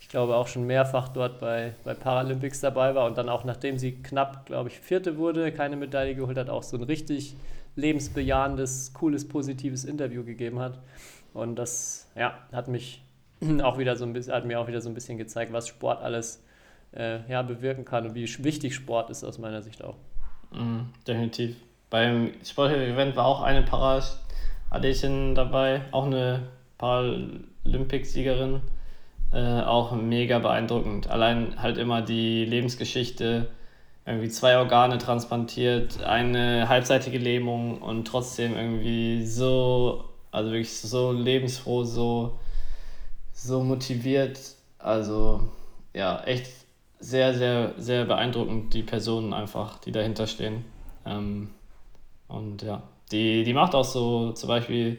ich 0.00 0.08
glaube, 0.08 0.36
auch 0.36 0.48
schon 0.48 0.66
mehrfach 0.66 1.08
dort 1.08 1.40
bei, 1.40 1.74
bei 1.84 1.94
Paralympics 1.94 2.60
dabei 2.60 2.94
war 2.94 3.06
und 3.06 3.18
dann 3.18 3.28
auch, 3.28 3.44
nachdem 3.44 3.78
sie 3.78 3.92
knapp, 3.92 4.46
glaube 4.46 4.68
ich, 4.68 4.78
Vierte 4.78 5.16
wurde, 5.16 5.52
keine 5.52 5.76
Medaille 5.76 6.14
geholt 6.14 6.38
hat, 6.38 6.48
auch 6.48 6.62
so 6.62 6.76
ein 6.76 6.82
richtig 6.82 7.36
lebensbejahendes, 7.76 8.92
cooles, 8.94 9.28
positives 9.28 9.84
Interview 9.84 10.24
gegeben 10.24 10.58
hat. 10.58 10.78
Und 11.34 11.56
das, 11.56 12.08
ja, 12.16 12.34
hat 12.52 12.66
mich 12.68 13.02
auch 13.62 13.78
wieder 13.78 13.96
so 13.96 14.04
ein 14.04 14.12
bisschen, 14.12 14.34
hat 14.34 14.44
mir 14.44 14.60
auch 14.60 14.68
wieder 14.68 14.80
so 14.80 14.88
ein 14.88 14.94
bisschen 14.94 15.18
gezeigt, 15.18 15.52
was 15.52 15.68
Sport 15.68 16.02
alles 16.02 16.42
äh, 16.92 17.18
ja, 17.30 17.42
bewirken 17.42 17.84
kann 17.84 18.06
und 18.06 18.14
wie 18.14 18.28
wichtig 18.44 18.74
Sport 18.74 19.10
ist 19.10 19.24
aus 19.24 19.38
meiner 19.38 19.62
Sicht 19.62 19.84
auch. 19.84 19.96
Mm, 20.52 20.80
definitiv. 21.06 21.56
Beim 21.88 22.32
Sportevent 22.44 23.16
war 23.16 23.26
auch 23.26 23.42
eine 23.42 23.62
Para 23.62 24.02
Adetin 24.70 25.34
dabei, 25.34 25.82
auch 25.90 26.06
eine 26.06 26.48
Paralympicsiegerin. 26.78 28.60
Äh, 29.32 29.60
auch 29.62 29.92
mega 29.92 30.40
beeindruckend. 30.40 31.08
Allein 31.08 31.54
halt 31.62 31.78
immer 31.78 32.02
die 32.02 32.44
Lebensgeschichte, 32.44 33.48
irgendwie 34.04 34.28
zwei 34.28 34.58
Organe 34.58 34.98
transplantiert, 34.98 36.02
eine 36.02 36.68
halbseitige 36.68 37.18
Lähmung 37.18 37.80
und 37.80 38.06
trotzdem 38.06 38.56
irgendwie 38.56 39.24
so, 39.24 40.04
also 40.32 40.50
wirklich 40.50 40.72
so 40.72 41.12
lebensfroh, 41.12 41.84
so, 41.84 42.40
so 43.42 43.62
motiviert. 43.62 44.38
Also 44.78 45.40
ja, 45.94 46.22
echt 46.24 46.50
sehr, 46.98 47.34
sehr, 47.34 47.74
sehr 47.78 48.04
beeindruckend, 48.04 48.74
die 48.74 48.82
Personen 48.82 49.32
einfach, 49.32 49.78
die 49.78 49.92
dahinter 49.92 50.26
stehen. 50.26 50.64
Ähm, 51.06 51.50
und 52.28 52.62
ja, 52.62 52.82
die, 53.10 53.44
die 53.44 53.54
macht 53.54 53.74
auch 53.74 53.84
so 53.84 54.32
zum 54.32 54.48
Beispiel 54.48 54.98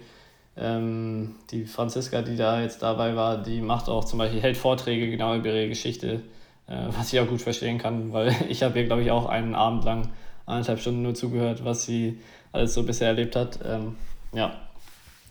ähm, 0.58 1.36
die 1.52 1.66
Franziska, 1.66 2.22
die 2.22 2.36
da 2.36 2.62
jetzt 2.62 2.82
dabei 2.82 3.16
war, 3.16 3.42
die 3.42 3.62
macht 3.62 3.88
auch 3.88 4.04
zum 4.04 4.20
Beispiel, 4.20 4.42
hält 4.42 4.58
Vorträge 4.58 5.10
genau 5.10 5.36
über 5.36 5.50
ihre 5.50 5.70
Geschichte, 5.70 6.22
äh, 6.68 6.88
was 6.88 7.14
ich 7.14 7.20
auch 7.20 7.28
gut 7.28 7.42
verstehen 7.42 7.78
kann, 7.78 8.12
weil 8.12 8.36
ich 8.50 8.64
habe 8.64 8.80
ihr, 8.80 8.86
glaube 8.86 9.04
ich, 9.04 9.12
auch 9.12 9.28
einen 9.28 9.56
Abend 9.56 9.86
lang 9.86 10.10
anderthalb 10.46 10.80
Stunden 10.80 11.04
nur 11.04 11.14
zugehört, 11.14 11.64
was 11.64 11.86
sie 11.86 12.20
alles 12.52 12.74
so 12.74 12.84
bisher 12.84 13.10
erlebt 13.10 13.36
hat. 13.36 13.60
Ähm, 13.64 13.96
ja, 14.34 14.56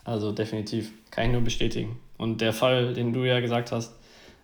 also 0.05 0.33
definitiv, 0.33 0.93
kann 1.11 1.27
ich 1.27 1.33
nur 1.33 1.43
bestätigen. 1.43 1.99
Und 2.21 2.43
der 2.43 2.53
Fall, 2.53 2.93
den 2.93 3.15
du 3.15 3.25
ja 3.25 3.41
gesagt 3.41 3.73
hast, 3.73 3.95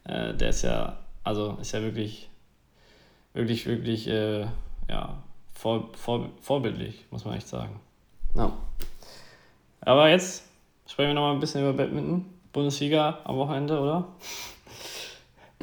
äh, 0.05 0.33
der 0.33 0.49
ist 0.49 0.63
ja, 0.63 0.97
also 1.23 1.59
ist 1.61 1.73
ja 1.73 1.83
wirklich, 1.83 2.31
wirklich, 3.35 3.67
wirklich, 3.67 4.09
äh, 4.09 4.47
ja, 4.89 5.23
vor, 5.53 5.91
vor, 5.93 6.31
vorbildlich, 6.41 7.05
muss 7.11 7.27
man 7.27 7.37
echt 7.37 7.49
sagen. 7.49 7.79
Ja. 8.35 8.51
Aber 9.83 10.09
jetzt 10.09 10.45
sprechen 10.89 11.09
wir 11.09 11.15
noch 11.17 11.21
mal 11.21 11.35
ein 11.35 11.41
bisschen 11.41 11.61
über 11.61 11.75
Badminton. 11.75 12.25
Bundesliga 12.51 13.19
am 13.25 13.37
Wochenende, 13.37 13.79
oder? 13.79 14.07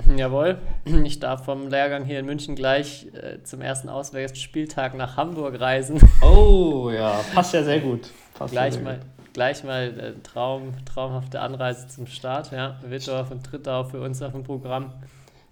Jawohl, 0.15 0.59
ich 0.85 1.19
darf 1.19 1.45
vom 1.45 1.67
Lehrgang 1.67 2.05
hier 2.05 2.19
in 2.19 2.27
München 2.27 2.55
gleich 2.55 3.07
äh, 3.15 3.41
zum 3.41 3.61
ersten 3.61 3.89
Auswärtsspieltag 3.89 4.93
nach 4.93 5.17
Hamburg 5.17 5.59
reisen. 5.59 5.99
Oh 6.21 6.91
ja, 6.91 7.21
passt 7.33 7.55
ja 7.55 7.63
sehr 7.63 7.79
gut. 7.79 8.11
Passt 8.35 8.51
gleich, 8.51 8.75
sehr 8.75 8.83
mal, 8.83 8.97
gut. 8.97 9.12
Gleich 9.33 9.63
mal 9.63 9.99
äh, 9.99 10.21
Traum, 10.23 10.73
traumhafte 10.85 11.41
Anreise 11.41 11.87
zum 11.87 12.07
Start. 12.07 12.51
Ja. 12.51 12.79
Wittorf 12.83 13.31
und 13.31 13.43
Trittau 13.43 13.83
für 13.83 14.01
uns 14.01 14.21
auf 14.21 14.31
dem 14.31 14.43
Programm. 14.43 14.93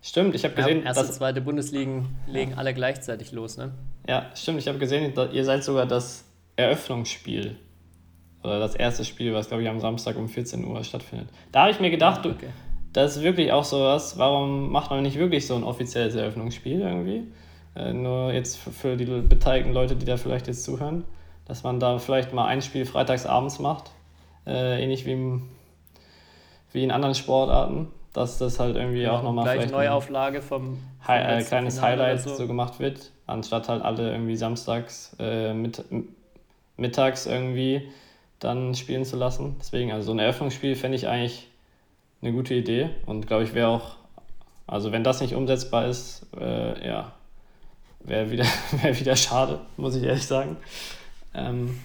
Stimmt, 0.01 0.33
ich 0.33 0.43
habe 0.43 0.55
gesehen. 0.55 0.79
Ja, 0.79 0.85
erste, 0.85 1.11
zweite 1.11 1.41
Bundesligen 1.41 2.07
legen 2.27 2.51
ja. 2.51 2.57
alle 2.57 2.73
gleichzeitig 2.73 3.31
los, 3.31 3.57
ne? 3.57 3.71
Ja, 4.07 4.31
stimmt, 4.35 4.59
ich 4.59 4.67
habe 4.67 4.79
gesehen, 4.79 5.13
ihr 5.31 5.45
seid 5.45 5.63
sogar 5.63 5.85
das 5.85 6.25
Eröffnungsspiel. 6.55 7.55
Oder 8.43 8.59
das 8.59 8.73
erste 8.73 9.05
Spiel, 9.05 9.33
was, 9.35 9.49
glaube 9.49 9.61
ich, 9.61 9.69
am 9.69 9.79
Samstag 9.79 10.17
um 10.17 10.27
14 10.27 10.65
Uhr 10.65 10.83
stattfindet. 10.83 11.29
Da 11.51 11.61
habe 11.61 11.71
ich 11.71 11.79
mir 11.79 11.91
gedacht, 11.91 12.25
okay. 12.25 12.35
du, 12.41 12.47
das 12.93 13.17
ist 13.17 13.23
wirklich 13.23 13.51
auch 13.51 13.63
sowas, 13.63 14.17
warum 14.17 14.71
macht 14.71 14.89
man 14.89 15.03
nicht 15.03 15.17
wirklich 15.17 15.45
so 15.45 15.55
ein 15.55 15.63
offizielles 15.63 16.15
Eröffnungsspiel 16.15 16.81
irgendwie? 16.81 17.27
Äh, 17.75 17.93
nur 17.93 18.33
jetzt 18.33 18.57
für 18.57 18.97
die 18.97 19.05
beteiligten 19.05 19.73
Leute, 19.73 19.95
die 19.95 20.05
da 20.05 20.17
vielleicht 20.17 20.47
jetzt 20.47 20.63
zuhören, 20.63 21.05
dass 21.51 21.63
man 21.63 21.81
da 21.81 21.99
vielleicht 21.99 22.31
mal 22.31 22.45
ein 22.45 22.61
Spiel 22.61 22.85
freitags 22.85 23.25
abends 23.25 23.59
macht, 23.59 23.91
äh, 24.47 24.81
ähnlich 24.81 25.05
wie, 25.05 25.11
im, 25.11 25.49
wie 26.71 26.81
in 26.81 26.91
anderen 26.91 27.13
Sportarten, 27.13 27.89
dass 28.13 28.37
das 28.37 28.57
halt 28.57 28.77
irgendwie 28.77 29.01
ja, 29.01 29.11
auch 29.11 29.21
nochmal 29.21 29.49
vielleicht 29.49 29.73
Neuauflage 29.73 30.41
vom, 30.41 30.77
vom 31.01 31.13
äh, 31.13 31.43
kleines 31.43 31.75
Finale 31.75 32.03
Highlight 32.03 32.21
so. 32.21 32.35
so. 32.35 32.47
gemacht 32.47 32.79
wird, 32.79 33.11
anstatt 33.27 33.67
halt 33.67 33.83
alle 33.83 34.13
irgendwie 34.13 34.37
samstags 34.37 35.13
äh, 35.19 35.53
mit, 35.53 35.83
mittags 36.77 37.25
irgendwie 37.25 37.91
dann 38.39 38.73
spielen 38.73 39.03
zu 39.03 39.17
lassen. 39.17 39.57
Deswegen, 39.59 39.91
also 39.91 40.05
so 40.05 40.11
ein 40.13 40.19
Eröffnungsspiel 40.19 40.77
fände 40.77 40.95
ich 40.95 41.09
eigentlich 41.09 41.49
eine 42.21 42.31
gute 42.31 42.53
Idee 42.53 42.91
und 43.05 43.27
glaube 43.27 43.43
ich 43.43 43.53
wäre 43.53 43.67
auch, 43.67 43.97
also 44.67 44.93
wenn 44.93 45.03
das 45.03 45.19
nicht 45.19 45.35
umsetzbar 45.35 45.87
ist, 45.87 46.27
äh, 46.39 46.87
ja, 46.87 47.11
wäre 47.99 48.31
wieder, 48.31 48.45
wär 48.81 48.97
wieder 48.97 49.17
schade, 49.17 49.59
muss 49.75 49.97
ich 49.97 50.03
ehrlich 50.05 50.25
sagen. 50.25 50.55
Ähm, 51.33 51.79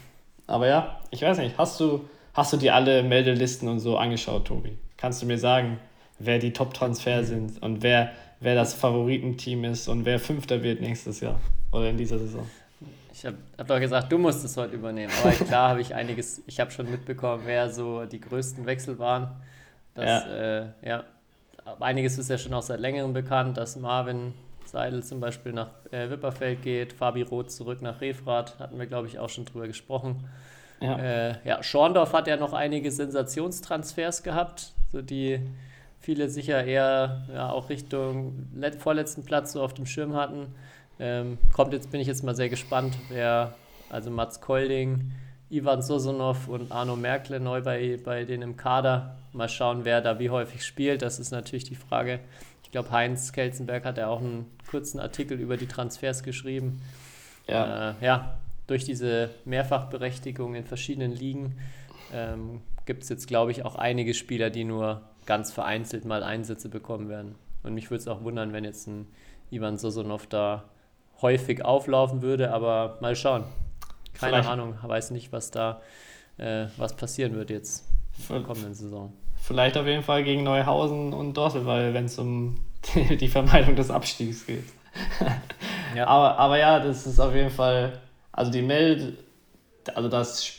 aber 0.47 0.69
ja, 0.69 1.01
ich 1.11 1.23
weiß 1.23 1.39
nicht, 1.39 1.59
hast 1.59 1.81
du, 1.81 2.09
hast 2.35 2.53
du 2.53 2.57
dir 2.57 2.75
alle 2.75 3.03
Meldelisten 3.03 3.69
und 3.69 3.81
so 3.81 3.97
angeschaut, 3.97 4.47
Tobi? 4.47 4.77
Kannst 4.97 5.23
du 5.23 5.27
mir 5.27 5.39
sagen, 5.39 5.79
wer 6.19 6.39
die 6.39 6.53
Top-Transfer 6.53 7.25
sind 7.25 7.63
und 7.63 7.83
wer, 7.83 8.13
wer 8.41 8.55
das 8.55 8.75
Favoritenteam 8.75 9.65
ist 9.65 9.89
und 9.89 10.05
wer 10.05 10.19
Fünfter 10.19 10.63
wird 10.63 10.81
nächstes 10.81 11.21
Jahr 11.21 11.41
oder 11.73 11.91
in 11.91 11.97
dieser 11.97 12.19
Saison? 12.19 12.47
Ich 13.13 13.25
habe 13.25 13.37
hab 13.57 13.67
doch 13.67 13.81
gesagt, 13.81 14.13
du 14.13 14.19
musst 14.19 14.45
es 14.45 14.57
heute 14.57 14.75
übernehmen. 14.75 15.13
Aber 15.23 15.33
klar 15.45 15.71
habe 15.71 15.81
ich 15.81 15.95
einiges, 15.95 16.43
ich 16.47 16.61
habe 16.61 16.71
schon 16.71 16.91
mitbekommen, 16.91 17.43
wer 17.47 17.71
so 17.71 18.05
die 18.05 18.21
größten 18.21 18.67
Wechsel 18.67 18.99
waren. 18.99 19.29
Das, 19.95 20.05
ja. 20.05 20.61
Äh, 20.61 20.67
ja. 20.85 21.05
Einiges 21.81 22.19
ist 22.19 22.31
ja 22.31 22.39
schon 22.39 22.55
auch 22.55 22.63
seit 22.63 22.79
längerem 22.79 23.13
bekannt, 23.13 23.57
dass 23.57 23.77
Marvin 23.77 24.35
Seidel 24.69 25.03
zum 25.03 25.21
Beispiel 25.21 25.53
nach 25.53 25.71
äh, 25.91 26.11
Wipperfeld 26.11 26.63
geht, 26.63 26.93
Fabi 26.93 27.23
Roth 27.23 27.51
zurück 27.51 27.83
nach 27.83 28.01
Refrath, 28.01 28.59
hatten 28.59 28.79
wir, 28.79 28.87
glaube 28.87 29.07
ich, 29.07 29.19
auch 29.19 29.29
schon 29.29 29.45
drüber 29.45 29.67
gesprochen. 29.67 30.29
Ja. 30.81 30.99
Äh, 30.99 31.35
ja, 31.45 31.63
Schorndorf 31.63 32.13
hat 32.13 32.29
ja 32.29 32.37
noch 32.37 32.53
einige 32.53 32.91
Sensationstransfers 32.91 34.23
gehabt, 34.23 34.73
so 34.93 35.01
die 35.01 35.41
viele 36.01 36.29
sicher 36.29 36.65
eher 36.65 37.25
ja, 37.33 37.51
auch 37.51 37.69
Richtung 37.69 38.47
vorletzten 38.79 39.25
Platz 39.25 39.53
so 39.53 39.63
auf 39.63 39.75
dem 39.75 39.87
Schirm 39.87 40.15
hatten. 40.15 40.55
Ähm, 40.99 41.39
kommt 41.53 41.73
jetzt, 41.73 41.91
bin 41.91 42.01
ich 42.01 42.07
jetzt 42.07 42.23
mal 42.25 42.37
sehr 42.37 42.49
gespannt, 42.49 42.97
wer, 43.09 43.55
also 43.91 44.11
Mats 44.11 44.41
Kolding, 44.41 45.13
Ivan 45.51 45.83
Sosonov 45.83 46.49
und 46.49 46.73
Arno 46.73 46.97
Merkle 46.97 47.41
neu 47.41 47.61
bei, 47.63 47.99
bei 48.03 48.25
denen 48.25 48.43
im 48.43 48.57
Kader. 48.57 49.17
Mal 49.33 49.49
schauen, 49.49 49.85
wer 49.85 50.01
da 50.01 50.19
wie 50.19 50.31
häufig 50.31 50.65
spielt. 50.65 51.03
Das 51.03 51.19
ist 51.19 51.31
natürlich 51.31 51.65
die 51.65 51.77
Frage. 51.77 52.21
Ich 52.67 52.73
glaube, 52.73 52.91
Heinz 52.91 53.31
Kelzenberg 53.31 53.85
hat 53.85 53.97
ja 53.97 54.09
auch 54.09 54.21
einen 54.21 54.51
kurzen 54.69 54.99
Artikel 54.99 55.39
über 55.39 55.57
die 55.57 55.69
Transfers 55.69 56.25
geschrieben. 56.25 56.83
Ja, 57.47 57.91
äh, 57.91 58.05
ja 58.05 58.39
durch 58.67 58.83
diese 58.83 59.31
Mehrfachberechtigung 59.45 60.57
in 60.57 60.65
verschiedenen 60.65 61.13
Ligen 61.13 61.57
ähm, 62.13 62.61
gibt 62.85 63.05
es 63.05 63.09
jetzt, 63.09 63.29
glaube 63.29 63.53
ich, 63.53 63.65
auch 63.65 63.77
einige 63.77 64.15
Spieler, 64.15 64.51
die 64.51 64.65
nur 64.65 65.03
ganz 65.27 65.53
vereinzelt 65.53 66.05
mal 66.05 66.25
Einsätze 66.25 66.69
bekommen 66.69 67.09
werden. 67.09 67.37
Und 67.63 67.73
mich 67.73 67.89
würde 67.89 68.01
es 68.01 68.09
auch 68.09 68.25
wundern, 68.25 68.53
wenn 68.53 68.65
jetzt 68.65 68.89
ein 68.89 69.07
Ivan 69.53 69.79
Sosonov 69.79 70.27
da 70.27 70.65
häufig 71.23 71.65
auflaufen 71.65 72.21
würde, 72.21 72.53
aber 72.53 72.99
mal 73.01 73.15
schauen. 73.15 73.45
Keine 74.13 74.39
Vielleicht. 74.39 74.49
Ahnung, 74.49 74.75
weiß 74.83 75.13
nicht, 75.13 75.31
was 75.31 75.53
da 75.53 75.83
äh, 76.37 76.67
was 76.79 76.97
passieren 76.97 77.37
wird 77.37 77.51
jetzt 77.51 77.85
in 78.29 78.35
der 78.35 78.43
kommenden 78.43 78.75
Saison. 78.75 79.13
Vielleicht 79.47 79.77
auf 79.77 79.87
jeden 79.87 80.03
Fall 80.03 80.25
gegen 80.25 80.43
Neuhausen 80.43 81.13
und 81.13 81.37
Dorsel, 81.37 81.67
weil 81.67 81.95
wenn 81.95 82.07
es 82.07 82.19
um 82.19 82.57
die, 82.93 83.17
die, 83.21 83.29
Vermeidung 83.29 83.77
des 83.77 83.93
Abstiegs 83.93 84.45
geht. 84.45 84.65
ja. 85.95 86.05
Aber, 86.09 86.37
aber 86.37 86.59
ja, 86.59 86.81
das 86.81 87.07
ist 87.07 87.21
auf 87.21 87.33
jeden 87.33 87.51
Fall, 87.51 88.01
also 88.33 88.51
die 88.51 88.63
Meld, 88.63 89.17
also 89.95 90.09
das 90.09 90.53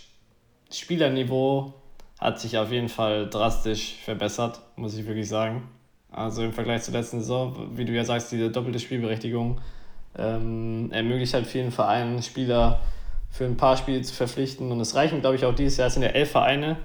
Spielerniveau 0.72 1.74
hat 2.18 2.40
sich 2.40 2.58
auf 2.58 2.72
jeden 2.72 2.88
Fall 2.88 3.30
drastisch 3.30 3.96
verbessert, 4.06 4.62
muss 4.78 4.98
ich 4.98 5.06
wirklich 5.06 5.28
sagen. 5.28 5.68
Also 6.10 6.44
im 6.44 6.54
Vergleich 6.54 6.84
zur 6.84 6.94
letzten 6.94 7.20
Saison, 7.20 7.78
wie 7.78 7.84
du 7.84 7.92
ja 7.92 8.06
sagst, 8.06 8.32
diese 8.32 8.50
doppelte 8.50 8.80
Spielberechtigung 8.80 9.60
ähm, 10.18 10.92
ermöglicht 10.94 11.34
halt 11.34 11.46
vielen 11.46 11.72
Vereinen, 11.72 12.24
Spieler 12.24 12.80
für 13.30 13.44
ein 13.44 13.58
paar 13.58 13.76
Spiele 13.76 14.02
zu 14.02 14.14
verpflichten. 14.14 14.72
Und 14.72 14.80
es 14.80 14.96
reichen, 14.96 15.20
glaube 15.20 15.36
ich, 15.36 15.44
auch 15.44 15.54
dieses 15.54 15.76
Jahr, 15.76 15.90
es 15.90 15.94
sind 15.94 16.04
ja 16.04 16.10
elf 16.10 16.32
Vereine, 16.32 16.78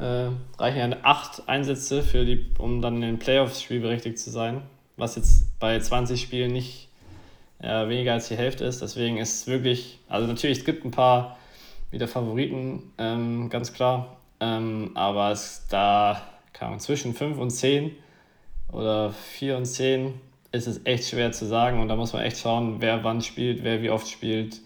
äh, 0.00 0.30
reichen 0.58 0.92
ja 0.92 0.96
acht 1.02 1.48
Einsätze, 1.48 2.02
für 2.02 2.24
die, 2.24 2.46
um 2.58 2.80
dann 2.80 2.96
in 2.96 3.02
den 3.02 3.18
Playoffs 3.18 3.62
spielberechtigt 3.62 4.18
zu 4.18 4.30
sein. 4.30 4.62
Was 4.96 5.16
jetzt 5.16 5.58
bei 5.58 5.78
20 5.78 6.20
Spielen 6.20 6.52
nicht 6.52 6.88
äh, 7.60 7.88
weniger 7.88 8.12
als 8.12 8.28
die 8.28 8.36
Hälfte 8.36 8.64
ist. 8.64 8.82
Deswegen 8.82 9.18
ist 9.18 9.42
es 9.42 9.46
wirklich, 9.46 9.98
also 10.08 10.26
natürlich, 10.26 10.58
es 10.58 10.64
gibt 10.64 10.84
ein 10.84 10.90
paar 10.90 11.38
wieder 11.90 12.08
Favoriten, 12.08 12.92
ähm, 12.98 13.48
ganz 13.48 13.72
klar. 13.72 14.16
Ähm, 14.40 14.92
aber 14.94 15.30
es 15.30 15.66
da 15.68 16.22
man 16.60 16.80
zwischen 16.80 17.14
5 17.14 17.38
und 17.38 17.50
10 17.50 17.92
oder 18.72 19.12
4 19.12 19.56
und 19.56 19.66
10 19.66 20.14
ist 20.50 20.66
es 20.66 20.80
echt 20.84 21.04
schwer 21.08 21.32
zu 21.32 21.46
sagen 21.46 21.80
und 21.80 21.88
da 21.88 21.96
muss 21.96 22.12
man 22.12 22.22
echt 22.22 22.38
schauen, 22.38 22.80
wer 22.80 23.04
wann 23.04 23.20
spielt, 23.20 23.62
wer 23.62 23.82
wie 23.82 23.90
oft 23.90 24.08
spielt. 24.08 24.60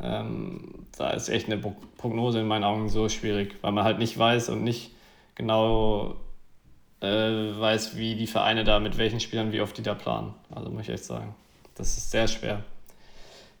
Ähm, 0.00 0.86
da 0.96 1.10
ist 1.10 1.28
echt 1.28 1.46
eine 1.46 1.58
Prognose 1.96 2.40
in 2.40 2.46
meinen 2.46 2.64
Augen 2.64 2.88
so 2.88 3.08
schwierig, 3.08 3.56
weil 3.62 3.72
man 3.72 3.84
halt 3.84 3.98
nicht 3.98 4.18
weiß 4.18 4.48
und 4.50 4.62
nicht 4.62 4.92
genau 5.34 6.16
äh, 7.00 7.06
weiß, 7.06 7.96
wie 7.96 8.14
die 8.14 8.26
Vereine 8.26 8.64
da 8.64 8.80
mit 8.80 8.98
welchen 8.98 9.20
Spielern, 9.20 9.52
wie 9.52 9.60
oft 9.60 9.76
die 9.76 9.82
da 9.82 9.94
planen. 9.94 10.34
Also 10.54 10.70
muss 10.70 10.82
ich 10.82 10.90
echt 10.90 11.04
sagen, 11.04 11.34
das 11.74 11.96
ist 11.96 12.10
sehr 12.10 12.28
schwer. 12.28 12.62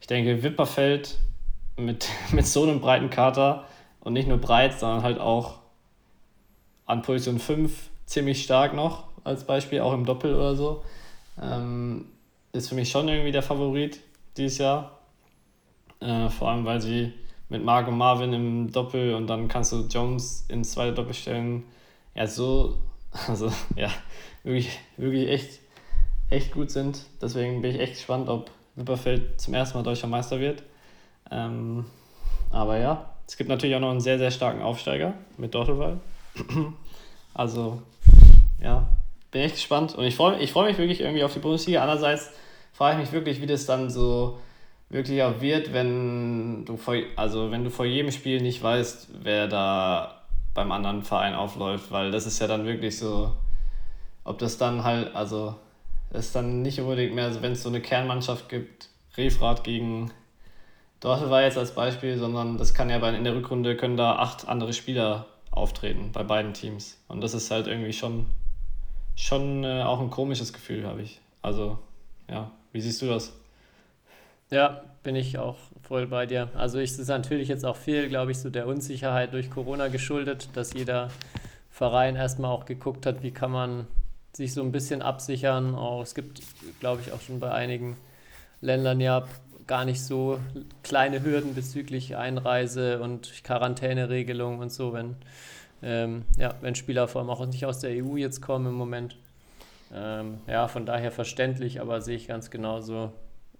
Ich 0.00 0.06
denke, 0.06 0.42
Wipperfeld 0.42 1.18
mit, 1.76 2.08
mit 2.32 2.46
so 2.46 2.62
einem 2.62 2.80
breiten 2.80 3.10
Kater 3.10 3.64
und 4.00 4.12
nicht 4.12 4.28
nur 4.28 4.38
breit, 4.38 4.78
sondern 4.78 5.02
halt 5.02 5.18
auch 5.18 5.58
an 6.86 7.02
Position 7.02 7.38
5 7.38 7.90
ziemlich 8.06 8.42
stark 8.42 8.74
noch, 8.74 9.04
als 9.24 9.44
Beispiel, 9.44 9.80
auch 9.80 9.92
im 9.92 10.06
Doppel 10.06 10.34
oder 10.34 10.54
so 10.56 10.82
ähm, 11.42 12.06
ist 12.52 12.68
für 12.68 12.74
mich 12.74 12.90
schon 12.90 13.08
irgendwie 13.08 13.32
der 13.32 13.42
Favorit 13.42 14.00
dieses 14.36 14.58
Jahr. 14.58 14.97
Äh, 16.00 16.28
vor 16.28 16.50
allem, 16.50 16.64
weil 16.64 16.80
sie 16.80 17.12
mit 17.48 17.64
Marco 17.64 17.90
Marvin 17.90 18.32
im 18.32 18.72
Doppel 18.72 19.14
und 19.14 19.26
dann 19.26 19.48
kannst 19.48 19.72
du 19.72 19.86
Jones 19.88 20.44
in 20.48 20.64
zwei 20.64 20.90
Doppel 20.90 21.14
stellen. 21.14 21.64
Ja, 22.14 22.26
so, 22.26 22.78
also 23.28 23.50
ja, 23.76 23.90
wirklich, 24.44 24.78
wirklich 24.96 25.28
echt, 25.28 25.60
echt 26.30 26.52
gut 26.52 26.70
sind. 26.70 27.04
Deswegen 27.20 27.62
bin 27.62 27.74
ich 27.74 27.80
echt 27.80 27.94
gespannt, 27.94 28.28
ob 28.28 28.50
Wipperfeld 28.76 29.40
zum 29.40 29.54
ersten 29.54 29.78
Mal 29.78 29.84
deutscher 29.84 30.06
Meister 30.06 30.40
wird. 30.40 30.62
Ähm, 31.30 31.84
aber 32.50 32.78
ja, 32.78 33.10
es 33.26 33.36
gibt 33.36 33.50
natürlich 33.50 33.76
auch 33.76 33.80
noch 33.80 33.90
einen 33.90 34.00
sehr, 34.00 34.18
sehr 34.18 34.30
starken 34.30 34.62
Aufsteiger 34.62 35.14
mit 35.36 35.54
Dortelwall. 35.54 36.00
also, 37.34 37.82
ja, 38.62 38.88
bin 39.30 39.42
echt 39.42 39.56
gespannt 39.56 39.94
und 39.94 40.04
ich 40.04 40.16
freue 40.16 40.38
ich 40.38 40.52
freu 40.52 40.66
mich 40.66 40.78
wirklich 40.78 41.00
irgendwie 41.00 41.24
auf 41.24 41.34
die 41.34 41.40
Bundesliga. 41.40 41.82
Andererseits 41.82 42.30
frage 42.72 42.96
ich 42.96 43.06
mich 43.06 43.12
wirklich, 43.12 43.40
wie 43.40 43.46
das 43.46 43.66
dann 43.66 43.90
so 43.90 44.38
wirklich 44.90 45.22
auch 45.22 45.40
wird, 45.40 45.72
wenn 45.72 46.64
du 46.64 46.76
vor, 46.76 46.94
also 47.16 47.50
wenn 47.50 47.64
du 47.64 47.70
vor 47.70 47.86
jedem 47.86 48.10
Spiel 48.10 48.40
nicht 48.40 48.62
weißt, 48.62 49.08
wer 49.22 49.46
da 49.48 50.22
beim 50.54 50.72
anderen 50.72 51.02
Verein 51.02 51.34
aufläuft, 51.34 51.90
weil 51.90 52.10
das 52.10 52.26
ist 52.26 52.40
ja 52.40 52.46
dann 52.46 52.64
wirklich 52.64 52.98
so, 52.98 53.36
ob 54.24 54.38
das 54.38 54.58
dann 54.58 54.84
halt, 54.84 55.14
also 55.14 55.54
das 56.10 56.26
ist 56.26 56.34
dann 56.34 56.62
nicht 56.62 56.80
unbedingt 56.80 57.14
mehr, 57.14 57.26
also 57.26 57.42
wenn 57.42 57.52
es 57.52 57.62
so 57.62 57.68
eine 57.68 57.80
Kernmannschaft 57.80 58.48
gibt, 58.48 58.88
Refrat 59.16 59.64
gegen 59.64 60.10
Dortmund 61.00 61.30
war 61.30 61.42
jetzt 61.42 61.58
als 61.58 61.74
Beispiel, 61.74 62.16
sondern 62.18 62.56
das 62.56 62.74
kann 62.74 62.90
ja 62.90 62.98
bei, 62.98 63.14
in 63.14 63.24
der 63.24 63.34
Rückrunde 63.34 63.76
können 63.76 63.96
da 63.96 64.16
acht 64.16 64.48
andere 64.48 64.72
Spieler 64.72 65.26
auftreten 65.50 66.10
bei 66.12 66.22
beiden 66.22 66.54
Teams 66.54 66.98
und 67.08 67.20
das 67.20 67.34
ist 67.34 67.50
halt 67.50 67.66
irgendwie 67.66 67.92
schon 67.92 68.26
schon 69.18 69.64
äh, 69.64 69.82
auch 69.82 70.00
ein 70.00 70.10
komisches 70.10 70.52
Gefühl, 70.52 70.86
habe 70.86 71.02
ich. 71.02 71.20
Also, 71.42 71.78
ja, 72.30 72.50
wie 72.72 72.80
siehst 72.80 73.02
du 73.02 73.06
das? 73.06 73.32
Ja, 74.50 74.82
bin 75.02 75.14
ich 75.14 75.38
auch 75.38 75.56
voll 75.82 76.06
bei 76.06 76.26
dir. 76.26 76.48
Also 76.54 76.78
es 76.78 76.98
ist 76.98 77.08
natürlich 77.08 77.48
jetzt 77.48 77.64
auch 77.64 77.76
viel, 77.76 78.08
glaube 78.08 78.32
ich, 78.32 78.38
so 78.38 78.50
der 78.50 78.66
Unsicherheit 78.66 79.32
durch 79.32 79.50
Corona 79.50 79.88
geschuldet, 79.88 80.48
dass 80.54 80.72
jeder 80.72 81.08
Verein 81.70 82.16
erstmal 82.16 82.50
auch 82.50 82.64
geguckt 82.64 83.06
hat, 83.06 83.22
wie 83.22 83.30
kann 83.30 83.50
man 83.50 83.86
sich 84.32 84.54
so 84.54 84.62
ein 84.62 84.72
bisschen 84.72 85.02
absichern. 85.02 85.74
Auch 85.74 86.02
es 86.02 86.14
gibt, 86.14 86.40
glaube 86.80 87.02
ich, 87.02 87.12
auch 87.12 87.20
schon 87.20 87.40
bei 87.40 87.52
einigen 87.52 87.96
Ländern 88.60 89.00
ja 89.00 89.26
gar 89.66 89.84
nicht 89.84 90.02
so 90.02 90.40
kleine 90.82 91.22
Hürden 91.22 91.54
bezüglich 91.54 92.16
Einreise 92.16 93.00
und 93.00 93.44
Quarantäneregelung 93.44 94.60
und 94.60 94.72
so, 94.72 94.94
wenn 94.94 95.16
ähm, 95.82 96.24
ja, 96.38 96.54
wenn 96.60 96.74
Spieler 96.74 97.06
vor 97.06 97.20
allem 97.20 97.30
auch 97.30 97.44
nicht 97.46 97.66
aus 97.66 97.80
der 97.80 98.04
EU 98.04 98.16
jetzt 98.16 98.40
kommen 98.40 98.66
im 98.66 98.74
Moment. 98.74 99.16
Ähm, 99.94 100.38
ja, 100.46 100.68
von 100.68 100.86
daher 100.86 101.12
verständlich, 101.12 101.80
aber 101.80 102.00
sehe 102.00 102.16
ich 102.16 102.26
ganz 102.26 102.50
genauso. 102.50 103.12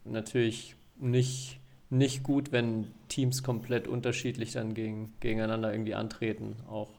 Natürlich 0.04 0.74
nicht 1.00 1.58
nicht 1.90 2.22
gut, 2.22 2.52
wenn 2.52 2.92
Teams 3.08 3.42
komplett 3.42 3.88
unterschiedlich 3.88 4.52
dann 4.52 4.74
gegen, 4.74 5.14
gegeneinander 5.20 5.72
irgendwie 5.72 5.94
antreten. 5.94 6.56
Auch 6.68 6.90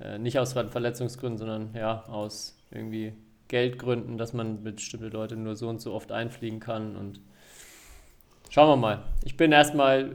äh, 0.00 0.18
nicht 0.18 0.38
aus 0.38 0.52
Verletzungsgründen, 0.52 1.38
sondern 1.38 1.74
ja, 1.74 2.04
aus 2.08 2.58
irgendwie 2.70 3.14
Geldgründen, 3.48 4.18
dass 4.18 4.32
man 4.32 4.62
bestimmte 4.62 5.08
Leute 5.08 5.36
nur 5.36 5.56
so 5.56 5.68
und 5.68 5.80
so 5.80 5.92
oft 5.94 6.12
einfliegen 6.12 6.60
kann 6.60 6.96
und 6.96 7.20
Schauen 8.50 8.68
wir 8.68 8.76
mal. 8.76 9.02
Ich 9.24 9.38
bin 9.38 9.50
erstmal, 9.50 10.14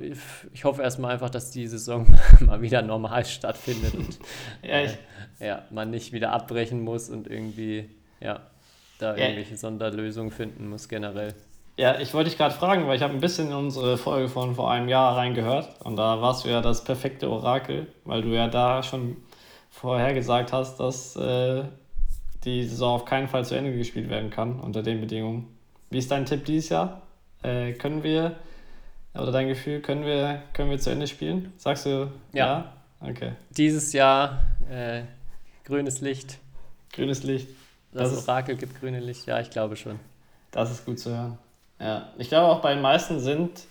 ich 0.54 0.64
hoffe 0.64 0.84
erstmal 0.84 1.14
einfach, 1.14 1.32
dass 1.32 1.50
die 1.50 1.66
Saison 1.66 2.06
mal 2.40 2.62
wieder 2.62 2.84
normal 2.84 3.26
stattfindet 3.26 3.96
und 3.96 4.20
ja, 4.62 4.82
äh, 4.82 4.90
ja, 5.40 5.66
man 5.72 5.90
nicht 5.90 6.14
wieder 6.14 6.34
abbrechen 6.34 6.82
muss 6.82 7.10
und 7.10 7.28
irgendwie, 7.28 7.90
ja, 8.20 8.46
da 9.00 9.16
ja. 9.18 9.24
irgendwelche 9.24 9.58
Sonderlösungen 9.58 10.30
finden 10.30 10.70
muss 10.70 10.88
generell. 10.88 11.34
Ja, 11.78 12.00
ich 12.00 12.16
wollte 12.16 12.32
dich 12.32 12.40
gerade 12.40 12.56
fragen, 12.56 12.88
weil 12.88 12.96
ich 12.96 13.04
habe 13.04 13.14
ein 13.14 13.20
bisschen 13.20 13.50
in 13.50 13.54
unsere 13.54 14.00
Folge 14.00 14.30
von 14.30 14.56
vor 14.56 14.72
einem 14.72 14.90
Jahr 14.90 15.16
reingehört 15.16 15.80
und 15.84 15.96
da 15.96 16.20
warst 16.22 16.44
du 16.44 16.50
ja 16.50 16.60
das 16.60 16.84
perfekte 16.84 17.30
Orakel, 17.30 17.86
weil 18.04 18.24
du 18.24 18.30
ja 18.30 18.48
da 18.48 18.82
schon 18.82 19.18
vorher 19.70 20.16
gesagt 20.16 20.54
hast, 20.54 20.80
dass 20.80 21.16
äh, 21.16 21.66
die 22.44 22.66
Saison 22.66 22.96
auf 22.96 23.06
keinen 23.06 23.28
Fall 23.28 23.46
zu 23.46 23.56
Ende 23.56 23.78
gespielt 23.78 24.10
werden 24.10 24.32
kann 24.32 24.60
unter 24.60 24.82
den 24.82 25.02
Bedingungen. 25.02 25.56
Wie 25.92 26.00
ist 26.00 26.10
dein 26.10 26.26
Tipp 26.26 26.46
dieses 26.46 26.70
Jahr? 26.70 27.04
Äh, 27.44 27.74
können 27.74 28.02
wir, 28.02 28.38
oder 29.14 29.32
dein 29.32 29.48
Gefühl, 29.48 29.80
können 29.80 30.04
wir, 30.04 30.42
können 30.54 30.72
wir 30.72 30.80
zu 30.80 30.90
Ende 30.90 31.06
spielen? 31.06 31.54
Sagst 31.58 31.86
du 31.86 32.12
ja? 32.34 32.74
ja? 33.02 33.08
Okay. 33.08 33.34
Dieses 33.52 33.94
Jahr 33.94 34.48
äh, 34.72 35.04
grünes 35.64 36.02
Licht. 36.02 36.40
Grünes 36.92 37.22
Licht. 37.22 37.50
Das, 37.92 38.16
das 38.16 38.28
Orakel 38.28 38.56
gibt 38.56 38.80
grüne 38.80 39.00
Licht, 39.00 39.28
ja, 39.28 39.40
ich 39.40 39.52
glaube 39.52 39.76
schon. 39.76 40.00
Das 40.50 40.72
ist 40.72 40.84
gut 40.84 40.98
zu 40.98 41.12
hören. 41.12 41.38
Ja, 41.80 42.10
ich 42.18 42.30
glaube 42.30 42.48
auch 42.48 42.62
bei 42.62 42.74
den 42.74 42.82
meisten 42.82 43.20
sind 43.20 43.68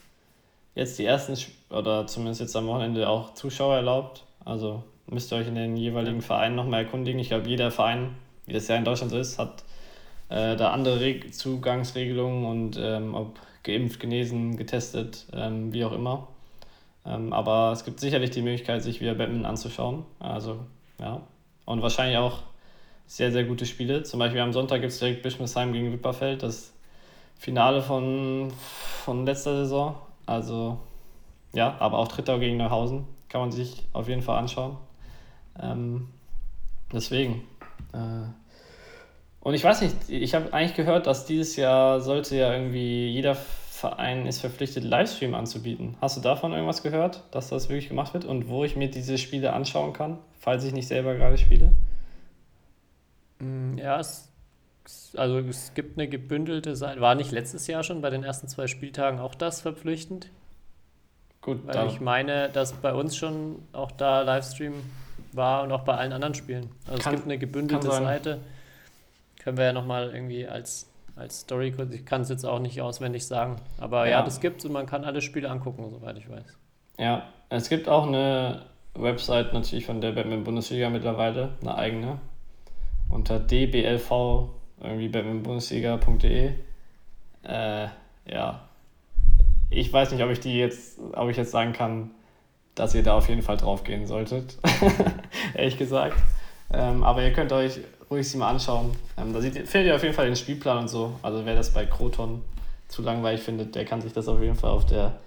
jetzt 0.74 0.98
die 0.98 1.04
ersten, 1.04 1.36
oder 1.70 2.06
zumindest 2.06 2.40
jetzt 2.40 2.56
am 2.56 2.66
Wochenende 2.66 3.08
auch 3.08 3.34
Zuschauer 3.34 3.76
erlaubt. 3.76 4.24
Also 4.44 4.84
müsst 5.06 5.32
ihr 5.32 5.38
euch 5.38 5.48
in 5.48 5.54
den 5.54 5.76
jeweiligen 5.76 6.22
Vereinen 6.22 6.54
nochmal 6.54 6.84
erkundigen. 6.84 7.18
Ich 7.18 7.28
glaube, 7.28 7.48
jeder 7.48 7.70
Verein, 7.70 8.14
wie 8.46 8.52
das 8.52 8.68
ja 8.68 8.76
in 8.76 8.84
Deutschland 8.84 9.10
so 9.10 9.18
ist, 9.18 9.38
hat 9.38 9.64
äh, 10.28 10.56
da 10.56 10.70
andere 10.70 11.00
Reg 11.00 11.34
Zugangsregelungen 11.34 12.44
und 12.44 12.78
ähm, 12.80 13.14
ob 13.14 13.38
geimpft, 13.62 13.98
genesen, 13.98 14.56
getestet, 14.56 15.26
ähm, 15.32 15.72
wie 15.72 15.84
auch 15.84 15.92
immer. 15.92 16.28
Ähm, 17.04 17.32
aber 17.32 17.72
es 17.72 17.84
gibt 17.84 18.00
sicherlich 18.00 18.30
die 18.30 18.42
Möglichkeit, 18.42 18.82
sich 18.82 19.00
wieder 19.00 19.14
Batman 19.14 19.44
anzuschauen. 19.44 20.04
Also, 20.18 20.60
ja. 21.00 21.22
Und 21.64 21.82
wahrscheinlich 21.82 22.18
auch 22.18 22.42
sehr, 23.06 23.32
sehr 23.32 23.44
gute 23.44 23.66
Spiele. 23.66 24.02
Zum 24.02 24.20
Beispiel 24.20 24.40
am 24.40 24.52
Sonntag 24.52 24.80
gibt 24.80 24.92
es 24.92 24.98
direkt 24.98 25.22
Bischmesheim 25.22 25.72
gegen 25.72 25.92
Wipperfeld, 25.92 26.42
das 26.42 26.72
Finale 27.38 27.83
von, 27.83 28.53
von 29.05 29.27
letzter 29.27 29.57
Saison. 29.57 29.94
Also, 30.27 30.79
ja, 31.53 31.77
aber 31.79 31.99
auch 31.99 32.09
Dritter 32.09 32.38
gegen 32.38 32.57
Neuhausen. 32.57 33.07
Kann 33.29 33.40
man 33.40 33.53
sich 33.53 33.85
auf 33.92 34.09
jeden 34.09 34.22
Fall 34.22 34.38
anschauen. 34.38 34.77
Ähm, 35.61 36.09
deswegen. 36.92 37.42
Äh, 37.92 38.29
und 39.40 39.55
ich 39.55 39.62
weiß 39.62 39.83
nicht, 39.83 39.94
ich 40.09 40.35
habe 40.35 40.53
eigentlich 40.53 40.75
gehört, 40.75 41.07
dass 41.07 41.25
dieses 41.25 41.57
Jahr 41.57 42.01
sollte 42.01 42.37
ja 42.37 42.53
irgendwie 42.53 43.09
jeder 43.09 43.37
Verein 43.77 44.27
ist 44.27 44.40
verpflichtet, 44.40 44.85
Livestream 44.85 45.35
anzubieten. 45.35 45.96
Hast 46.01 46.16
du 46.16 46.22
davon 46.22 46.53
irgendwas 46.53 46.83
gehört, 46.83 47.22
dass 47.31 47.51
das 47.51 47.68
wirklich 47.68 47.88
gemacht 47.88 48.14
wird 48.14 48.25
und 48.25 48.49
wo 48.49 48.64
ich 48.64 48.75
mir 48.75 48.90
diese 48.90 49.18
Spiele 49.18 49.53
anschauen 49.53 49.92
kann, 49.92 50.18
falls 50.40 50.64
ich 50.64 50.72
nicht 50.72 50.88
selber 50.88 51.14
gerade 51.14 51.37
spiele? 51.37 51.72
Mm, 53.38 53.77
ja, 53.77 54.01
es, 54.01 54.33
also 55.16 55.38
es 55.38 55.75
gibt 55.75 55.99
eine 55.99 56.09
gebündelte 56.09 56.77
Seite. 56.77 57.01
War 57.01 57.14
nicht 57.14 57.33
letztes 57.33 57.66
Jahr 57.66 57.83
schon 57.83 58.01
bei 58.01 58.11
den 58.11 58.25
ersten 58.25 58.49
zwei 58.49 58.66
Spieltagen 58.66 59.18
auch 59.18 59.35
das 59.35 59.61
verpflichtend? 59.61 60.31
Gut, 61.40 61.66
weil 61.66 61.87
ich 61.88 62.01
meine, 62.01 62.49
dass 62.49 62.72
bei 62.72 62.92
uns 62.92 63.16
schon 63.16 63.62
auch 63.72 63.92
da 63.92 64.22
Livestream 64.22 64.75
war 65.33 65.62
und 65.62 65.70
auch 65.70 65.83
bei 65.83 65.94
allen 65.94 66.12
anderen 66.12 66.35
Spielen. 66.35 66.70
Also 66.88 67.03
kann, 67.03 67.14
es 67.14 67.20
gibt 67.20 67.27
eine 67.27 67.38
gebündelte 67.38 67.90
Seite. 67.90 68.40
Können 69.38 69.57
wir 69.57 69.66
ja 69.66 69.72
nochmal 69.72 70.12
irgendwie 70.12 70.49
als, 70.49 70.88
als 71.14 71.40
Story 71.40 71.70
kurz, 71.70 71.94
ich 71.94 72.05
kann 72.05 72.22
es 72.22 72.31
jetzt 72.31 72.44
auch 72.44 72.59
nicht 72.59 72.81
auswendig 72.81 73.27
sagen, 73.27 73.57
aber 73.79 74.07
ja, 74.07 74.18
ja 74.18 74.22
das 74.22 74.40
gibt 74.40 74.59
es 74.59 74.64
und 74.64 74.72
man 74.72 74.87
kann 74.87 75.05
alle 75.05 75.20
Spiele 75.20 75.49
angucken, 75.49 75.88
soweit 75.88 76.18
ich 76.18 76.29
weiß. 76.29 76.57
Ja, 76.99 77.29
es 77.49 77.68
gibt 77.68 77.88
auch 77.88 78.09
eine 78.09 78.62
Website 78.94 79.53
natürlich 79.53 79.87
von 79.87 80.01
der 80.01 80.12
Batman 80.12 80.42
Bundesliga 80.42 80.90
mittlerweile, 80.90 81.51
eine 81.61 81.77
eigene, 81.77 82.18
unter 83.09 83.38
dblv, 83.38 84.51
irgendwie 84.82 85.08
batmanbundesliga.de. 85.08 86.52
Äh, 87.42 87.88
ja, 88.28 88.68
ich 89.70 89.92
weiß 89.92 90.12
nicht, 90.12 90.22
ob 90.22 90.30
ich 90.30 90.40
die 90.40 90.58
jetzt, 90.58 90.98
ob 91.12 91.28
ich 91.28 91.36
jetzt 91.36 91.50
sagen 91.50 91.72
kann, 91.72 92.10
dass 92.74 92.94
ihr 92.94 93.02
da 93.02 93.16
auf 93.16 93.28
jeden 93.28 93.42
Fall 93.42 93.56
drauf 93.56 93.84
gehen 93.84 94.06
solltet. 94.06 94.58
Ehrlich 95.54 95.78
gesagt. 95.78 96.16
Ähm, 96.72 97.04
aber 97.04 97.22
ihr 97.22 97.32
könnt 97.32 97.52
euch 97.52 97.80
ruhig 98.10 98.28
sie 98.28 98.38
mal 98.38 98.50
anschauen. 98.50 98.92
Ähm, 99.16 99.32
da 99.32 99.40
fehlt 99.40 99.86
ja 99.86 99.96
auf 99.96 100.02
jeden 100.02 100.14
Fall 100.14 100.26
den 100.26 100.36
Spielplan 100.36 100.78
und 100.78 100.88
so. 100.88 101.18
Also 101.22 101.44
wer 101.44 101.54
das 101.54 101.72
bei 101.72 101.86
Kroton 101.86 102.42
zu 102.88 103.02
langweilig 103.02 103.40
findet, 103.40 103.74
der 103.74 103.84
kann 103.84 104.00
sich 104.00 104.12
das 104.12 104.28
auf 104.28 104.40
jeden 104.40 104.56
Fall 104.56 104.70
auf 104.70 104.86
der, 104.86 105.18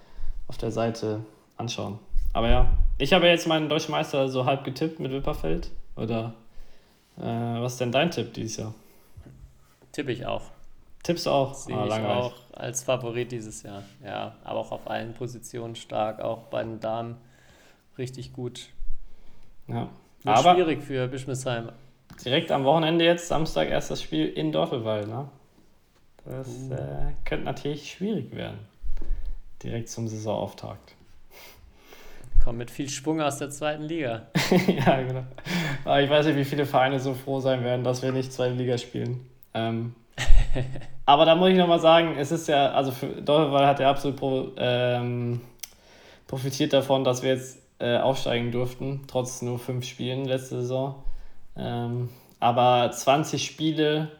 auf 0.48 0.58
der 0.58 0.70
Seite 0.70 1.20
anschauen. 1.56 1.98
Aber 2.32 2.48
ja, 2.48 2.70
ich 2.98 3.12
habe 3.12 3.26
jetzt 3.26 3.46
meinen 3.46 3.68
deutschen 3.68 3.90
Meister 3.90 4.28
so 4.28 4.44
halb 4.44 4.64
getippt 4.64 5.00
mit 5.00 5.12
Wipperfeld. 5.12 5.70
Oder 5.96 6.34
äh, 7.18 7.22
was 7.22 7.72
ist 7.72 7.80
denn 7.80 7.92
dein 7.92 8.10
Tipp 8.10 8.32
dieses 8.34 8.58
Jahr? 8.58 8.74
Tippe 10.00 10.12
ich 10.12 10.24
auch. 10.24 10.44
Tippst 11.02 11.26
du 11.26 11.30
auch? 11.30 11.52
Sehe 11.52 11.76
ah, 11.76 11.84
ich 11.84 11.92
auch 11.92 12.32
als 12.54 12.84
Favorit 12.84 13.32
dieses 13.32 13.62
Jahr. 13.64 13.82
Ja, 14.02 14.34
aber 14.44 14.60
auch 14.60 14.72
auf 14.72 14.88
allen 14.88 15.12
Positionen 15.12 15.76
stark, 15.76 16.20
auch 16.20 16.44
bei 16.44 16.62
den 16.62 16.80
Damen 16.80 17.18
richtig 17.98 18.32
gut. 18.32 18.70
Ja. 19.68 19.90
Wird 20.22 20.38
aber 20.38 20.54
schwierig 20.54 20.82
für 20.82 21.06
Bischmissheim. 21.06 21.72
Direkt 22.24 22.50
am 22.50 22.64
Wochenende 22.64 23.04
jetzt, 23.04 23.28
Samstag, 23.28 23.68
erstes 23.68 24.00
Spiel 24.00 24.26
in 24.26 24.52
Dorfelwald. 24.52 25.06
Ne? 25.06 25.28
Das 26.24 26.48
uh. 26.48 26.72
äh, 26.72 27.12
könnte 27.26 27.44
natürlich 27.44 27.92
schwierig 27.92 28.34
werden. 28.34 28.60
Direkt 29.62 29.90
zum 29.90 30.08
Saisonauftakt. 30.08 30.94
Kommt 32.42 32.56
mit 32.56 32.70
viel 32.70 32.88
Schwung 32.88 33.20
aus 33.20 33.36
der 33.36 33.50
zweiten 33.50 33.82
Liga. 33.82 34.28
ja, 34.66 35.02
genau. 35.02 35.24
Aber 35.84 36.00
ich 36.00 36.08
weiß 36.08 36.24
nicht, 36.24 36.36
wie 36.36 36.46
viele 36.46 36.64
Vereine 36.64 36.98
so 36.98 37.12
froh 37.12 37.40
sein 37.40 37.62
werden, 37.64 37.84
dass 37.84 38.00
wir 38.00 38.12
nicht 38.12 38.32
zweite 38.32 38.54
Liga 38.54 38.78
spielen. 38.78 39.29
Ähm, 39.54 39.94
aber 41.06 41.24
da 41.24 41.34
muss 41.34 41.50
ich 41.50 41.56
nochmal 41.56 41.80
sagen, 41.80 42.16
es 42.18 42.30
ist 42.30 42.48
ja, 42.48 42.72
also 42.72 42.92
Dorfelwald 43.22 43.66
hat 43.66 43.80
ja 43.80 43.90
absolut 43.90 44.16
pro, 44.16 44.48
ähm, 44.56 45.40
profitiert 46.26 46.72
davon, 46.72 47.04
dass 47.04 47.22
wir 47.22 47.30
jetzt 47.30 47.58
äh, 47.78 47.98
aufsteigen 47.98 48.52
durften, 48.52 49.02
trotz 49.06 49.42
nur 49.42 49.58
fünf 49.58 49.84
Spielen 49.84 50.24
letzte 50.24 50.60
Saison. 50.60 51.02
Ähm, 51.56 52.10
aber 52.38 52.90
20 52.90 53.44
Spiele 53.44 54.10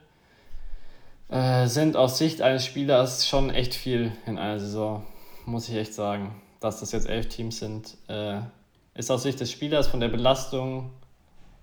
äh, 1.28 1.66
sind 1.66 1.96
aus 1.96 2.18
Sicht 2.18 2.42
eines 2.42 2.64
Spielers 2.64 3.28
schon 3.28 3.50
echt 3.50 3.74
viel 3.74 4.12
in 4.26 4.38
einer 4.38 4.58
Saison, 4.58 5.04
muss 5.46 5.68
ich 5.68 5.76
echt 5.76 5.94
sagen. 5.94 6.40
Dass 6.60 6.80
das 6.80 6.92
jetzt 6.92 7.08
elf 7.08 7.28
Teams 7.28 7.58
sind, 7.58 7.96
äh, 8.08 8.40
ist 8.94 9.10
aus 9.10 9.22
Sicht 9.22 9.40
des 9.40 9.50
Spielers 9.50 9.86
von 9.86 10.00
der 10.00 10.08
Belastung 10.08 10.90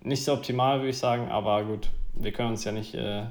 nicht 0.02 0.24
so 0.24 0.34
optimal, 0.34 0.80
würde 0.80 0.90
ich 0.90 0.98
sagen. 0.98 1.30
Aber 1.30 1.64
gut, 1.64 1.90
wir 2.14 2.32
können 2.32 2.50
uns 2.50 2.64
ja 2.64 2.72
nicht 2.72 2.96
äh, 2.96 3.24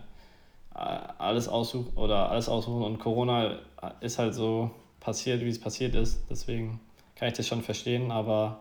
alles 0.76 1.48
aussuchen 1.48 1.96
oder 1.96 2.30
alles 2.30 2.48
aussuchen 2.48 2.82
und 2.82 2.98
Corona 2.98 3.58
ist 4.00 4.18
halt 4.18 4.34
so 4.34 4.70
passiert, 5.00 5.40
wie 5.40 5.48
es 5.48 5.60
passiert 5.60 5.94
ist. 5.94 6.24
Deswegen 6.28 6.80
kann 7.14 7.28
ich 7.28 7.34
das 7.34 7.46
schon 7.46 7.62
verstehen, 7.62 8.10
aber 8.10 8.60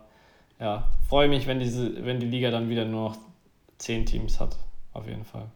ja, 0.60 0.88
freue 1.10 1.28
mich, 1.28 1.46
wenn 1.48 1.60
diese, 1.60 2.06
wenn 2.06 2.20
die 2.20 2.28
Liga 2.28 2.52
dann 2.52 2.70
wieder 2.70 2.86
nur 2.86 3.10
noch 3.10 3.18
zehn 3.78 4.06
Teams 4.06 4.40
hat, 4.40 4.56
auf 4.94 5.08
jeden 5.08 5.26
Fall. 5.26 5.48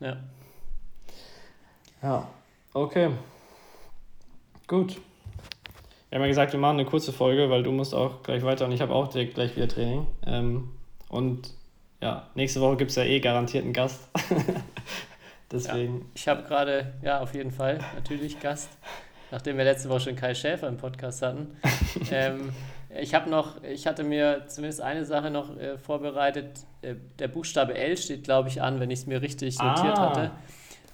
Ja. 0.00 0.16
Ja, 2.02 2.28
okay. 2.72 3.10
Gut. 4.66 4.96
Wir 6.08 6.18
haben 6.18 6.22
ja 6.22 6.28
gesagt, 6.28 6.52
wir 6.52 6.60
machen 6.60 6.78
eine 6.78 6.88
kurze 6.88 7.12
Folge, 7.12 7.50
weil 7.50 7.62
du 7.62 7.72
musst 7.72 7.94
auch 7.94 8.22
gleich 8.22 8.42
weiter 8.42 8.64
und 8.64 8.72
ich 8.72 8.80
habe 8.80 8.94
auch 8.94 9.08
direkt 9.08 9.34
gleich 9.34 9.56
wieder 9.56 9.68
Training. 9.68 10.06
Ähm, 10.24 10.70
und 11.08 11.52
ja, 12.00 12.30
nächste 12.34 12.60
Woche 12.60 12.76
gibt 12.76 12.90
es 12.90 12.96
ja 12.96 13.04
eh 13.04 13.20
garantiert 13.20 13.64
einen 13.64 13.72
Gast. 13.72 14.08
Deswegen. 15.50 15.98
Ja, 15.98 16.04
ich 16.14 16.28
habe 16.28 16.42
gerade, 16.42 16.92
ja, 17.02 17.20
auf 17.20 17.34
jeden 17.34 17.52
Fall 17.52 17.78
natürlich 17.94 18.40
Gast, 18.40 18.70
nachdem 19.30 19.56
wir 19.56 19.64
letzte 19.64 19.88
Woche 19.88 20.00
schon 20.00 20.16
Kai 20.16 20.34
Schäfer 20.34 20.68
im 20.68 20.76
Podcast 20.76 21.22
hatten. 21.22 21.56
ähm, 22.10 22.52
ich 23.00 23.14
habe 23.14 23.30
noch, 23.30 23.62
ich 23.62 23.86
hatte 23.86 24.02
mir 24.04 24.44
zumindest 24.48 24.80
eine 24.80 25.04
Sache 25.04 25.30
noch 25.30 25.56
äh, 25.56 25.78
vorbereitet. 25.78 26.60
Äh, 26.82 26.94
der 27.18 27.28
Buchstabe 27.28 27.74
L 27.74 27.96
steht, 27.96 28.24
glaube 28.24 28.48
ich, 28.48 28.60
an, 28.60 28.80
wenn 28.80 28.90
ich 28.90 29.00
es 29.00 29.06
mir 29.06 29.22
richtig 29.22 29.58
notiert 29.58 29.98
ah. 29.98 30.10
hatte. 30.10 30.30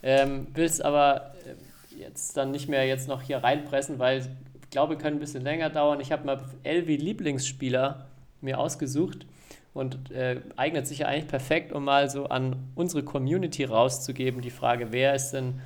Ähm, 0.03 0.49
Will 0.55 0.65
es 0.65 0.81
aber 0.81 1.33
äh, 1.47 2.01
jetzt 2.01 2.37
dann 2.37 2.51
nicht 2.51 2.69
mehr 2.69 2.87
jetzt 2.87 3.09
noch 3.09 3.23
hier 3.23 3.38
reinpressen, 3.38 3.99
weil 3.99 4.19
ich 4.19 4.71
glaube, 4.71 4.97
können 4.97 5.17
ein 5.17 5.21
bisschen 5.21 5.45
länger 5.45 5.71
dauern. 5.71 6.01
Ich 6.01 6.12
habe 6.12 6.27
mal 6.27 6.41
L 6.65 6.87
wie 6.87 6.97
Lieblingsspieler 6.97 8.07
mir 8.41 8.59
ausgesucht 8.59 9.27
und 9.74 10.11
äh, 10.11 10.40
eignet 10.56 10.87
sich 10.87 10.98
ja 10.98 11.06
eigentlich 11.06 11.28
perfekt, 11.28 11.72
um 11.72 11.85
mal 11.85 12.11
so 12.11 12.26
an 12.26 12.56
unsere 12.74 13.02
Community 13.02 13.64
rauszugeben, 13.64 14.42
die 14.42 14.50
Frage, 14.50 14.92
wer 14.92 15.14
ist 15.14 15.30
denn 15.30 15.61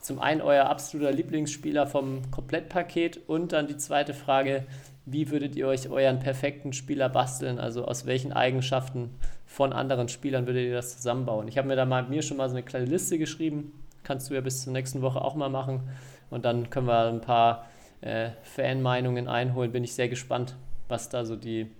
zum 0.00 0.20
einen 0.20 0.40
euer 0.40 0.66
absoluter 0.66 1.12
Lieblingsspieler 1.12 1.86
vom 1.86 2.30
Komplettpaket 2.30 3.28
und 3.28 3.52
dann 3.52 3.66
die 3.66 3.76
zweite 3.76 4.14
Frage, 4.14 4.64
wie 5.04 5.30
würdet 5.30 5.54
ihr 5.56 5.68
euch 5.68 5.88
euren 5.88 6.18
perfekten 6.18 6.72
Spieler 6.72 7.08
basteln? 7.08 7.58
Also 7.58 7.84
aus 7.84 8.06
welchen 8.06 8.32
Eigenschaften 8.32 9.10
von 9.46 9.72
anderen 9.72 10.08
Spielern 10.08 10.46
würdet 10.46 10.64
ihr 10.64 10.74
das 10.74 10.96
zusammenbauen? 10.96 11.48
Ich 11.48 11.58
habe 11.58 11.68
mir 11.68 11.76
da 11.76 11.84
mal 11.84 12.04
mir 12.04 12.22
schon 12.22 12.36
mal 12.36 12.48
so 12.48 12.56
eine 12.56 12.64
kleine 12.64 12.86
Liste 12.86 13.18
geschrieben. 13.18 13.72
Kannst 14.02 14.30
du 14.30 14.34
ja 14.34 14.40
bis 14.40 14.62
zur 14.64 14.72
nächsten 14.72 15.02
Woche 15.02 15.20
auch 15.20 15.36
mal 15.36 15.48
machen. 15.48 15.88
Und 16.30 16.44
dann 16.44 16.70
können 16.70 16.88
wir 16.88 17.06
ein 17.06 17.20
paar 17.20 17.66
äh, 18.00 18.30
Fanmeinungen 18.42 19.28
einholen. 19.28 19.70
Bin 19.70 19.84
ich 19.84 19.94
sehr 19.94 20.08
gespannt, 20.08 20.56
was 20.88 21.08
da 21.08 21.24
so 21.24 21.36
die, 21.36 21.70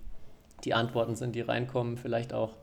die 0.65 0.75
Antworten 0.75 1.15
sind, 1.17 1.35
die 1.35 1.41
reinkommen. 1.41 1.97
Vielleicht 1.97 2.33
auch 2.33 2.57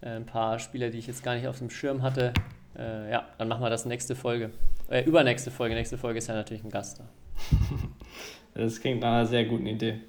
äh, 0.00 0.10
ein 0.10 0.26
paar 0.26 0.58
Spieler, 0.58 0.90
die 0.90 0.98
ich 0.98 1.06
jetzt 1.06 1.22
gar 1.22 1.34
nicht 1.34 1.46
auf 1.46 1.58
dem 1.58 1.70
Schirm 1.70 2.02
hatte. 2.02 2.32
Äh, 2.78 3.10
ja, 3.10 3.28
dann 3.38 3.48
machen 3.48 3.62
wir 3.62 3.70
das 3.70 3.84
nächste 3.84 4.14
Folge. 4.14 4.50
Äh, 4.88 5.04
übernächste 5.04 5.50
Folge. 5.50 5.74
Nächste 5.74 5.98
Folge 5.98 6.18
ist 6.18 6.28
ja 6.28 6.34
natürlich 6.34 6.64
ein 6.64 6.70
Gast 6.70 7.00
da. 7.00 7.04
das 8.54 8.80
klingt 8.80 9.00
nach 9.00 9.12
einer 9.12 9.26
sehr 9.26 9.44
guten 9.44 9.66
Idee. 9.66 10.00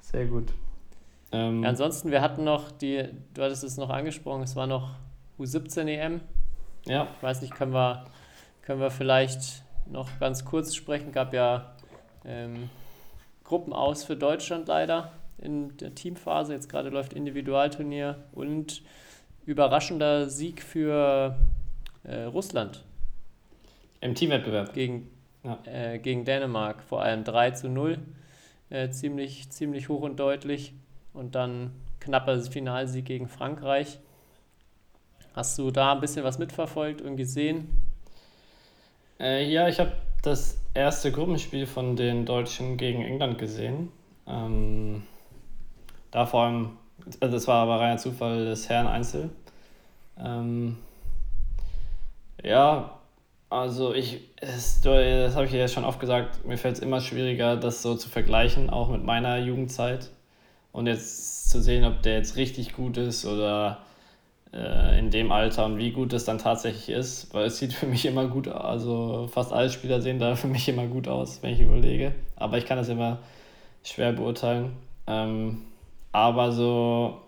Sehr 0.00 0.26
gut. 0.26 0.52
Ähm, 1.32 1.62
ja, 1.62 1.68
ansonsten, 1.68 2.10
wir 2.10 2.22
hatten 2.22 2.44
noch 2.44 2.70
die, 2.70 3.08
du 3.34 3.42
hattest 3.42 3.64
es 3.64 3.76
noch 3.76 3.90
angesprochen, 3.90 4.42
es 4.42 4.56
war 4.56 4.66
noch 4.66 4.92
U17 5.38 5.86
EM. 5.86 6.20
Ja. 6.86 7.08
Ich 7.16 7.22
weiß 7.22 7.42
nicht, 7.42 7.54
können 7.54 7.72
wir, 7.72 8.06
können 8.62 8.80
wir 8.80 8.90
vielleicht 8.90 9.62
noch 9.86 10.08
ganz 10.18 10.44
kurz 10.44 10.74
sprechen. 10.74 11.12
Gab 11.12 11.34
ja 11.34 11.74
ähm, 12.24 12.70
Gruppen 13.44 13.72
aus 13.72 14.04
für 14.04 14.16
Deutschland 14.16 14.68
leider 14.68 15.12
in 15.38 15.76
der 15.76 15.94
Teamphase. 15.94 16.52
Jetzt 16.52 16.68
gerade 16.68 16.88
läuft 16.88 17.12
Individualturnier 17.12 18.24
und 18.32 18.82
überraschender 19.46 20.28
Sieg 20.28 20.62
für 20.62 21.36
äh, 22.04 22.22
Russland. 22.24 22.84
Im 24.00 24.14
Teamwettbewerb. 24.14 24.72
Gegen, 24.74 25.10
ja. 25.42 25.58
äh, 25.64 25.98
gegen 25.98 26.24
Dänemark, 26.24 26.82
vor 26.82 27.02
allem 27.02 27.24
3 27.24 27.52
zu 27.52 27.68
0. 27.68 27.98
Äh, 28.70 28.90
ziemlich, 28.90 29.50
ziemlich 29.50 29.88
hoch 29.88 30.02
und 30.02 30.20
deutlich. 30.20 30.74
Und 31.12 31.34
dann 31.34 31.72
knapper 32.00 32.40
Finalsieg 32.42 33.06
gegen 33.06 33.28
Frankreich. 33.28 33.98
Hast 35.34 35.58
du 35.58 35.70
da 35.70 35.92
ein 35.92 36.00
bisschen 36.00 36.24
was 36.24 36.38
mitverfolgt 36.38 37.00
und 37.00 37.16
gesehen? 37.16 37.68
Äh, 39.20 39.50
ja, 39.50 39.68
ich 39.68 39.80
habe 39.80 39.92
das 40.22 40.58
erste 40.74 41.12
Gruppenspiel 41.12 41.66
von 41.66 41.96
den 41.96 42.26
Deutschen 42.26 42.76
gegen 42.76 43.02
England 43.02 43.38
gesehen. 43.38 43.90
Ähm, 44.26 45.02
da 46.10 46.26
vor 46.26 46.42
allem, 46.42 46.70
also 47.20 47.34
das 47.34 47.46
war 47.46 47.62
aber 47.62 47.80
reiner 47.80 47.98
Zufall 47.98 48.44
des 48.44 48.68
Herren 48.68 48.86
Einzel. 48.86 49.30
Ähm, 50.18 50.76
ja, 52.42 52.98
also 53.50 53.94
ich, 53.94 54.20
es, 54.36 54.80
das 54.82 55.34
habe 55.34 55.46
ich 55.46 55.52
ja 55.52 55.68
schon 55.68 55.84
oft 55.84 56.00
gesagt, 56.00 56.44
mir 56.46 56.58
fällt 56.58 56.76
es 56.76 56.80
immer 56.80 57.00
schwieriger, 57.00 57.56
das 57.56 57.82
so 57.82 57.94
zu 57.94 58.08
vergleichen, 58.08 58.70
auch 58.70 58.88
mit 58.90 59.04
meiner 59.04 59.38
Jugendzeit. 59.38 60.10
Und 60.72 60.86
jetzt 60.86 61.50
zu 61.50 61.60
sehen, 61.62 61.84
ob 61.84 62.02
der 62.02 62.18
jetzt 62.18 62.36
richtig 62.36 62.74
gut 62.74 62.98
ist 62.98 63.24
oder 63.24 63.78
äh, 64.52 64.98
in 64.98 65.10
dem 65.10 65.32
Alter 65.32 65.64
und 65.64 65.78
wie 65.78 65.92
gut 65.92 66.12
es 66.12 66.24
dann 66.24 66.38
tatsächlich 66.38 66.90
ist, 66.90 67.32
weil 67.34 67.46
es 67.46 67.58
sieht 67.58 67.72
für 67.74 67.86
mich 67.86 68.06
immer 68.06 68.26
gut 68.26 68.48
aus. 68.48 68.64
Also 68.64 69.28
fast 69.32 69.52
alle 69.52 69.70
Spieler 69.70 70.00
sehen 70.02 70.18
da 70.18 70.36
für 70.36 70.48
mich 70.48 70.68
immer 70.68 70.86
gut 70.86 71.08
aus, 71.08 71.42
wenn 71.42 71.52
ich 71.54 71.60
überlege. 71.60 72.14
Aber 72.36 72.58
ich 72.58 72.66
kann 72.66 72.78
das 72.78 72.88
immer 72.88 73.18
schwer 73.82 74.12
beurteilen. 74.12 74.72
Ähm, 75.06 75.62
aber 76.12 76.52
so, 76.52 77.20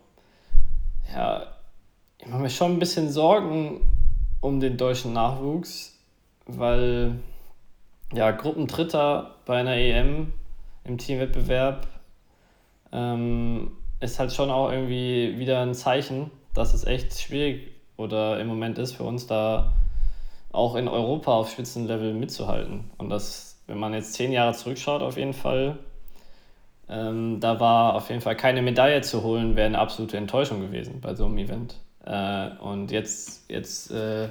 ja, 1.12 1.46
ich 2.18 2.26
mache 2.26 2.42
mir 2.42 2.50
schon 2.50 2.72
ein 2.72 2.78
bisschen 2.78 3.10
Sorgen 3.10 3.80
um 4.40 4.60
den 4.60 4.76
deutschen 4.76 5.12
Nachwuchs, 5.12 5.98
weil 6.46 7.20
ja, 8.12 8.30
Gruppendritter 8.30 9.36
bei 9.44 9.58
einer 9.58 9.76
EM 9.76 10.32
im 10.84 10.98
Teamwettbewerb 10.98 11.86
ähm, 12.92 13.72
ist 14.00 14.18
halt 14.18 14.32
schon 14.32 14.50
auch 14.50 14.70
irgendwie 14.70 15.38
wieder 15.38 15.60
ein 15.62 15.74
Zeichen, 15.74 16.30
dass 16.54 16.74
es 16.74 16.84
echt 16.84 17.18
schwierig 17.20 17.72
oder 17.96 18.40
im 18.40 18.48
Moment 18.48 18.78
ist 18.78 18.92
für 18.92 19.04
uns 19.04 19.26
da 19.26 19.74
auch 20.52 20.74
in 20.74 20.88
Europa 20.88 21.32
auf 21.32 21.50
Spitzenlevel 21.50 22.14
mitzuhalten. 22.14 22.90
Und 22.98 23.10
das, 23.10 23.60
wenn 23.66 23.78
man 23.78 23.94
jetzt 23.94 24.14
zehn 24.14 24.32
Jahre 24.32 24.54
zurückschaut, 24.54 25.02
auf 25.02 25.16
jeden 25.16 25.34
Fall, 25.34 25.78
ähm, 26.90 27.38
da 27.38 27.60
war 27.60 27.94
auf 27.94 28.08
jeden 28.08 28.20
Fall 28.20 28.36
keine 28.36 28.62
Medaille 28.62 29.00
zu 29.02 29.22
holen, 29.22 29.54
wäre 29.54 29.66
eine 29.66 29.78
absolute 29.78 30.16
Enttäuschung 30.16 30.60
gewesen 30.60 31.00
bei 31.00 31.14
so 31.14 31.26
einem 31.26 31.38
Event. 31.38 31.76
Äh, 32.04 32.48
und 32.58 32.90
jetzt, 32.90 33.48
jetzt 33.48 33.92
äh, 33.92 34.28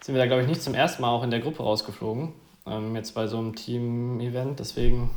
sind 0.00 0.14
wir 0.14 0.18
da, 0.18 0.26
glaube 0.26 0.42
ich, 0.42 0.48
nicht 0.48 0.62
zum 0.62 0.74
ersten 0.74 1.02
Mal 1.02 1.10
auch 1.10 1.22
in 1.22 1.30
der 1.30 1.40
Gruppe 1.40 1.62
rausgeflogen. 1.62 2.32
Ähm, 2.66 2.96
jetzt 2.96 3.14
bei 3.14 3.26
so 3.26 3.36
einem 3.36 3.54
Team-Event. 3.54 4.58
Deswegen, 4.58 5.10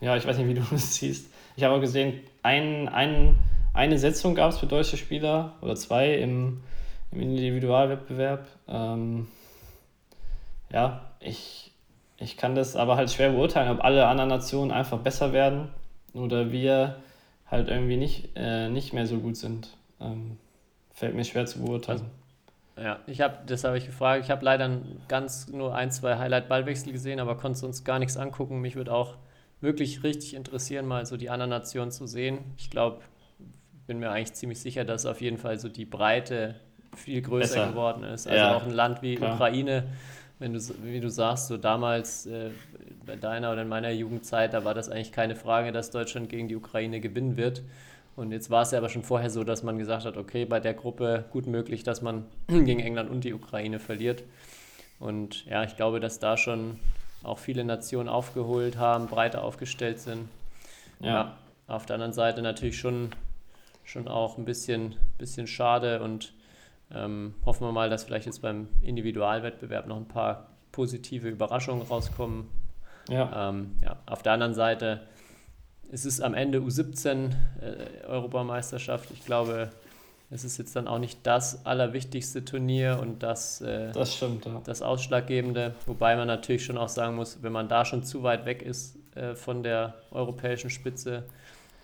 ja, 0.00 0.16
ich 0.16 0.26
weiß 0.26 0.36
nicht, 0.38 0.48
wie 0.48 0.54
du 0.54 0.62
das 0.70 0.96
siehst. 0.96 1.30
Ich 1.54 1.62
habe 1.62 1.76
auch 1.76 1.80
gesehen, 1.80 2.20
ein, 2.42 2.88
ein, 2.88 3.36
eine 3.72 3.96
Setzung 3.96 4.34
gab 4.34 4.50
es 4.50 4.58
für 4.58 4.66
deutsche 4.66 4.96
Spieler 4.96 5.54
oder 5.60 5.76
zwei 5.76 6.14
im, 6.14 6.60
im 7.12 7.20
Individualwettbewerb. 7.20 8.46
Ähm, 8.66 9.28
ja, 10.72 11.02
ich, 11.20 11.70
ich 12.16 12.36
kann 12.36 12.56
das 12.56 12.74
aber 12.74 12.96
halt 12.96 13.12
schwer 13.12 13.30
beurteilen, 13.30 13.70
ob 13.70 13.84
alle 13.84 14.08
anderen 14.08 14.30
Nationen 14.30 14.72
einfach 14.72 14.98
besser 14.98 15.32
werden 15.32 15.68
oder 16.16 16.52
wir 16.52 16.96
halt 17.50 17.68
irgendwie 17.68 17.96
nicht, 17.96 18.30
äh, 18.34 18.68
nicht 18.68 18.92
mehr 18.92 19.06
so 19.06 19.18
gut 19.18 19.36
sind. 19.36 19.76
Ähm, 20.00 20.38
fällt 20.92 21.14
mir 21.14 21.24
schwer 21.24 21.46
zu 21.46 21.60
beurteilen. 21.60 22.02
Also, 22.76 22.88
ja, 22.88 22.98
ich 23.06 23.20
habe, 23.20 23.38
das 23.46 23.64
habe 23.64 23.78
ich 23.78 23.86
gefragt. 23.86 24.24
Ich 24.24 24.30
habe 24.30 24.44
leider 24.44 24.80
ganz 25.08 25.48
nur 25.48 25.74
ein, 25.74 25.90
zwei 25.90 26.18
Highlight-Ballwechsel 26.18 26.92
gesehen, 26.92 27.20
aber 27.20 27.36
konnte 27.36 27.64
uns 27.64 27.84
gar 27.84 27.98
nichts 27.98 28.16
angucken. 28.16 28.60
Mich 28.60 28.76
würde 28.76 28.92
auch 28.92 29.16
wirklich 29.60 30.02
richtig 30.02 30.34
interessieren, 30.34 30.86
mal 30.86 31.06
so 31.06 31.16
die 31.16 31.30
anderen 31.30 31.50
Nationen 31.50 31.90
zu 31.90 32.06
sehen. 32.06 32.38
Ich 32.58 32.70
glaube, 32.70 33.00
bin 33.86 33.98
mir 33.98 34.10
eigentlich 34.10 34.34
ziemlich 34.34 34.60
sicher, 34.60 34.84
dass 34.84 35.06
auf 35.06 35.20
jeden 35.20 35.38
Fall 35.38 35.58
so 35.58 35.68
die 35.68 35.84
Breite 35.84 36.56
viel 36.94 37.22
größer 37.22 37.54
Besser. 37.54 37.68
geworden 37.70 38.04
ist. 38.04 38.26
Also 38.26 38.38
ja, 38.38 38.56
auch 38.56 38.64
ein 38.64 38.70
Land 38.70 39.02
wie 39.02 39.16
klar. 39.16 39.34
Ukraine, 39.34 39.84
wenn 40.38 40.52
du, 40.52 40.60
wie 40.82 41.00
du 41.00 41.08
sagst, 41.08 41.48
so 41.48 41.56
damals 41.56 42.26
äh, 42.26 42.50
bei 43.06 43.16
deiner 43.16 43.52
oder 43.52 43.62
in 43.62 43.68
meiner 43.68 43.90
Jugendzeit, 43.90 44.52
da 44.52 44.64
war 44.64 44.74
das 44.74 44.88
eigentlich 44.88 45.12
keine 45.12 45.36
Frage, 45.36 45.72
dass 45.72 45.90
Deutschland 45.90 46.28
gegen 46.28 46.48
die 46.48 46.56
Ukraine 46.56 47.00
gewinnen 47.00 47.36
wird. 47.36 47.62
Und 48.16 48.32
jetzt 48.32 48.50
war 48.50 48.62
es 48.62 48.70
ja 48.70 48.78
aber 48.78 48.88
schon 48.88 49.02
vorher 49.02 49.30
so, 49.30 49.44
dass 49.44 49.62
man 49.62 49.78
gesagt 49.78 50.06
hat, 50.06 50.16
okay, 50.16 50.46
bei 50.46 50.58
der 50.58 50.74
Gruppe 50.74 51.26
gut 51.30 51.46
möglich, 51.46 51.82
dass 51.82 52.02
man 52.02 52.24
gegen 52.48 52.80
England 52.80 53.10
und 53.10 53.24
die 53.24 53.34
Ukraine 53.34 53.78
verliert. 53.78 54.24
Und 54.98 55.44
ja, 55.46 55.64
ich 55.64 55.76
glaube, 55.76 56.00
dass 56.00 56.18
da 56.18 56.36
schon 56.36 56.78
auch 57.22 57.38
viele 57.38 57.64
Nationen 57.64 58.08
aufgeholt 58.08 58.78
haben, 58.78 59.06
breiter 59.06 59.44
aufgestellt 59.44 60.00
sind. 60.00 60.28
Ja. 61.00 61.08
ja 61.08 61.36
auf 61.66 61.86
der 61.86 61.94
anderen 61.94 62.12
Seite 62.12 62.42
natürlich 62.42 62.78
schon, 62.78 63.10
schon 63.84 64.08
auch 64.08 64.38
ein 64.38 64.44
bisschen, 64.44 64.96
bisschen 65.18 65.46
schade 65.46 66.00
und 66.02 66.32
ähm, 66.94 67.34
hoffen 67.44 67.66
wir 67.66 67.72
mal, 67.72 67.90
dass 67.90 68.04
vielleicht 68.04 68.26
jetzt 68.26 68.42
beim 68.42 68.68
Individualwettbewerb 68.82 69.86
noch 69.88 69.96
ein 69.96 70.08
paar 70.08 70.46
positive 70.72 71.28
Überraschungen 71.28 71.82
rauskommen. 71.86 72.46
Ja. 73.08 73.50
Ähm, 73.50 73.76
ja. 73.82 73.96
Auf 74.06 74.22
der 74.22 74.32
anderen 74.32 74.54
Seite 74.54 75.00
es 75.90 76.04
ist 76.04 76.20
am 76.20 76.34
Ende 76.34 76.58
U17 76.58 77.30
äh, 77.60 78.06
Europameisterschaft. 78.06 79.10
Ich 79.12 79.24
glaube, 79.24 79.70
es 80.30 80.44
ist 80.44 80.58
jetzt 80.58 80.74
dann 80.74 80.88
auch 80.88 80.98
nicht 80.98 81.20
das 81.22 81.64
allerwichtigste 81.64 82.44
Turnier 82.44 82.98
und 83.00 83.22
das, 83.22 83.60
äh, 83.60 83.92
das, 83.92 84.14
stimmt, 84.14 84.46
ja. 84.46 84.60
das 84.64 84.82
Ausschlaggebende. 84.82 85.74
Wobei 85.86 86.16
man 86.16 86.26
natürlich 86.26 86.64
schon 86.64 86.78
auch 86.78 86.88
sagen 86.88 87.16
muss, 87.16 87.42
wenn 87.42 87.52
man 87.52 87.68
da 87.68 87.84
schon 87.84 88.02
zu 88.02 88.22
weit 88.22 88.44
weg 88.46 88.62
ist 88.62 88.96
äh, 89.14 89.34
von 89.34 89.62
der 89.62 89.94
europäischen 90.10 90.70
Spitze, 90.70 91.24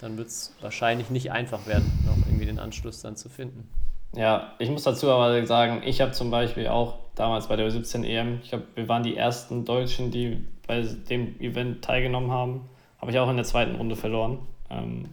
dann 0.01 0.19
wird 0.19 0.29
es 0.29 0.55
wahrscheinlich 0.61 1.11
nicht 1.11 1.31
einfach 1.31 1.67
werden, 1.67 1.91
noch 2.05 2.17
irgendwie 2.27 2.47
den 2.47 2.59
Anschluss 2.59 3.03
dann 3.03 3.17
zu 3.17 3.29
finden. 3.29 3.69
Ja, 4.17 4.53
ich 4.59 4.69
muss 4.69 4.83
dazu 4.83 5.11
aber 5.11 5.47
sagen, 5.47 5.83
ich 5.87 6.01
habe 6.01 6.13
zum 6.13 6.31
Beispiel 6.31 6.67
auch 6.67 6.99
damals 7.15 7.47
bei 7.47 7.57
der 7.57 7.69
U17 7.69 8.05
EM, 8.05 8.41
ich 8.43 8.51
glaube, 8.51 8.65
wir 8.75 8.89
waren 8.89 9.05
die 9.05 9.17
ersten 9.17 9.65
Deutschen, 9.65 10.11
die 10.11 10.45
bei 10.73 10.83
dem 11.09 11.39
Event 11.41 11.83
teilgenommen 11.85 12.31
haben. 12.31 12.69
Habe 13.01 13.11
ich 13.11 13.19
auch 13.19 13.29
in 13.29 13.37
der 13.37 13.45
zweiten 13.45 13.75
Runde 13.75 13.97
verloren. 13.97 14.39
Ähm, 14.71 15.09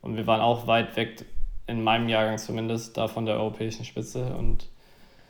und 0.00 0.16
wir 0.16 0.26
waren 0.26 0.40
auch 0.40 0.66
weit 0.66 0.96
weg, 0.96 1.24
in 1.66 1.82
meinem 1.82 2.08
Jahrgang 2.08 2.38
zumindest, 2.38 2.96
da 2.96 3.08
von 3.08 3.24
der 3.24 3.36
europäischen 3.36 3.84
Spitze. 3.84 4.34
Und 4.34 4.68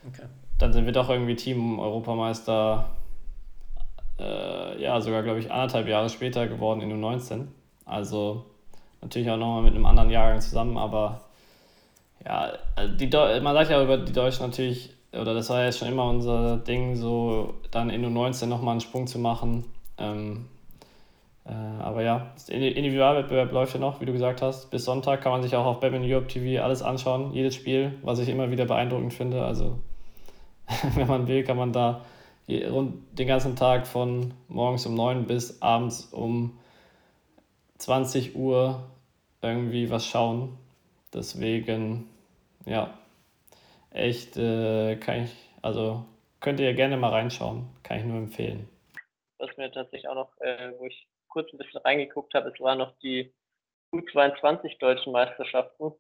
okay. 0.09 0.27
dann 0.59 0.73
sind 0.73 0.87
wir 0.87 0.93
doch 0.93 1.11
irgendwie 1.11 1.37
Team-Europameister, 1.37 2.89
äh, 4.19 4.83
ja, 4.83 5.01
sogar, 5.01 5.23
glaube 5.23 5.41
ich, 5.41 5.51
anderthalb 5.51 5.89
Jahre 5.89 6.09
später 6.09 6.49
geworden 6.49 6.81
in 6.81 6.93
U19. 6.93 7.47
Also 7.85 8.47
natürlich 9.01 9.31
auch 9.31 9.37
nochmal 9.37 9.63
mit 9.63 9.75
einem 9.75 9.87
anderen 9.87 10.11
Jahrgang 10.11 10.41
zusammen, 10.41 10.79
aber 10.79 11.23
ja, 12.25 12.53
die 12.87 13.09
man 13.41 13.55
sagt 13.55 13.71
ja 13.71 13.83
über 13.83 13.99
die 13.99 14.13
Deutschen 14.13 14.47
natürlich, 14.47 14.95
oder 15.13 15.35
das 15.35 15.51
war 15.51 15.63
ja 15.63 15.73
schon 15.73 15.89
immer 15.89 16.09
unser 16.09 16.57
Ding, 16.57 16.97
so 16.97 17.55
dann 17.71 17.91
in 17.91 18.05
U19 18.05 18.47
nochmal 18.47 18.73
einen 18.73 18.81
Sprung 18.81 19.07
zu 19.07 19.19
machen. 19.19 19.65
Ähm, 19.99 20.47
äh, 21.45 21.53
aber 21.53 22.03
ja, 22.03 22.33
das 22.35 22.49
Individualwettbewerb 22.49 23.53
läuft 23.53 23.75
ja 23.75 23.81
noch, 23.81 24.01
wie 24.01 24.07
du 24.07 24.13
gesagt 24.13 24.43
hast. 24.43 24.71
Bis 24.71 24.85
Sonntag 24.85 25.21
kann 25.21 25.33
man 25.33 25.43
sich 25.43 25.55
auch 25.57 25.67
auf 25.67 25.81
Batman 25.81 26.03
Europe 26.05 26.29
TV 26.29 26.63
alles 26.63 26.83
anschauen, 26.83 27.33
jedes 27.33 27.55
Spiel, 27.55 27.99
was 28.03 28.19
ich 28.21 28.29
immer 28.29 28.51
wieder 28.51 28.65
beeindruckend 28.65 29.13
finde. 29.13 29.45
Also, 29.45 29.79
wenn 30.95 31.09
man 31.09 31.27
will, 31.27 31.45
kann 31.45 31.57
man 31.57 31.73
da 31.73 32.05
rund 32.49 33.19
den 33.19 33.29
ganzen 33.29 33.57
Tag 33.57 33.87
von 33.87 34.33
morgens 34.49 34.87
um 34.87 34.95
9 34.95 35.27
bis 35.27 35.61
abends 35.63 36.07
um 36.13 36.59
20 37.79 38.37
Uhr 38.37 38.83
irgendwie 39.43 39.91
was 39.91 40.07
schauen. 40.07 40.57
Deswegen, 41.13 42.07
ja, 42.65 42.95
echt 43.95 44.37
äh, 44.37 44.97
kann 44.97 45.25
ich, 45.25 45.35
also 45.63 46.05
könnt 46.41 46.61
ihr 46.61 46.75
gerne 46.75 46.97
mal 46.97 47.11
reinschauen, 47.11 47.69
kann 47.83 47.99
ich 47.99 48.05
nur 48.05 48.19
empfehlen. 48.19 48.69
Was 49.39 49.57
mir 49.57 49.71
tatsächlich 49.71 50.09
auch 50.09 50.15
noch, 50.15 50.41
äh, 50.41 50.73
wo 50.79 50.87
ich 50.87 51.07
kurz 51.29 51.53
ein 51.53 51.59
bisschen 51.59 51.81
reingeguckt 51.81 52.35
habe, 52.35 52.51
es 52.51 52.61
waren 52.61 52.79
noch 52.79 52.93
die 52.99 53.33
U22 53.93 54.79
deutschen 54.79 55.13
Meisterschaften. 55.13 55.93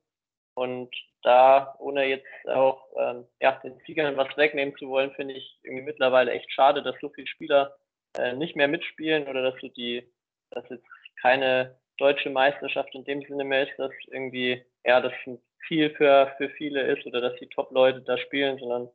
Und 0.54 0.94
da, 1.22 1.74
ohne 1.78 2.04
jetzt 2.04 2.26
auch 2.46 2.86
ähm, 2.98 3.26
ja, 3.40 3.52
den 3.62 3.78
Siegern 3.86 4.16
was 4.16 4.36
wegnehmen 4.36 4.76
zu 4.76 4.88
wollen, 4.88 5.12
finde 5.12 5.34
ich 5.34 5.58
irgendwie 5.62 5.84
mittlerweile 5.84 6.32
echt 6.32 6.52
schade, 6.52 6.82
dass 6.82 6.96
so 7.00 7.08
viele 7.08 7.26
Spieler 7.26 7.76
äh, 8.18 8.34
nicht 8.34 8.56
mehr 8.56 8.68
mitspielen 8.68 9.26
oder 9.28 9.42
dass 9.42 9.58
du 9.60 9.68
die, 9.68 10.06
dass 10.50 10.68
jetzt 10.68 10.84
keine 11.20 11.78
deutsche 11.96 12.30
Meisterschaft 12.30 12.94
in 12.94 13.04
dem 13.04 13.22
Sinne 13.22 13.44
mehr 13.44 13.68
ist, 13.68 13.78
dass 13.78 13.92
irgendwie, 14.08 14.62
ja, 14.84 15.00
das 15.00 15.12
ein 15.26 15.40
Ziel 15.68 15.90
für, 15.96 16.32
für 16.36 16.48
viele 16.50 16.82
ist 16.82 17.06
oder 17.06 17.20
dass 17.20 17.38
die 17.38 17.48
Top-Leute 17.48 18.02
da 18.02 18.18
spielen, 18.18 18.58
sondern 18.58 18.88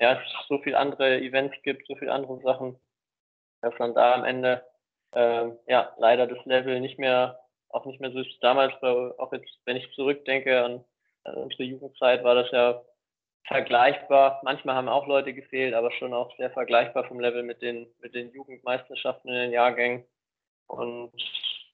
ja, 0.00 0.12
es 0.12 0.46
so 0.48 0.58
viele 0.58 0.78
andere 0.78 1.18
Events 1.20 1.56
gibt, 1.62 1.86
so 1.86 1.96
viele 1.96 2.12
andere 2.12 2.40
Sachen, 2.42 2.78
dass 3.62 3.76
man 3.78 3.94
da 3.94 4.14
am 4.14 4.24
Ende 4.24 4.64
ähm, 5.12 5.58
ja 5.66 5.92
leider 5.98 6.26
das 6.26 6.44
Level 6.44 6.80
nicht 6.80 6.98
mehr, 6.98 7.40
auch 7.70 7.84
nicht 7.86 8.00
mehr 8.00 8.12
so 8.12 8.20
ist 8.20 8.38
damals, 8.40 8.72
auch 8.82 9.32
jetzt, 9.32 9.58
wenn 9.64 9.76
ich 9.76 9.92
zurückdenke 9.94 10.64
an 10.64 10.84
also 11.28 11.40
unsere 11.40 11.64
Jugendzeit 11.64 12.24
war 12.24 12.34
das 12.34 12.50
ja 12.50 12.82
vergleichbar. 13.44 14.40
Manchmal 14.44 14.76
haben 14.76 14.88
auch 14.88 15.06
Leute 15.06 15.32
gefehlt, 15.32 15.74
aber 15.74 15.90
schon 15.92 16.14
auch 16.14 16.34
sehr 16.36 16.50
vergleichbar 16.50 17.04
vom 17.04 17.20
Level 17.20 17.42
mit 17.42 17.62
den, 17.62 17.86
mit 18.00 18.14
den 18.14 18.32
Jugendmeisterschaften 18.32 19.28
in 19.28 19.34
den 19.34 19.52
Jahrgängen. 19.52 20.04
Und 20.66 21.12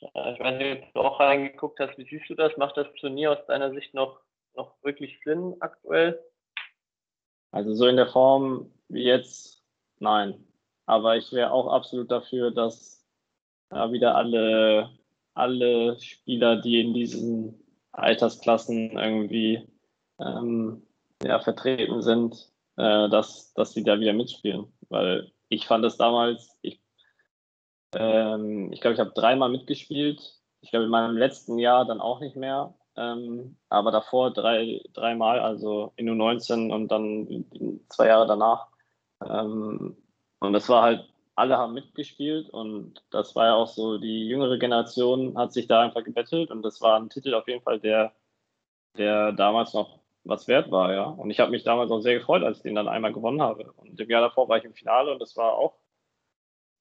äh, 0.01 0.33
ich 0.33 0.41
weiß 0.41 0.59
nicht, 0.59 0.83
ob 0.83 0.95
du 0.95 1.01
auch 1.01 1.21
reingeguckt 1.21 1.81
hast, 1.81 1.97
wie 1.99 2.05
siehst 2.05 2.29
du 2.29 2.35
das? 2.35 2.57
Macht 2.57 2.77
das 2.77 2.93
Turnier 3.01 3.33
aus 3.33 3.47
deiner 3.47 3.73
Sicht 3.73 3.95
noch, 3.95 4.21
noch 4.57 4.83
wirklich 4.83 5.21
Sinn 5.25 5.57
aktuell? 5.61 6.21
Also 7.51 7.75
so 7.75 7.87
in 7.87 7.97
der 7.97 8.09
Form 8.09 8.71
wie 8.89 9.05
jetzt, 9.05 9.63
nein. 9.99 10.35
Aber 10.87 11.17
ich 11.17 11.33
wäre 11.33 11.53
auch 11.53 11.69
absolut 11.69 12.11
dafür, 12.11 12.51
dass 12.51 13.05
äh, 13.71 13.91
wieder 13.91 14.17
alle, 14.17 14.91
alle 15.35 15.99
Spieler, 16.01 16.61
die 16.61 16.81
in 16.81 16.95
diesen 16.95 17.65
Altersklassen 17.93 18.99
irgendwie 18.99 19.67
ähm, 20.19 20.87
ja, 21.23 21.41
vertreten 21.41 22.03
sind, 22.03 22.51
äh, 22.77 23.09
dass, 23.09 23.55
dass 23.55 23.73
sie 23.73 23.85
da 23.85 23.99
wieder 24.01 24.13
mitspielen. 24.13 24.67
Weil 24.89 25.33
ich 25.49 25.67
fand 25.67 25.85
es 25.85 25.97
damals, 25.97 26.59
ich 26.63 26.85
ähm, 27.95 28.73
ich 28.73 28.81
glaube, 28.81 28.95
ich 28.95 29.01
habe 29.01 29.13
dreimal 29.15 29.51
mitgespielt. 29.51 30.41
Ich 30.61 30.71
glaube, 30.71 30.85
in 30.85 30.91
meinem 30.91 31.17
letzten 31.17 31.59
Jahr 31.59 31.85
dann 31.85 32.01
auch 32.01 32.21
nicht 32.21 32.37
mehr. 32.37 32.75
Ähm, 32.97 33.57
aber 33.69 33.91
davor 33.91 34.33
drei, 34.33 34.83
dreimal, 34.93 35.41
also 35.41 35.93
in 35.97 36.09
U19 36.09 36.73
und 36.73 36.89
dann 36.89 37.45
zwei 37.89 38.09
Jahre 38.09 38.27
danach. 38.27 38.69
Ähm, 39.25 39.97
und 40.41 40.53
das 40.53 40.69
war 40.69 40.83
halt, 40.83 41.09
alle 41.37 41.59
haben 41.59 41.75
mitgespielt 41.75 42.51
und 42.51 43.03
das 43.11 43.35
war 43.35 43.47
ja 43.47 43.55
auch 43.55 43.67
so, 43.67 43.99
die 43.99 44.29
jüngere 44.29 44.59
Generation 44.59 45.37
hat 45.37 45.53
sich 45.53 45.67
da 45.67 45.81
einfach 45.83 46.05
gebettelt 46.05 46.51
und 46.51 46.63
das 46.63 46.81
war 46.81 46.97
ein 46.99 47.11
Titel 47.11 47.35
auf 47.35 47.49
jeden 47.49 47.63
Fall, 47.63 47.81
der, 47.81 48.13
der 48.97 49.33
damals 49.33 49.75
noch 49.75 50.01
was 50.25 50.49
wert 50.49 50.71
war, 50.71 50.93
ja. 50.93 51.05
Und 51.05 51.31
ich 51.31 51.41
habe 51.41 51.51
mich 51.51 51.65
damals 51.65 51.91
auch 51.91 52.01
sehr 52.01 52.19
gefreut, 52.19 52.43
als 52.43 52.59
ich 52.59 52.63
den 52.65 52.77
dann 52.77 52.89
einmal 52.89 53.13
gewonnen 53.13 53.43
habe. 53.43 53.73
Und 53.77 54.01
im 54.01 54.11
Jahr 54.11 54.23
davor 54.23 54.49
war 54.49 54.59
ich 54.59 54.65
im 54.65 54.75
Finale 54.75 55.13
und 55.13 55.21
das 55.21 55.37
war 55.37 55.55
auch 55.55 55.75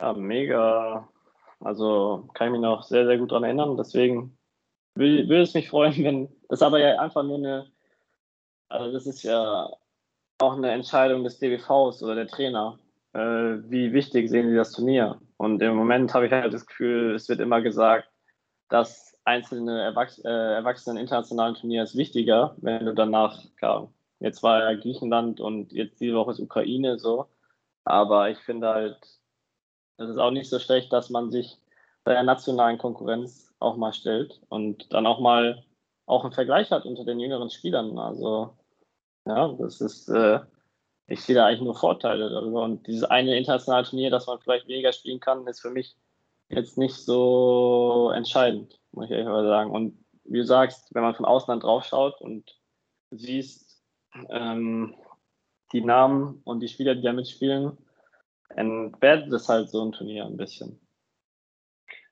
ja, 0.02 0.14
mega. 0.14 1.10
Also 1.60 2.30
kann 2.34 2.48
ich 2.48 2.52
mich 2.54 2.62
noch 2.62 2.84
sehr, 2.84 3.06
sehr 3.06 3.18
gut 3.18 3.32
daran 3.32 3.44
erinnern. 3.46 3.78
Deswegen 3.78 4.38
würde 4.96 5.42
es 5.42 5.54
mich 5.54 5.70
freuen, 5.70 6.04
wenn 6.04 6.30
das 6.50 6.62
aber 6.62 6.80
ja 6.80 7.00
einfach 7.00 7.24
nur 7.24 7.38
eine, 7.38 7.72
also 8.70 8.92
das 8.92 9.06
ist 9.06 9.24
ja 9.24 9.70
auch 10.40 10.54
eine 10.54 10.72
Entscheidung 10.72 11.24
des 11.24 11.40
DWVs 11.40 12.04
oder 12.04 12.16
der 12.16 12.28
Trainer. 12.28 12.80
Äh, 13.14 13.20
wie 13.70 13.94
wichtig 13.94 14.30
sehen 14.30 14.50
sie 14.50 14.56
das 14.56 14.72
Turnier? 14.72 15.20
Und 15.38 15.62
im 15.62 15.76
Moment 15.76 16.14
habe 16.14 16.28
ich 16.28 16.32
halt 16.32 16.54
das 16.54 16.66
Gefühl, 16.66 17.16
es 17.16 17.30
wird 17.30 17.40
immer 17.40 17.62
gesagt, 17.62 18.10
dass 18.70 19.18
einzelne 19.26 19.82
Erwachs 19.82 20.20
äh, 20.20 20.30
Erwachsenen 20.30 20.98
internationalen 20.98 21.56
Turnier 21.56 21.84
ist 21.84 21.96
wichtiger, 21.96 22.56
wenn 22.58 22.86
du 22.86 22.94
danach, 22.94 23.40
klar, 23.58 23.92
jetzt 24.20 24.42
war 24.44 24.60
ja 24.60 24.80
Griechenland 24.80 25.40
und 25.40 25.72
jetzt 25.72 26.00
diese 26.02 26.16
Woche 26.16 26.32
ist 26.32 26.40
Ukraine 26.40 26.98
so. 26.98 27.28
Aber 27.86 28.30
ich 28.30 28.40
finde 28.40 28.70
halt, 28.70 28.98
es 29.98 30.10
ist 30.10 30.18
auch 30.18 30.32
nicht 30.32 30.50
so 30.50 30.60
schlecht, 30.60 30.92
dass 30.92 31.10
man 31.10 31.32
sich 31.32 31.58
bei 32.04 32.14
der 32.14 32.24
nationalen 32.24 32.78
Konkurrenz 32.78 33.53
auch 33.64 33.78
mal 33.78 33.94
stellt 33.94 34.42
und 34.50 34.92
dann 34.94 35.08
auch 35.08 35.20
mal 35.20 35.64
auch 36.06 36.24
einen 36.24 36.34
Vergleich 36.34 36.72
hat 36.72 36.86
unter 36.86 37.06
den 37.06 37.20
jüngeren 37.20 37.50
Spielern. 37.50 37.98
Also 37.98 38.58
ja, 39.26 39.54
das 39.54 39.82
ist, 39.82 40.10
äh, 40.10 40.40
ich 41.08 41.22
sehe 41.22 41.36
da 41.36 41.46
eigentlich 41.46 41.62
nur 41.62 41.76
Vorteile 41.76 42.30
darüber. 42.30 42.64
Und 42.64 42.88
dieses 42.88 43.04
eine 43.06 43.38
internationale 43.38 43.86
Turnier, 43.86 44.12
das 44.12 44.28
man 44.28 44.40
vielleicht 44.40 44.68
weniger 44.68 44.92
spielen 44.92 45.20
kann, 45.20 45.48
ist 45.48 45.62
für 45.62 45.70
mich 45.70 45.96
jetzt 46.50 46.78
nicht 46.78 46.96
so 46.96 48.12
entscheidend, 48.14 48.80
muss 48.92 49.06
ich 49.06 49.12
ehrlich 49.12 49.28
mal 49.28 49.46
sagen. 49.46 49.72
Und 49.72 50.04
wie 50.26 50.40
du 50.40 50.46
sagst, 50.46 50.94
wenn 50.94 51.04
man 51.04 51.16
von 51.16 51.26
Ausland 51.26 51.64
draufschaut 51.64 52.22
und 52.22 52.60
siehst 53.12 53.82
ähm, 54.30 54.96
die 55.72 55.82
Namen 55.82 56.42
und 56.44 56.60
die 56.60 56.68
Spieler, 56.68 56.96
die 56.96 57.02
da 57.02 57.14
mitspielen, 57.14 57.78
entwertet 58.50 59.34
es 59.34 59.50
halt 59.50 59.70
so 59.70 59.84
ein 59.84 59.92
Turnier 59.92 60.26
ein 60.26 60.38
bisschen. 60.38 60.80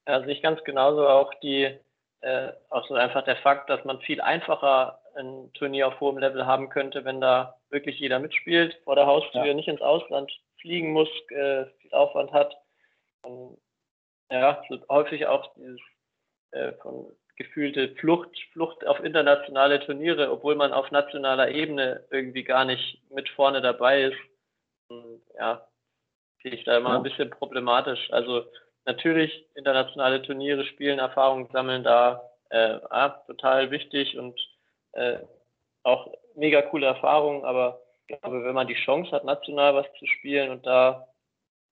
Ja, 0.08 0.22
sehe 0.22 0.34
ich 0.34 0.42
ganz 0.42 0.64
genauso 0.64 1.08
auch 1.08 1.34
die, 1.42 1.78
äh, 2.22 2.52
auch 2.70 2.88
so 2.88 2.96
einfach 2.96 3.24
der 3.24 3.38
Fakt, 3.38 3.70
dass 3.70 3.84
man 3.86 4.02
viel 4.02 4.22
einfacher 4.22 5.00
ein 5.16 5.52
Turnier 5.54 5.88
auf 5.88 6.00
hohem 6.00 6.18
Level 6.18 6.46
haben 6.46 6.70
könnte, 6.70 7.06
wenn 7.06 7.22
da 7.22 7.58
wirklich 7.70 8.00
jeder 8.00 8.20
mitspielt, 8.20 8.80
vor 8.84 8.96
der 8.96 9.06
Haustür 9.06 9.46
ja. 9.46 9.54
nicht 9.54 9.68
ins 9.68 9.82
Ausland 9.82 10.32
fliegen 10.60 10.92
muss, 10.92 11.10
äh, 11.30 11.66
viel 11.82 11.94
Aufwand 11.94 12.32
hat. 12.32 12.56
Und, 13.24 13.58
ja, 14.32 14.64
so 14.70 14.80
häufig 14.90 15.26
auch 15.28 15.54
dieses 15.56 15.82
äh, 16.52 16.74
von 16.82 17.12
gefühlte 17.36 17.96
Flucht, 17.96 18.30
Flucht 18.54 18.86
auf 18.86 19.00
internationale 19.04 19.80
Turniere, 19.80 20.32
obwohl 20.32 20.56
man 20.56 20.74
auf 20.74 20.92
nationaler 20.92 21.50
Ebene 21.50 22.06
irgendwie 22.12 22.44
gar 22.44 22.66
nicht 22.66 23.02
mit 23.10 23.30
vorne 23.30 23.62
dabei 23.62 24.04
ist. 24.04 24.18
Und, 24.90 25.22
ja, 25.38 25.68
sehe 26.44 26.54
ich 26.54 26.64
da 26.64 26.78
immer 26.78 26.90
ja. 26.90 26.96
ein 26.98 27.04
bisschen 27.04 27.30
problematisch. 27.30 28.12
Also 28.12 28.46
natürlich 28.86 29.48
internationale 29.56 30.22
Turniere 30.22 30.66
spielen, 30.66 31.00
Erfahrungen 31.00 31.50
sammeln 31.52 31.84
da 31.84 32.30
äh, 32.50 32.80
ah, 32.90 33.10
total 33.28 33.72
wichtig 33.72 34.18
und 34.18 34.40
äh, 34.94 35.20
auch 35.84 36.12
mega 36.36 36.62
coole 36.62 36.86
Erfahrungen, 36.86 37.46
aber 37.46 37.82
ich 38.08 38.20
glaube, 38.20 38.44
wenn 38.44 38.56
man 38.56 38.68
die 38.68 38.76
Chance 38.76 39.12
hat, 39.12 39.24
national 39.24 39.76
was 39.76 39.86
zu 40.00 40.06
spielen 40.06 40.52
und 40.52 40.66
da 40.66 41.08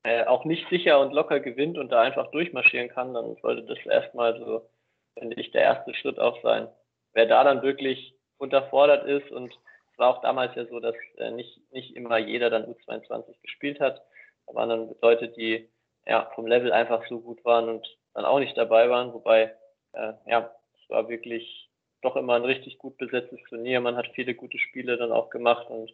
äh, 0.03 0.23
auch 0.25 0.45
nicht 0.45 0.67
sicher 0.69 0.99
und 0.99 1.13
locker 1.13 1.39
gewinnt 1.39 1.77
und 1.77 1.91
da 1.91 2.01
einfach 2.01 2.31
durchmarschieren 2.31 2.89
kann, 2.89 3.13
dann 3.13 3.35
sollte 3.41 3.63
das 3.63 3.85
erstmal 3.85 4.39
so, 4.39 4.69
finde 5.17 5.39
ich, 5.39 5.51
der 5.51 5.63
erste 5.63 5.93
Schritt 5.93 6.19
auch 6.19 6.41
sein. 6.41 6.67
Wer 7.13 7.25
da 7.25 7.43
dann 7.43 7.61
wirklich 7.61 8.15
unterfordert 8.37 9.05
ist 9.05 9.29
und 9.31 9.51
es 9.91 9.99
war 9.99 10.15
auch 10.15 10.21
damals 10.21 10.55
ja 10.55 10.65
so, 10.65 10.79
dass 10.79 10.95
äh, 11.17 11.31
nicht, 11.31 11.59
nicht 11.73 11.95
immer 11.95 12.17
jeder 12.17 12.49
dann 12.49 12.65
U22 12.65 13.41
gespielt 13.41 13.79
hat, 13.81 14.01
waren 14.47 14.69
dann 14.69 14.95
Leute, 15.01 15.27
die 15.27 15.69
ja 16.05 16.31
vom 16.35 16.47
Level 16.47 16.71
einfach 16.71 17.07
so 17.07 17.19
gut 17.19 17.43
waren 17.45 17.69
und 17.69 17.87
dann 18.13 18.25
auch 18.25 18.39
nicht 18.39 18.57
dabei 18.57 18.89
waren, 18.89 19.13
wobei 19.13 19.55
äh, 19.93 20.13
ja, 20.25 20.53
es 20.75 20.89
war 20.89 21.09
wirklich 21.09 21.69
doch 22.01 22.15
immer 22.15 22.35
ein 22.35 22.45
richtig 22.45 22.77
gut 22.77 22.97
besetztes 22.97 23.39
Turnier. 23.49 23.81
Man 23.81 23.97
hat 23.97 24.07
viele 24.15 24.33
gute 24.33 24.57
Spiele 24.57 24.97
dann 24.97 25.11
auch 25.11 25.29
gemacht 25.29 25.69
und 25.69 25.93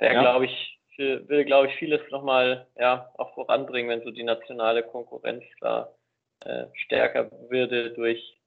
der 0.00 0.12
ja. 0.12 0.20
glaube 0.20 0.46
ich 0.46 0.80
will 0.96 1.44
glaube 1.44 1.68
ich 1.68 1.74
vieles 1.74 2.00
nochmal 2.10 2.66
ja 2.76 3.12
auch 3.18 3.34
voranbringen, 3.34 3.90
wenn 3.90 4.04
so 4.04 4.10
die 4.10 4.22
nationale 4.22 4.82
Konkurrenz 4.82 5.44
da 5.60 5.94
äh, 6.44 6.66
stärker 6.74 7.30
würde 7.50 7.92
durch 7.92 8.38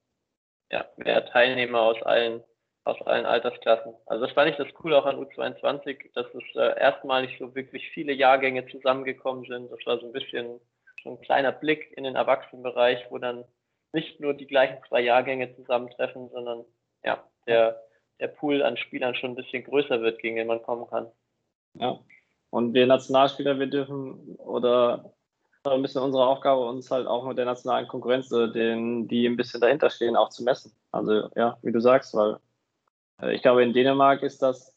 ja, 0.70 0.88
mehr 0.96 1.26
Teilnehmer 1.26 1.82
aus 1.82 2.00
allen 2.02 2.42
aus 2.84 3.00
allen 3.02 3.26
Altersklassen. 3.26 3.94
Also 4.06 4.24
das 4.24 4.34
fand 4.34 4.50
ich 4.50 4.56
das 4.56 4.68
cool 4.82 4.94
auch 4.94 5.06
an 5.06 5.22
U22, 5.22 6.12
dass 6.14 6.26
es 6.34 6.56
äh, 6.56 6.78
erstmalig 6.80 7.36
so 7.38 7.54
wirklich 7.54 7.88
viele 7.90 8.12
Jahrgänge 8.12 8.66
zusammengekommen 8.68 9.44
sind. 9.44 9.70
Das 9.70 9.84
war 9.84 9.98
so 9.98 10.06
ein 10.06 10.12
bisschen 10.12 10.60
so 11.02 11.10
ein 11.10 11.20
kleiner 11.20 11.52
Blick 11.52 11.92
in 11.96 12.04
den 12.04 12.16
Erwachsenenbereich, 12.16 13.06
wo 13.10 13.18
dann 13.18 13.44
nicht 13.92 14.20
nur 14.20 14.34
die 14.34 14.46
gleichen 14.46 14.78
zwei 14.88 15.00
Jahrgänge 15.00 15.54
zusammentreffen, 15.56 16.30
sondern 16.30 16.64
ja, 17.04 17.22
der, 17.46 17.82
der 18.18 18.28
Pool 18.28 18.62
an 18.62 18.76
Spielern 18.76 19.14
schon 19.14 19.32
ein 19.32 19.36
bisschen 19.36 19.64
größer 19.64 20.00
wird, 20.00 20.20
gegen 20.20 20.36
den 20.36 20.46
man 20.46 20.62
kommen 20.62 20.86
kann. 20.88 21.06
Ja. 21.74 21.98
Und 22.50 22.74
wir 22.74 22.86
Nationalspieler, 22.86 23.58
wir 23.58 23.68
dürfen 23.68 24.36
oder 24.36 25.12
ein 25.64 25.82
bisschen 25.82 26.02
unsere 26.02 26.26
Aufgabe, 26.26 26.66
uns 26.66 26.90
halt 26.90 27.06
auch 27.06 27.26
mit 27.26 27.38
der 27.38 27.44
nationalen 27.44 27.86
Konkurrenz, 27.86 28.32
äh, 28.32 28.50
den, 28.50 29.06
die 29.08 29.26
ein 29.26 29.36
bisschen 29.36 29.60
dahinter 29.60 29.90
stehen, 29.90 30.16
auch 30.16 30.30
zu 30.30 30.42
messen. 30.42 30.72
Also 30.90 31.28
ja, 31.36 31.58
wie 31.62 31.72
du 31.72 31.80
sagst, 31.80 32.14
weil 32.14 32.38
äh, 33.22 33.34
ich 33.34 33.42
glaube, 33.42 33.62
in 33.62 33.72
Dänemark 33.72 34.22
ist 34.22 34.42
das 34.42 34.76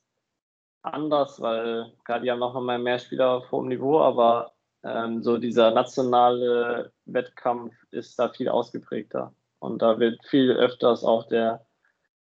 anders, 0.81 1.41
weil 1.41 1.93
klar, 2.03 2.19
die 2.19 2.29
haben 2.31 2.39
noch 2.39 2.59
mal 2.59 2.79
mehr 2.79 2.99
Spieler 2.99 3.31
auf 3.31 3.51
hohem 3.51 3.67
Niveau, 3.67 3.99
aber 3.99 4.53
ähm, 4.83 5.23
so 5.23 5.37
dieser 5.37 5.71
nationale 5.71 6.91
Wettkampf 7.05 7.73
ist 7.91 8.19
da 8.19 8.29
viel 8.29 8.49
ausgeprägter. 8.49 9.33
Und 9.59 9.81
da 9.81 9.99
wird 9.99 10.25
viel 10.25 10.51
öfters 10.51 11.03
auch 11.05 11.27
der 11.27 11.65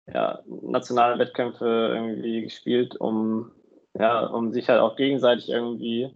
ja, 0.06 0.42
nationale 0.46 1.18
Wettkämpfe 1.18 1.92
irgendwie 1.94 2.42
gespielt, 2.42 2.96
um, 2.96 3.52
ja, 3.98 4.26
um 4.26 4.52
sich 4.52 4.68
halt 4.68 4.80
auch 4.80 4.96
gegenseitig 4.96 5.48
irgendwie 5.48 6.14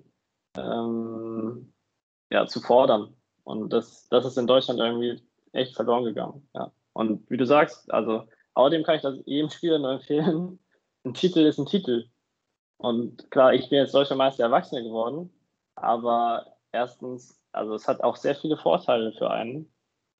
ähm, 0.56 1.72
ja, 2.30 2.46
zu 2.46 2.60
fordern. 2.60 3.14
Und 3.44 3.72
das, 3.72 4.08
das 4.08 4.24
ist 4.24 4.38
in 4.38 4.46
Deutschland 4.46 4.80
irgendwie 4.80 5.20
echt 5.52 5.74
verloren 5.74 6.04
gegangen. 6.04 6.48
Ja. 6.54 6.72
Und 6.92 7.28
wie 7.30 7.36
du 7.36 7.46
sagst, 7.46 7.92
also 7.92 8.28
außerdem 8.56 8.82
kann 8.82 8.96
ich 8.96 9.02
das 9.02 9.18
jedem 9.26 9.50
Spieler 9.50 9.78
nur 9.78 9.92
empfehlen, 9.92 10.58
ein 11.04 11.14
Titel 11.14 11.40
ist 11.40 11.58
ein 11.58 11.66
Titel. 11.66 12.08
Und 12.78 13.30
klar, 13.30 13.54
ich 13.54 13.68
bin 13.68 13.78
jetzt 13.78 13.94
deutscher 13.94 14.16
Meister 14.16 14.44
Erwachsene 14.44 14.82
geworden, 14.82 15.30
aber 15.76 16.56
erstens, 16.72 17.40
also 17.52 17.74
es 17.74 17.86
hat 17.86 18.02
auch 18.02 18.16
sehr 18.16 18.34
viele 18.34 18.56
Vorteile 18.56 19.12
für 19.12 19.30
einen, 19.30 19.72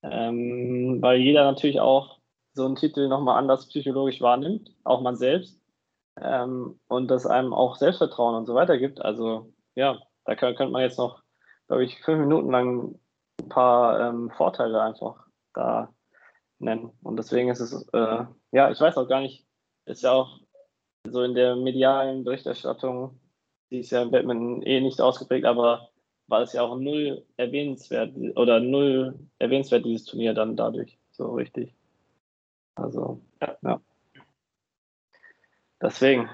ähm, 0.03 0.99
weil 1.01 1.19
jeder 1.19 1.45
natürlich 1.45 1.81
auch 1.81 2.19
so 2.55 2.65
einen 2.65 2.77
Titel 2.77 3.09
nochmal 3.09 3.39
anders 3.39 3.69
psychologisch 3.69 4.21
wahrnimmt, 4.21 4.71
auch 4.85 5.01
man 5.01 5.17
selbst, 5.17 5.61
ähm, 6.21 6.79
und 6.89 7.09
das 7.09 7.27
einem 7.27 7.53
auch 7.53 7.77
Selbstvertrauen 7.77 8.37
und 8.37 8.47
so 8.47 8.55
weiter 8.55 8.79
gibt. 8.79 9.03
Also 9.03 9.53
ja, 9.75 9.99
da 10.25 10.35
könnte 10.35 10.69
man 10.69 10.83
jetzt 10.83 10.99
noch, 10.99 11.23
glaube 11.69 11.85
ich, 11.85 12.01
fünf 12.03 12.21
Minuten 12.21 12.51
lang 12.51 12.99
ein 13.41 13.49
paar 13.49 14.01
ähm, 14.01 14.31
Vorteile 14.31 14.81
einfach 14.81 15.27
da 15.53 15.93
nennen. 16.59 16.91
Und 17.03 17.17
deswegen 17.17 17.49
ist 17.49 17.61
es, 17.61 17.87
äh, 17.93 18.25
ja, 18.53 18.71
ich 18.71 18.81
weiß 18.81 18.97
auch 18.97 19.09
gar 19.09 19.21
nicht, 19.21 19.47
ist 19.85 20.03
ja 20.03 20.13
auch 20.13 20.41
so 21.09 21.23
in 21.23 21.35
der 21.35 21.57
medialen 21.57 22.25
Berichterstattung, 22.25 23.19
die 23.71 23.81
ist 23.81 23.91
ja 23.91 24.03
im 24.03 24.11
Badminton 24.11 24.63
eh 24.63 24.81
nicht 24.81 25.01
ausgeprägt, 25.01 25.45
aber 25.45 25.91
war 26.29 26.43
es 26.43 26.53
ja 26.53 26.63
auch 26.63 26.77
null 26.77 27.25
erwähnenswert 27.37 28.17
oder 28.37 28.61
null 28.61 29.19
erwähnenswert, 29.39 29.85
dieses 29.85 30.07
Turnier 30.07 30.35
dann 30.35 30.57
dadurch, 30.57 30.99
so 31.13 31.33
richtig. 31.35 31.75
Also, 32.75 33.21
ja. 33.63 33.81
Deswegen. 35.81 36.29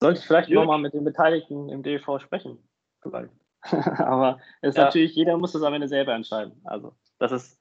Sollte 0.00 0.20
ich 0.20 0.26
vielleicht 0.26 0.50
nochmal 0.50 0.80
mit 0.80 0.92
den 0.92 1.04
Beteiligten 1.04 1.68
im 1.68 1.82
DV 1.82 2.18
sprechen. 2.18 2.58
Vielleicht. 3.00 3.32
aber 3.62 4.38
es 4.60 4.70
ist 4.70 4.76
ja. 4.76 4.84
natürlich, 4.84 5.14
jeder 5.14 5.38
muss 5.38 5.52
das 5.52 5.62
am 5.62 5.72
Ende 5.72 5.88
selber 5.88 6.14
entscheiden. 6.14 6.60
Also, 6.64 6.94
das 7.18 7.32
ist 7.32 7.58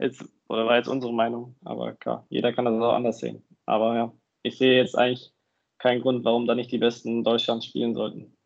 jetzt, 0.00 0.24
oder 0.48 0.66
war 0.66 0.76
jetzt 0.76 0.88
unsere 0.88 1.12
Meinung, 1.12 1.56
aber 1.64 1.92
klar, 1.94 2.26
jeder 2.28 2.52
kann 2.52 2.64
das 2.64 2.74
auch 2.74 2.94
anders 2.94 3.18
sehen. 3.18 3.44
Aber 3.66 3.94
ja, 3.96 4.12
ich 4.42 4.58
sehe 4.58 4.76
jetzt 4.76 4.96
eigentlich 4.96 5.32
keinen 5.78 6.02
Grund, 6.02 6.24
warum 6.24 6.46
da 6.46 6.54
nicht 6.54 6.72
die 6.72 6.78
Besten 6.78 7.24
Deutschlands 7.24 7.66
spielen 7.66 7.94
sollten. 7.94 8.36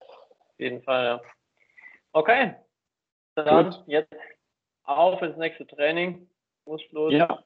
Auf 0.00 0.58
jeden 0.58 0.82
Fall, 0.82 1.04
ja. 1.04 1.20
Okay. 2.12 2.54
Dann 3.34 3.70
Gut. 3.70 3.82
jetzt 3.86 4.14
auf 4.84 5.20
ins 5.22 5.36
nächste 5.36 5.66
Training. 5.66 6.28
Muss 6.66 6.82
los. 6.92 7.12
Ja. 7.12 7.42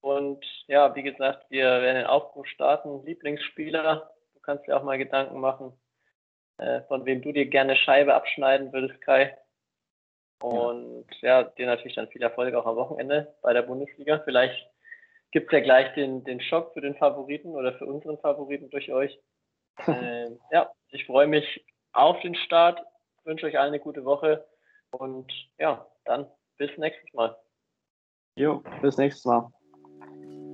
Und 0.00 0.44
ja, 0.66 0.94
wie 0.94 1.02
gesagt, 1.02 1.50
wir 1.50 1.64
werden 1.64 1.96
den 1.96 2.06
Aufbruch 2.06 2.46
starten. 2.46 3.04
Lieblingsspieler, 3.04 4.10
du 4.34 4.40
kannst 4.40 4.66
dir 4.66 4.76
auch 4.76 4.82
mal 4.82 4.98
Gedanken 4.98 5.40
machen, 5.40 5.72
äh, 6.58 6.82
von 6.82 7.04
wem 7.04 7.22
du 7.22 7.32
dir 7.32 7.46
gerne 7.46 7.76
Scheibe 7.76 8.14
abschneiden 8.14 8.72
würdest, 8.72 9.00
Kai. 9.00 9.36
Und 10.40 11.06
ja. 11.22 11.40
ja, 11.40 11.42
dir 11.44 11.66
natürlich 11.66 11.96
dann 11.96 12.08
viel 12.08 12.22
Erfolg 12.22 12.54
auch 12.54 12.66
am 12.66 12.76
Wochenende 12.76 13.34
bei 13.42 13.52
der 13.52 13.62
Bundesliga. 13.62 14.20
Vielleicht 14.24 14.70
gibt 15.32 15.46
es 15.46 15.52
ja 15.52 15.60
gleich 15.60 15.92
den, 15.94 16.24
den 16.24 16.40
Schock 16.40 16.72
für 16.74 16.80
den 16.80 16.96
Favoriten 16.96 17.54
oder 17.54 17.72
für 17.74 17.86
unseren 17.86 18.18
Favoriten 18.18 18.70
durch 18.70 18.92
euch. 18.92 19.18
ähm, 19.86 20.38
ja, 20.50 20.70
ich 20.90 21.06
freue 21.06 21.26
mich 21.26 21.64
auf 21.92 22.20
den 22.20 22.34
Start, 22.34 22.80
wünsche 23.24 23.46
euch 23.46 23.58
allen 23.58 23.68
eine 23.68 23.80
gute 23.80 24.04
Woche 24.04 24.46
und 24.90 25.30
ja, 25.58 25.86
dann 26.04 26.30
bis 26.58 26.70
nächstes 26.78 27.12
Mal. 27.14 27.36
Jo, 28.36 28.62
bis 28.82 28.96
nächstes 28.96 29.24
Mal. 29.24 29.48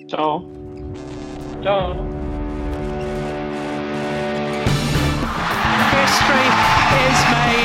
Ciao. 0.09 0.49
Ciao. 1.63 1.95
History 5.93 6.49
is 7.09 7.25
made. 7.31 7.62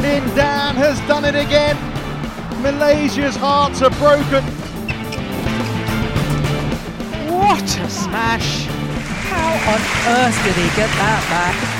Lin 0.00 0.24
Dan 0.34 0.76
has 0.76 0.98
done 1.06 1.26
it 1.26 1.34
again. 1.34 1.76
Malaysia's 2.62 3.36
hearts 3.36 3.82
are 3.82 3.90
broken. 3.90 4.42
What 7.30 7.62
a 7.62 7.90
smash! 7.90 8.66
How 9.28 9.52
on 9.72 9.80
earth 10.16 10.44
did 10.44 10.54
he 10.56 10.68
get 10.76 10.88
that 10.96 11.26
back? 11.28 11.79